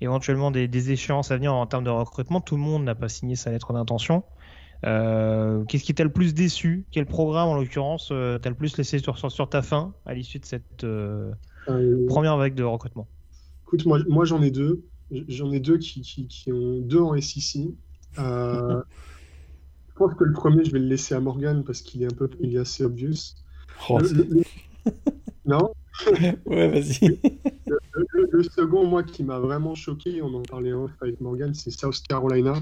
[0.00, 2.40] éventuellement des, échéances à venir en termes de recrutement.
[2.40, 4.22] Tout le monde n'a pas signé sa lettre d'intention.
[4.82, 6.84] Qu'est-ce qui t'a le plus déçu?
[6.90, 10.44] Quel programme, en l'occurrence, t'a le plus laissé sur, sur ta fin à l'issue de
[10.44, 10.86] cette
[12.06, 13.08] première vague de recrutement?
[13.66, 14.84] Écoute, moi, moi j'en ai deux.
[15.28, 17.62] J'en ai deux qui, qui, ont deux en SEC.
[19.94, 22.16] Je pense que le premier, je vais le laisser à Morgan parce qu'il est un
[22.16, 23.36] peu, il est assez obvious.
[23.88, 24.00] Oh,
[25.46, 25.70] non
[26.46, 27.20] Ouais, vas-y.
[28.32, 32.02] Le, second, moi, qui m'a vraiment choqué, on en parlait en avec Morgan, c'est South
[32.08, 32.54] Carolina,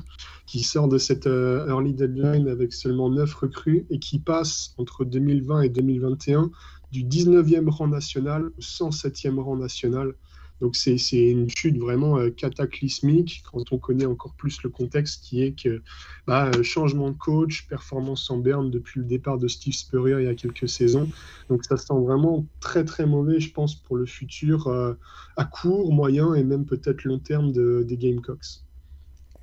[0.45, 5.07] qui sort de cette euh, early deadline avec seulement 9 recrues et qui passe entre
[5.07, 6.51] 2020 et 2021
[6.91, 10.15] du 19e rang national au 107e rang national.
[10.63, 15.43] Donc c'est une chute vraiment euh, cataclysmique quand on connaît encore plus le contexte qui
[15.43, 15.83] est que
[16.29, 20.27] bah, euh, changement de coach, performance en berne depuis le départ de Steve Spurrier il
[20.27, 21.09] y a quelques saisons.
[21.49, 24.95] Donc ça sent vraiment très très mauvais, je pense, pour le futur euh,
[25.37, 28.63] à court, moyen et même peut-être long terme de, des Gamecocks.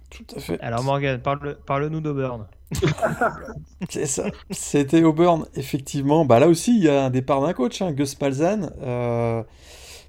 [0.10, 0.60] Tout à fait.
[0.62, 2.48] Alors Morgan, parle-nous parle d'Auburn.
[3.90, 4.24] c'est ça.
[4.52, 6.24] C'était Auburn, effectivement.
[6.24, 8.72] Bah, là aussi, il y a un départ d'un coach, hein, Gus Malzahn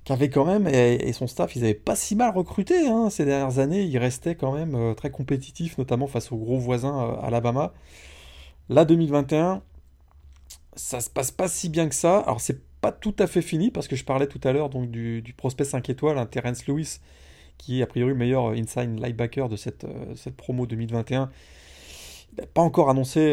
[0.05, 3.25] qui avait quand même, et, son staff, ils n'avaient pas si mal recruté hein, ces
[3.25, 3.83] dernières années.
[3.83, 7.75] Ils restaient quand même euh, très compétitifs, notamment face aux gros voisins euh, Alabama.
[8.69, 9.63] Là, 2021,
[10.75, 12.21] ça se passe pas si bien que ça.
[12.21, 14.91] Alors, c'est pas tout à fait fini, parce que je parlais tout à l'heure donc
[14.91, 17.01] du, prospect 5 étoiles, hein, Terence Lewis,
[17.59, 19.87] qui est a priori le meilleur euh, inside linebacker de cette,
[20.17, 21.31] cette promo 2021.
[22.33, 23.33] Il n'a pas encore annoncé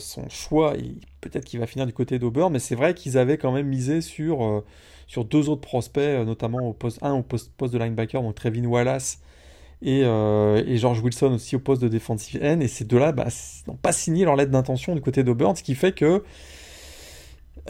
[0.00, 0.74] son choix.
[1.20, 4.00] Peut-être qu'il va finir du côté d'Auburn, mais c'est vrai qu'ils avaient quand même misé
[4.00, 4.64] sur
[5.10, 8.64] sur deux autres prospects, euh, notamment au poste 1 au poste, de linebacker, donc Trevin
[8.64, 9.18] Wallace
[9.82, 12.60] et, euh, et, George Wilson aussi au poste de defensive end.
[12.60, 13.26] Et ces deux-là bah,
[13.66, 16.22] n'ont pas signé leur lettre d'intention du côté d'Auburn, ce qui fait que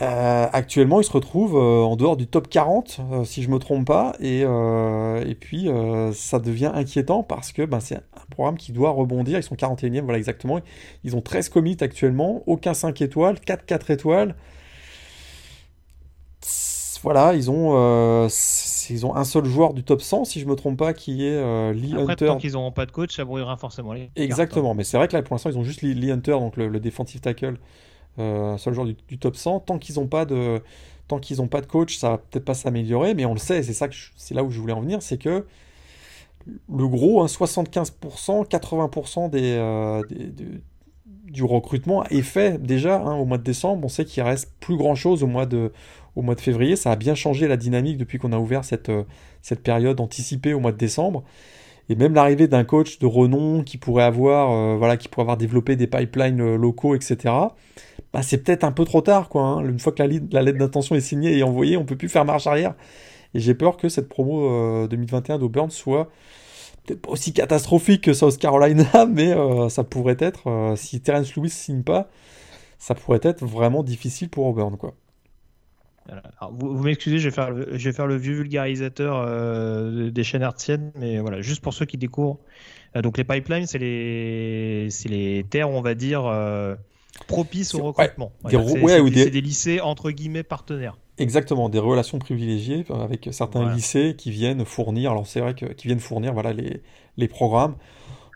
[0.02, 4.12] euh, actuellement ils se retrouvent en dehors du top 40, si je me trompe pas.
[4.20, 5.70] Et, et puis
[6.12, 9.38] ça devient inquiétant parce que bah, c'est un programme qui doit rebondir.
[9.38, 10.60] Ils sont 41e, voilà exactement.
[11.04, 14.34] Ils ont 13 commits actuellement, aucun 5 étoiles, 4 4 étoiles
[17.02, 18.28] voilà, ils ont, euh,
[18.90, 21.36] ils ont un seul joueur du top 100, si je me trompe pas, qui est
[21.36, 22.26] euh, Lee Après, Hunter.
[22.26, 24.10] Tant qu'ils n'auront pas de coach, ça brouillera forcément les.
[24.16, 26.80] Exactement, mais c'est vrai que là, pour l'instant, ils ont juste Lee, Hunter, donc le,
[26.80, 27.56] defensive tackle,
[28.18, 29.60] euh, seul joueur du, top 100.
[29.60, 30.60] Tant qu'ils n'ont pas de,
[31.08, 33.62] tant qu'ils n'ont pas de coach, ça va peut-être pas s'améliorer, mais on le sait,
[33.62, 35.46] c'est ça que c'est là où je voulais en venir, c'est que
[36.46, 37.90] le gros, 75%,
[38.30, 40.44] hein, 80% des, des,
[41.30, 43.84] du recrutement est fait déjà hein, au mois de décembre.
[43.84, 45.72] On sait qu'il reste plus grand chose au mois de,
[46.16, 46.76] au mois de février.
[46.76, 49.04] Ça a bien changé la dynamique depuis qu'on a ouvert cette, euh,
[49.42, 51.24] cette période anticipée au mois de décembre.
[51.88, 55.36] Et même l'arrivée d'un coach de renom qui pourrait avoir, euh, voilà, qui pourrait avoir
[55.36, 57.34] développé des pipelines euh, locaux, etc.
[58.12, 59.42] Bah, c'est peut-être un peu trop tard, quoi.
[59.42, 59.68] Hein.
[59.68, 62.46] Une fois que la, lettre d'intention est signée et envoyée, on peut plus faire marche
[62.46, 62.74] arrière.
[63.34, 66.08] Et j'ai peur que cette promo 2021 d'Auburn soit
[66.84, 69.32] peut-être pas aussi catastrophique que South Carolina, mais
[69.68, 72.08] ça pourrait être, si Terence Lewis signe pas,
[72.78, 74.94] ça pourrait être vraiment difficile pour Auburn, quoi
[76.52, 80.42] vous, m'excusez, je, vais faire le, je vais faire le vieux vulgarisateur euh, des chaînes
[80.42, 82.38] artiennes, mais voilà, juste pour ceux qui découvrent.
[82.96, 86.74] Euh, donc les pipelines, c'est les, terres, on va dire, euh,
[87.26, 88.32] propices au recrutement.
[88.48, 89.40] c'est, des...
[89.40, 90.96] lycées entre guillemets partenaires.
[91.18, 95.10] Exactement, des relations privilégiées avec certains lycées qui viennent fournir.
[95.10, 96.80] Alors c'est vrai que qui viennent fournir voilà les,
[97.18, 97.74] les programmes.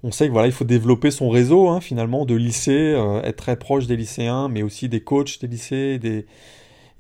[0.03, 2.95] On sait que voilà, il faut développer son réseau hein, finalement de lycées,
[3.25, 6.27] être très proche des lycéens, mais aussi des coachs des lycées, des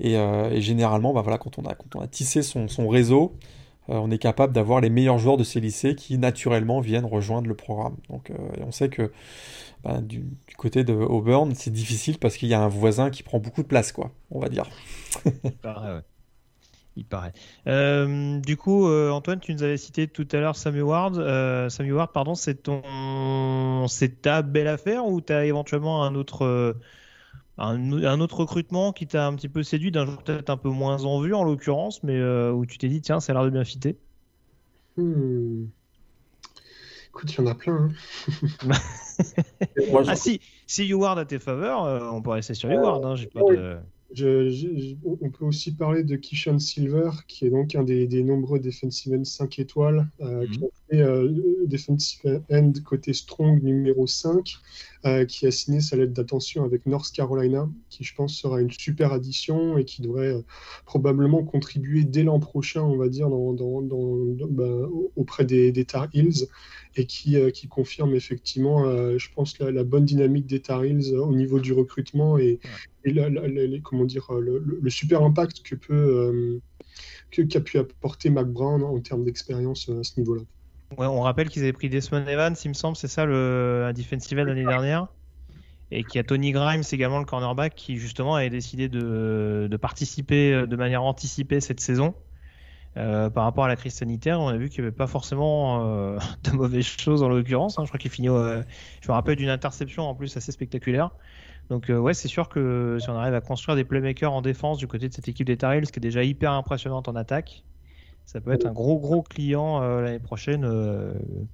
[0.02, 3.36] euh, et, généralement, bah voilà, quand, on a, quand on a tissé son, son réseau,
[3.90, 7.48] euh, on est capable d'avoir les meilleurs joueurs de ces lycées qui naturellement viennent rejoindre
[7.48, 7.96] le programme.
[8.08, 8.34] Donc, euh,
[8.66, 9.12] on sait que
[9.82, 10.24] bah, du,
[10.56, 13.68] côté de Auburn, c'est difficile parce qu'il y a un voisin qui prend beaucoup de
[13.68, 14.68] place, quoi, on va dire.
[15.44, 16.02] Il paraît, ouais.
[16.96, 17.32] Il paraît.
[18.40, 21.68] du coup, Antoine, tu nous avais cité tout à l'heure Samuel Ward.
[21.68, 26.76] Samuel Ward, pardon, c'est ton, c'est ta belle affaire ou tu as éventuellement un autre
[27.58, 31.04] un, autre recrutement qui t'a un petit peu séduit, d'un jour peut-être un peu moins
[31.04, 33.50] en vue en l'occurrence, mais euh, où tu t'es dit, tiens, ça a l'air de
[33.50, 33.96] bien fitter
[34.96, 35.66] hmm.
[37.08, 37.90] Écoute, il y en a plein.
[38.68, 38.70] Hein.
[40.08, 43.04] ah si, si Ward a tes faveurs, euh, on peut rester sur Howard.
[43.04, 48.58] Hein, de on peut aussi parler de Kishon Silver, qui est donc un des, nombreux
[48.58, 50.64] defensive end 5 étoiles, euh, qui mhm.
[50.64, 54.56] a euh, defensive end côté strong numéro 5,
[55.06, 58.70] euh, qui a signé sa lettre d'attention avec North Carolina, qui je pense sera une
[58.70, 60.42] super addition et qui devrait
[60.84, 66.46] probablement contribuer dès l'an prochain, on va dire, bah, auprès des, des, Tar Heels,
[66.96, 68.84] et qui, confirme effectivement,
[69.18, 72.60] je pense, la, bonne dynamique des Tar Heels au niveau du recrutement et,
[73.04, 73.14] et
[73.82, 76.60] comment dire, le, super impact que peut
[77.38, 80.42] euh, qu'a pu apporter Mac Brown en termes d'expérience euh, à ce niveau-là.
[80.98, 84.38] On rappelle qu'ils avaient pris Desmond Evans, il me semble, c'est ça, le un defensive
[84.38, 85.08] end l'année dernière,
[85.90, 90.66] et qu'il y a Tony Grimes également le cornerback qui justement avait décidé de, participer
[90.66, 92.14] de manière anticipée cette saison.
[92.94, 95.80] par rapport à la crise sanitaire, on a vu qu'il n'y avait pas forcément
[96.44, 97.78] de mauvaises choses en l'occurrence.
[97.78, 97.84] Hein.
[97.84, 98.28] Je crois qu'il finit.
[98.28, 101.10] je me rappelle d'une interception en plus assez spectaculaire.
[101.70, 104.86] Donc ouais, c'est sûr que si on arrive à construire des playmakers en défense du
[104.86, 107.64] côté de cette équipe des Tar ce qui est déjà hyper impressionnante en attaque,
[108.24, 110.62] ça peut être un gros gros client l'année prochaine,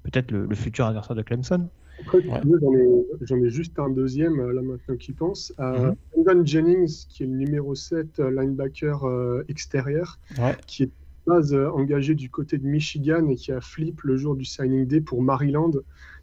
[0.02, 1.68] peut-être le, futur adversaire de Clemson.
[2.06, 2.20] Après,
[3.22, 5.52] j'en ai, juste un deuxième, euh, là maintenant qui pense.
[5.60, 6.46] Euh, mhm.
[6.46, 9.04] Jennings, qui est le numéro 7 euh, linebacker
[9.48, 10.18] extérieur,
[10.66, 10.90] qui est
[11.26, 15.00] base engagé du côté de Michigan et qui a flip le jour du signing day
[15.00, 15.70] pour Maryland,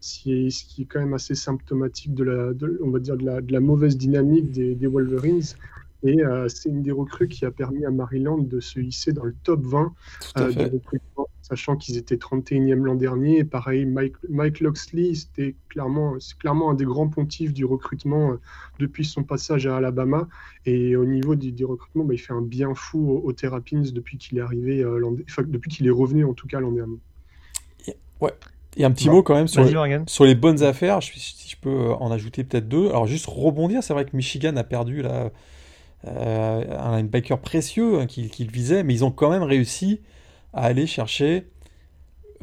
[0.02, 2.52] ce qui est, ce qui est quand même assez symptomatique de la,
[2.84, 5.44] on va dire de la, de la mauvaise dynamique des, des Wolverines.
[6.03, 9.36] Et c'est une des recrues qui a permis à Maryland de se hisser dans le
[9.44, 9.94] top 20
[10.36, 13.40] des recrutements sachant qu'ils étaient 31e l'an dernier.
[13.40, 18.32] Et pareil, Mike, Mike Loxley, c'était clairement, c'est clairement un des grands pontifs du recrutement
[18.32, 18.40] euh,
[18.80, 20.28] depuis son passage à Alabama.
[20.65, 24.40] Et au niveau du, recrutement, bah, il fait un bien fou aux, Terrapins depuis qu'il
[24.40, 24.99] est arrivé, euh,
[25.45, 26.98] depuis qu'il est revenu en tout cas l'an dernier.
[28.19, 28.34] Ouais.
[28.76, 31.56] Et un petit mot quand même sur les, sur les, bonnes affaires, je, si je
[31.60, 32.90] peux euh, en ajouter peut-être deux.
[32.90, 35.32] Alors juste rebondir, c'est vrai que Michigan a perdu là,
[36.06, 40.02] un linebacker précieux hein, qu'il visait, mais ils ont quand même réussi
[40.53, 41.48] à aller chercher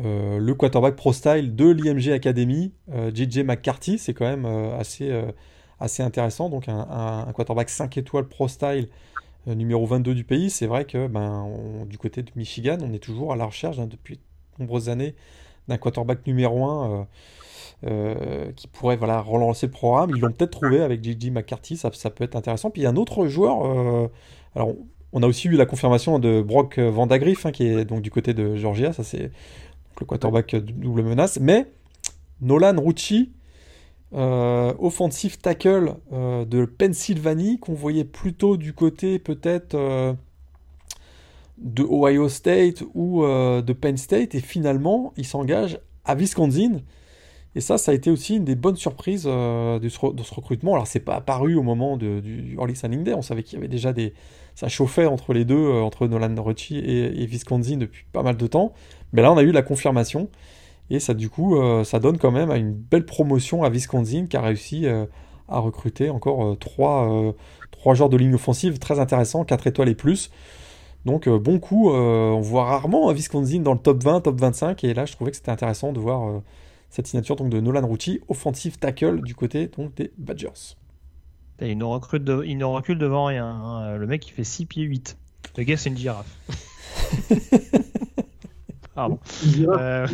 [0.00, 3.98] euh, le quarterback pro style de l'IMG Academy, JJ euh, McCarthy.
[3.98, 5.12] C'est quand même euh, assez,
[5.80, 6.48] assez intéressant.
[6.48, 8.88] Donc un, quarterback 5 étoiles pro style
[9.46, 10.50] numéro 22 du pays.
[10.50, 11.48] C'est vrai que ben,
[11.88, 14.22] du côté de Michigan, on est toujours à la recherche hein, depuis de
[14.58, 15.14] nombreuses années
[15.68, 17.06] d'un quarterback numéro 1
[18.56, 20.10] qui pourrait voilà, relancer le programme.
[20.14, 22.70] Ils l'ont peut-être trouvé avec JJ McCarthy, ça, peut être intéressant.
[22.70, 24.10] Puis il y a un autre joueur,
[24.54, 24.72] alors
[25.12, 28.34] on a aussi eu la confirmation de Brock Vandagriff, hein, qui est donc du côté
[28.34, 29.30] de Georgia, ça c'est
[30.00, 31.38] le quarterback double menace.
[31.40, 31.66] Mais
[32.40, 33.32] Nolan Rucci,
[34.14, 40.12] euh, offensive tackle euh, de Pennsylvanie, qu'on voyait plutôt du côté peut-être euh,
[41.58, 46.80] de Ohio State ou de Penn State, et finalement il s'engage à Wisconsin.
[47.56, 50.74] Et ça, ça a été aussi une des bonnes surprises de ce, recrutement.
[50.74, 53.14] Alors, c'est pas apparu au moment du, du Early Signing Day.
[53.14, 54.12] On savait qu'il y avait déjà des,
[54.54, 58.36] ça chauffait entre les deux, euh, entre Nolan Ricci et, et, Visconti depuis pas mal
[58.36, 58.72] de temps.
[59.12, 60.28] Mais là, on a eu la confirmation.
[60.90, 64.36] Et ça, du coup, euh, ça donne quand même une belle promotion à Wisconsin qui
[64.36, 65.06] a réussi euh,
[65.48, 67.34] à recruter encore trois,
[67.70, 70.30] trois joueurs de ligne offensive très intéressants, 4 étoiles et plus.
[71.04, 74.84] Donc, bon coup, on voit rarement Wisconsin dans le top 20, top 25.
[74.84, 76.40] Et là, je trouvais que c'était intéressant de voir
[76.94, 80.76] cette signature donc, de Nolan Rucci, offensive tackle du côté donc, des Badgers.
[81.60, 83.46] Il ne, recrute il ne recule devant rien.
[83.46, 83.96] Hein.
[83.96, 85.18] Le mec, il fait 6 pieds 8.
[85.56, 86.38] Le gars, c'est une girafe.
[88.94, 89.18] Pardon.
[89.58, 90.06] Euh,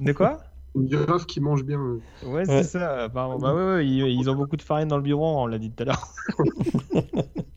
[0.00, 0.42] de quoi?
[0.74, 1.80] Une girafe qui mange bien.
[2.22, 3.08] Ouais, c'est ça.
[3.08, 5.86] Bah, ouais, ils, ont beaucoup de farine dans le bureau, on l'a dit tout à
[5.86, 6.08] l'heure.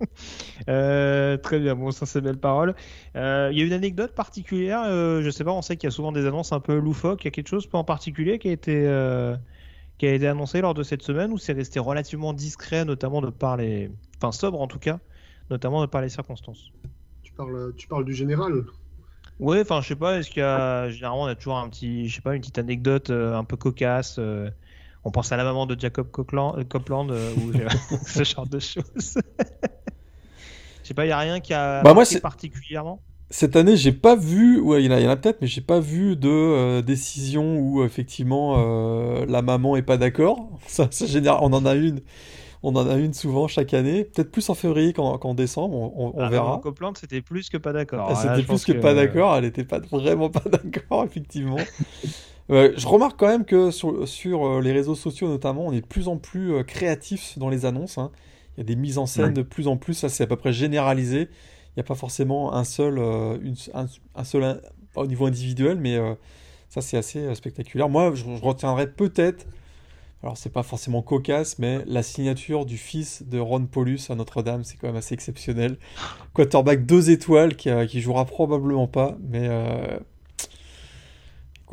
[0.68, 2.74] Euh, très bien, bon, ça c'est belle parole.
[3.16, 5.92] Euh, il y a une anecdote particulière, je sais pas, on sait qu'il y a
[5.92, 7.24] souvent des annonces un peu loufoques.
[7.24, 8.86] Il y a quelque chose en particulier qui a été
[9.98, 13.30] qui a été annoncé lors de cette semaine ou c'est resté relativement discret, notamment de
[13.30, 13.90] par les.
[14.16, 15.00] Enfin, sobre en tout cas,
[15.50, 16.72] notamment de par les circonstances?
[17.22, 18.64] Tu parles, tu parles du général?
[19.40, 20.88] Oui, enfin, je sais pas, est-ce qu'il y a.
[20.90, 23.56] Généralement, on a toujours un petit, je sais pas, une petite anecdote euh, un peu
[23.56, 24.16] cocasse.
[24.18, 24.50] Euh,
[25.04, 27.52] on pense à la maman de Jacob Copeland, euh, ou
[28.06, 29.18] ce genre de choses.
[30.88, 33.92] Je sais pas, il n'y a rien qui a bah moi, particulièrement cette année, j'ai
[33.92, 36.80] pas vu, ouais, il y en a, y peut-être, mais j'ai pas vu de euh,
[36.80, 40.48] décision où effectivement euh, la maman est pas d'accord.
[40.66, 42.00] Ça, général, on en a une,
[42.62, 44.04] on en a une souvent chaque année.
[44.04, 46.58] Peut-être plus en février qu'en décembre, on, on, ah, verra.
[46.62, 48.08] Copland, c'était plus que pas d'accord.
[48.10, 49.36] Ah, c'était plus que, pas d'accord.
[49.36, 51.58] Elle était pas vraiment pas d'accord, effectivement.
[52.50, 55.86] Euh, je remarque quand même que sur, sur, les réseaux sociaux notamment, on est de
[55.86, 57.98] plus en plus créatif dans les annonces.
[57.98, 58.10] Hein.
[58.58, 59.94] Il y a des mises en scène de plus en plus.
[59.94, 61.30] Ça, c'est à peu près généralisé
[61.78, 63.38] n'y a pas forcément un seul, euh,
[64.14, 64.60] un, seul
[64.96, 66.14] au niveau individuel, mais euh,
[66.68, 67.88] ça c'est assez euh, spectaculaire.
[67.88, 69.46] Moi, je, retiendrai peut-être,
[70.22, 74.64] alors c'est pas forcément cocasse, mais la signature du fils de Ron Paulus à Notre-Dame,
[74.64, 75.78] c'est quand même assez exceptionnel.
[76.34, 79.48] Quarterback deux étoiles qui, qui jouera probablement pas, mais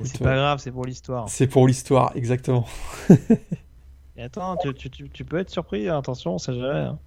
[0.03, 1.29] c'est pas grave, c'est pour l'histoire.
[1.29, 2.67] C'est pour l'histoire, exactement.
[4.17, 6.79] Et attends, tu, tu, tu, peux être surpris, attention, on sait jamais.
[6.79, 6.99] Hein.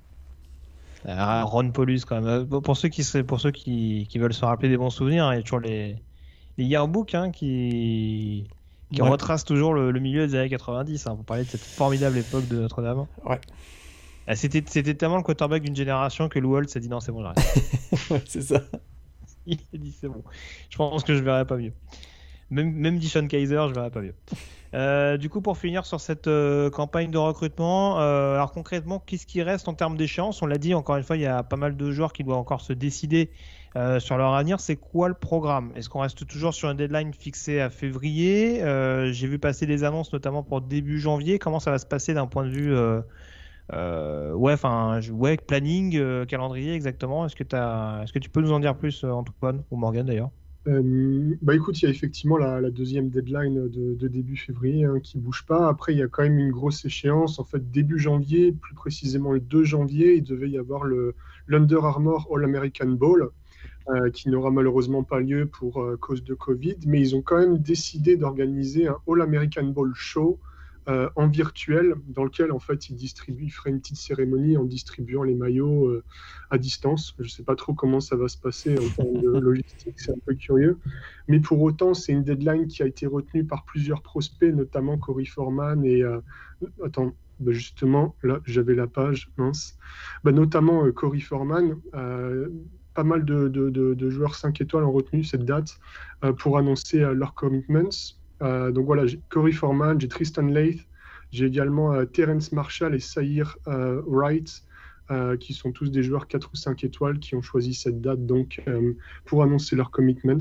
[1.06, 2.47] Euh, Ron Paulus quand même.
[2.47, 5.39] Pour ceux qui pour ceux qui, qui, veulent se rappeler des bons souvenirs, il y
[5.39, 5.97] a toujours les
[6.56, 8.48] les yearbooks hein, qui
[8.93, 12.48] qui retracent toujours le, milieu des années 90 hein, pour parler de cette formidable époque
[12.48, 13.06] de Notre-Dame.
[13.24, 13.40] Ouais.
[14.26, 14.62] Ah, c'était
[14.94, 18.24] tellement le quarterback d'une génération que Lou Holtz a dit non c'est bon j'arrête.
[18.26, 18.62] c'est ça.
[19.47, 20.22] Il a dit c'est bon.
[20.68, 21.72] Je pense que je verrai pas mieux.
[22.51, 24.14] Même, même Dishon Kaiser, je verrais pas mieux.
[24.74, 29.26] Euh, du coup, pour finir sur cette euh, campagne de recrutement, euh, alors concrètement, qu'est-ce
[29.26, 30.42] qui reste en termes d'échéance?
[30.42, 32.38] On l'a dit, encore une fois, il y a pas mal de joueurs qui doivent
[32.38, 33.30] encore se décider
[34.00, 34.58] sur leur avenir.
[34.58, 35.70] C'est quoi le programme?
[35.76, 38.60] Est-ce qu'on reste toujours sur un deadline fixé à février?
[39.12, 41.38] J'ai vu passer des annonces, notamment pour début janvier.
[41.38, 42.74] Comment ça va se passer d'un point de vue
[44.34, 47.24] ouais, planning, calendrier exactement?
[47.24, 47.44] Est-ce que.
[48.02, 50.30] Est-ce que tu peux nous en dire plus, Antoine ou Morgan d'ailleurs?
[50.68, 55.18] Euh, bah écoute, il y a effectivement la, deuxième deadline de, début février hein, qui
[55.18, 55.68] bouge pas.
[55.68, 57.38] Après, il y a quand même une grosse échéance.
[57.38, 61.14] En fait, début janvier, plus précisément le 2 janvier, il devait y avoir le
[61.46, 63.30] l'Under Armour All American Bowl,
[63.88, 67.38] euh, qui n'aura malheureusement pas lieu pour euh, cause de Covid, mais ils ont quand
[67.38, 70.38] même décidé d'organiser un All American Bowl Show
[70.89, 74.65] euh, en virtuel dans lequel en fait il distribue, il ferait une petite cérémonie en
[74.65, 76.02] distribuant les maillots euh,
[76.51, 77.15] à distance.
[77.19, 80.12] Je ne sais pas trop comment ça va se passer en termes de logistique, c'est
[80.12, 80.78] un peu curieux.
[81.28, 85.27] Mais pour autant, c'est une deadline qui a été retenue par plusieurs prospects, notamment Cory
[85.27, 86.20] Foreman et euh,
[86.82, 87.12] attends.
[87.40, 89.78] Bah, justement, là, j'avais la page, mince.
[90.24, 95.78] Bah, notamment Cory Foreman, pas mal de, de, joueurs 5 étoiles ont retenu cette date
[96.39, 98.17] pour annoncer leurs commitments.
[98.43, 100.86] Euh, donc voilà, j'ai Corey Foreman, j'ai Tristan Leith,
[101.32, 104.65] j'ai également euh, Terence Marshall et Saïr euh, Wright,
[105.40, 108.62] qui sont tous des joueurs 4 ou 5 étoiles qui ont choisi cette date donc
[109.24, 110.36] pour annoncer leurs commitments,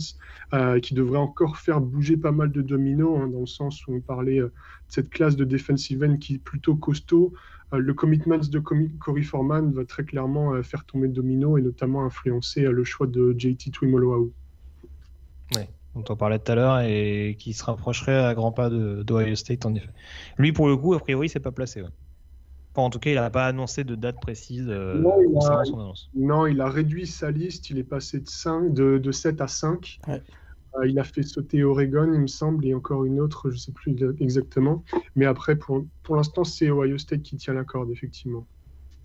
[0.81, 4.01] qui devraient encore faire bouger pas mal de dominos, hein, dans le sens où on
[4.01, 4.51] parlait de
[4.89, 7.33] cette classe de defensive end qui est plutôt costaud.
[7.71, 12.83] le commitment de Corey Foreman va très clairement faire tomber dominos et notamment influencer le
[12.83, 14.33] choix de JT Twimoloau.
[15.55, 19.35] Ouais dont on parlait tout à l'heure et qui se rapprocherait à grands pas d'Ohio
[19.35, 19.89] State en effet.
[20.37, 21.83] Lui pour le coup, a priori, c'est pas placé.
[22.75, 25.79] en tout cas, il n'a pas annoncé de date précise euh, non, il a, son
[25.79, 26.09] annonce.
[26.15, 29.99] Non, il a réduit sa liste, il est passé de, 5, de, 7 à 5.
[30.07, 33.59] Euh, il a fait sauter Oregon, il me semble, et encore une autre, je ne
[33.59, 34.83] sais plus exactement.
[35.15, 38.45] Mais après, pour, pour l'instant, c'est Ohio State qui tient la corde, effectivement.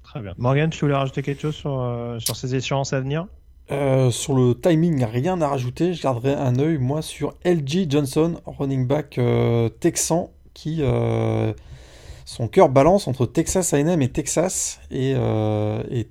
[0.02, 0.34] Très bien.
[0.36, 3.26] Morgan, tu voulais rajouter quelque chose sur, euh, sur ces échéances à venir?
[3.72, 5.94] Euh, sur le timing, rien à rajouter.
[5.94, 11.54] Je garderai un œil, moi, sur LG Johnson, running back euh, texan, qui euh,
[12.26, 15.14] son cœur balance entre Texas A&M et Texas, et,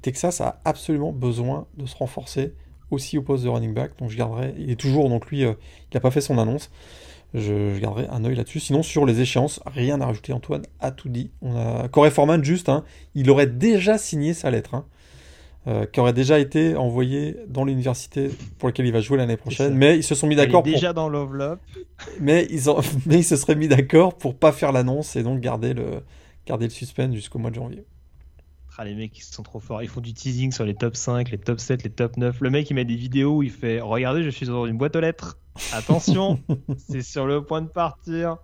[0.02, 2.54] Texas a absolument besoin de se renforcer
[2.90, 3.92] aussi au poste de running back.
[4.00, 4.56] Donc je garderai.
[4.58, 5.56] Il est toujours donc lui, il
[5.94, 6.72] n'a pas fait son annonce.
[7.36, 8.60] Je, garderai un œil là-dessus.
[8.60, 10.34] Sinon, sur les échéances, rien à rajouter.
[10.34, 11.32] Antoine a tout dit.
[11.42, 12.84] On a Corey Forman juste, hein,
[13.14, 14.74] il aurait déjà signé sa lettre.
[14.74, 14.86] Hein.
[15.68, 19.76] Euh, qui aurait déjà été envoyé dans l'université pour laquelle il va jouer l'année prochaine.
[19.76, 20.72] Mais ils se sont mis d'accord pour.
[20.72, 21.60] Déjà dans l'enveloppe.
[22.20, 25.40] Mais ils ont, mais ils se seraient mis d'accord pour pas faire l'annonce et donc
[25.40, 26.02] garder le,
[26.48, 27.86] garder le suspense jusqu'au mois de janvier.
[28.76, 29.84] Ah, les mecs, ils sont trop forts.
[29.84, 32.42] Ils font du teasing sur les top 5, les top 7, les top 9.
[32.42, 34.96] Le mec, il met des vidéos où il fait Regardez, je suis dans une boîte
[34.96, 35.38] aux lettres.
[35.74, 36.40] Attention,
[36.90, 38.38] c'est sur le point de partir.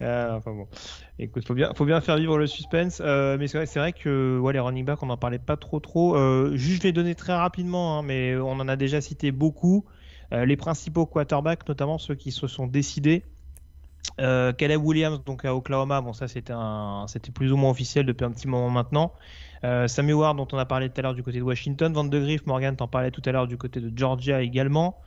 [0.00, 3.02] Euh, faut bien, faire vivre le suspense.
[3.04, 6.16] Euh, mais c'est vrai, que ouais, les running backs, on n'en parlait pas trop trop.
[6.16, 9.84] Euh, juste, je vais donner très rapidement, hein, mais on en a déjà cité beaucoup.
[10.30, 13.24] les principaux quarterbacks, notamment ceux qui se sont décidés.
[14.16, 16.54] Caleb Williams, donc à Oklahoma, bon ça c'était
[17.34, 19.12] plus ou moins officiel depuis un petit moment maintenant.
[19.86, 22.18] Sammy Ward, dont on a parlé tout à l'heure du côté de Washington, Van de
[22.18, 24.98] Griff, Morgan t'en parlait tout à l'heure du côté de Georgia également.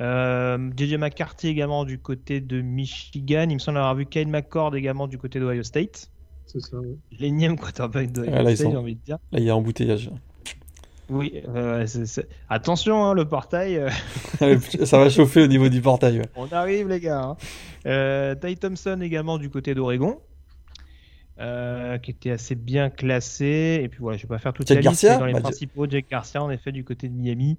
[0.00, 3.46] Euh, JJ McCarthy également du côté de Michigan.
[3.48, 6.10] Il me semble avoir vu Kyle McCord également du côté d'Ohio State.
[6.46, 6.96] C'est ça, oui.
[7.18, 9.18] L'énième quarterback d'Ohio ah, State, j'ai envie de dire.
[9.32, 10.10] Là, il y a embouteillage.
[11.10, 11.86] Oui, euh,
[12.50, 13.78] attention, hein, le portail.
[13.78, 14.58] Euh.
[14.84, 16.22] ça va chauffer au niveau du portail.
[16.36, 17.22] On arrive, les gars.
[17.22, 17.36] Hein.
[17.86, 20.20] Euh, Ty Thompson également du côté d'Oregon.
[22.02, 23.80] qui était assez bien classé.
[23.82, 25.88] Et puis voilà, je vais pas faire toute la liste, dans les bah, principaux.
[25.88, 27.56] Jack Garcia, en effet, du côté de Miami.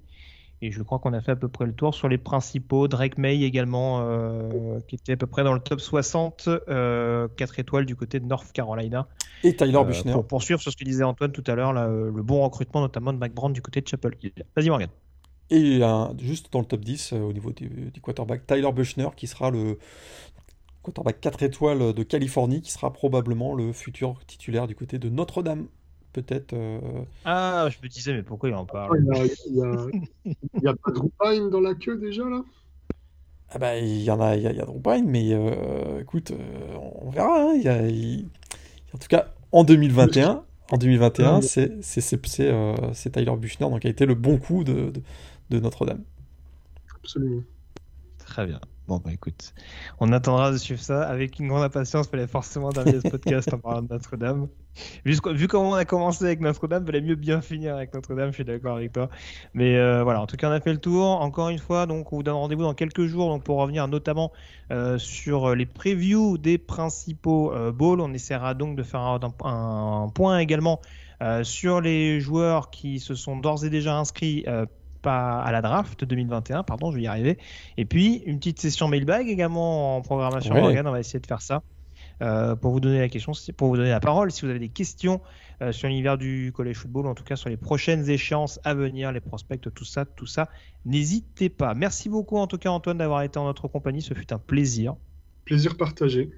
[0.62, 2.86] Et je crois qu'on a fait à peu près le tour sur les principaux.
[2.86, 7.58] Drake May également, euh, qui était à peu près dans le top 60, euh, 4
[7.60, 9.08] étoiles du côté de North Carolina.
[9.42, 10.12] Et Tyler euh, Buchner.
[10.12, 13.14] pour poursuivre sur ce que disait Antoine tout à l'heure, euh, le bon recrutement notamment
[13.14, 14.32] de McBrand du côté de Chapel Hill.
[14.54, 14.90] Vas-y Morgan.
[15.48, 15.80] Et
[16.20, 19.78] juste dans le top 10 au niveau du, du, quarterback, Tyler Buchner qui sera le
[20.82, 25.66] quarterback 4 étoiles de Californie, qui sera probablement le futur titulaire du côté de Notre-Dame
[26.12, 26.52] peut-être.
[26.52, 26.80] Euh,
[27.24, 29.54] ah, je me disais, mais pourquoi il en parle Il
[30.62, 32.42] n'y a, pas de dans la queue déjà là?
[33.52, 37.10] Ah bah, il y en a, il y a, y mais euh, écoute, euh, on
[37.10, 37.52] verra.
[37.52, 38.22] Hein,
[38.94, 44.14] en tout cas, en 2021, en 2021, c'est c'est Tyler Buchner donc a été le
[44.14, 44.92] bon coup de,
[45.50, 46.04] de, Notre-Dame.
[47.02, 47.42] Absolument.
[48.18, 48.60] Très bien.
[48.90, 49.54] Bon, bah écoute,
[50.00, 52.08] on attendra de suivre ça avec une grande impatience.
[52.08, 54.48] Il fallait forcément terminer ce podcast en parlant de Notre-Dame.
[55.04, 58.34] Vu, comment on a commencé avec Notre-Dame, il fallait mieux bien finir avec Notre-Dame, je
[58.34, 59.08] suis d'accord avec toi.
[59.54, 61.06] Mais euh, voilà, en tout cas, on a fait le tour.
[61.06, 64.32] Encore une fois, donc, on vous donne rendez-vous dans quelques jours pour revenir notamment
[64.72, 68.00] euh, sur les previews des principaux euh, bowls.
[68.00, 70.80] On essaiera donc de faire un point également
[71.42, 74.46] sur les joueurs qui se sont d'ores et déjà inscrits
[75.00, 77.38] pas à la draft 2021, pardon, je vais y arriver.
[77.76, 80.54] Et puis une petite session mailbag également en programmation.
[80.54, 81.62] on va essayer de faire ça.
[82.22, 84.68] Euh, pour vous donner la question, pour vous donner la parole, si vous avez des
[84.68, 85.22] questions
[85.62, 89.10] euh, sur l'univers du college football, en tout cas sur les prochaines échéances à venir,
[89.10, 90.50] les prospects, tout ça, tout ça,
[90.84, 91.72] n'hésitez pas.
[91.72, 94.96] Merci beaucoup en tout cas Antoine d'avoir été en notre compagnie, ce fut un plaisir.
[95.46, 96.30] Plaisir partagé.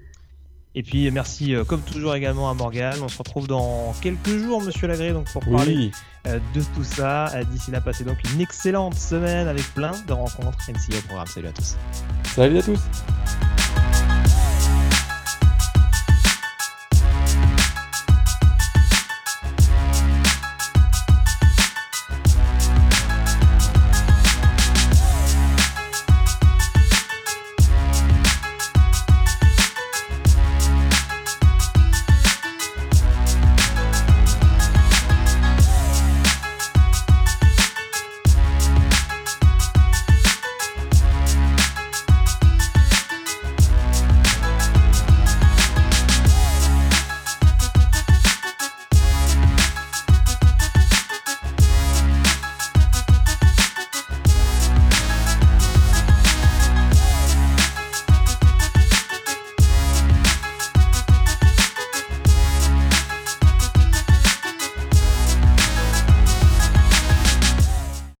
[0.75, 2.95] Et puis merci euh, comme toujours également à Morgan.
[3.03, 5.91] On se retrouve dans quelques jours, Monsieur Lagré, donc pour parler
[6.27, 7.27] euh, de tout ça.
[7.35, 10.57] Euh, d'ici là, passez donc une excellente semaine avec plein de rencontres.
[10.67, 11.27] NCA au programme.
[11.27, 11.75] Salut à tous.
[12.35, 12.79] Salut à tous.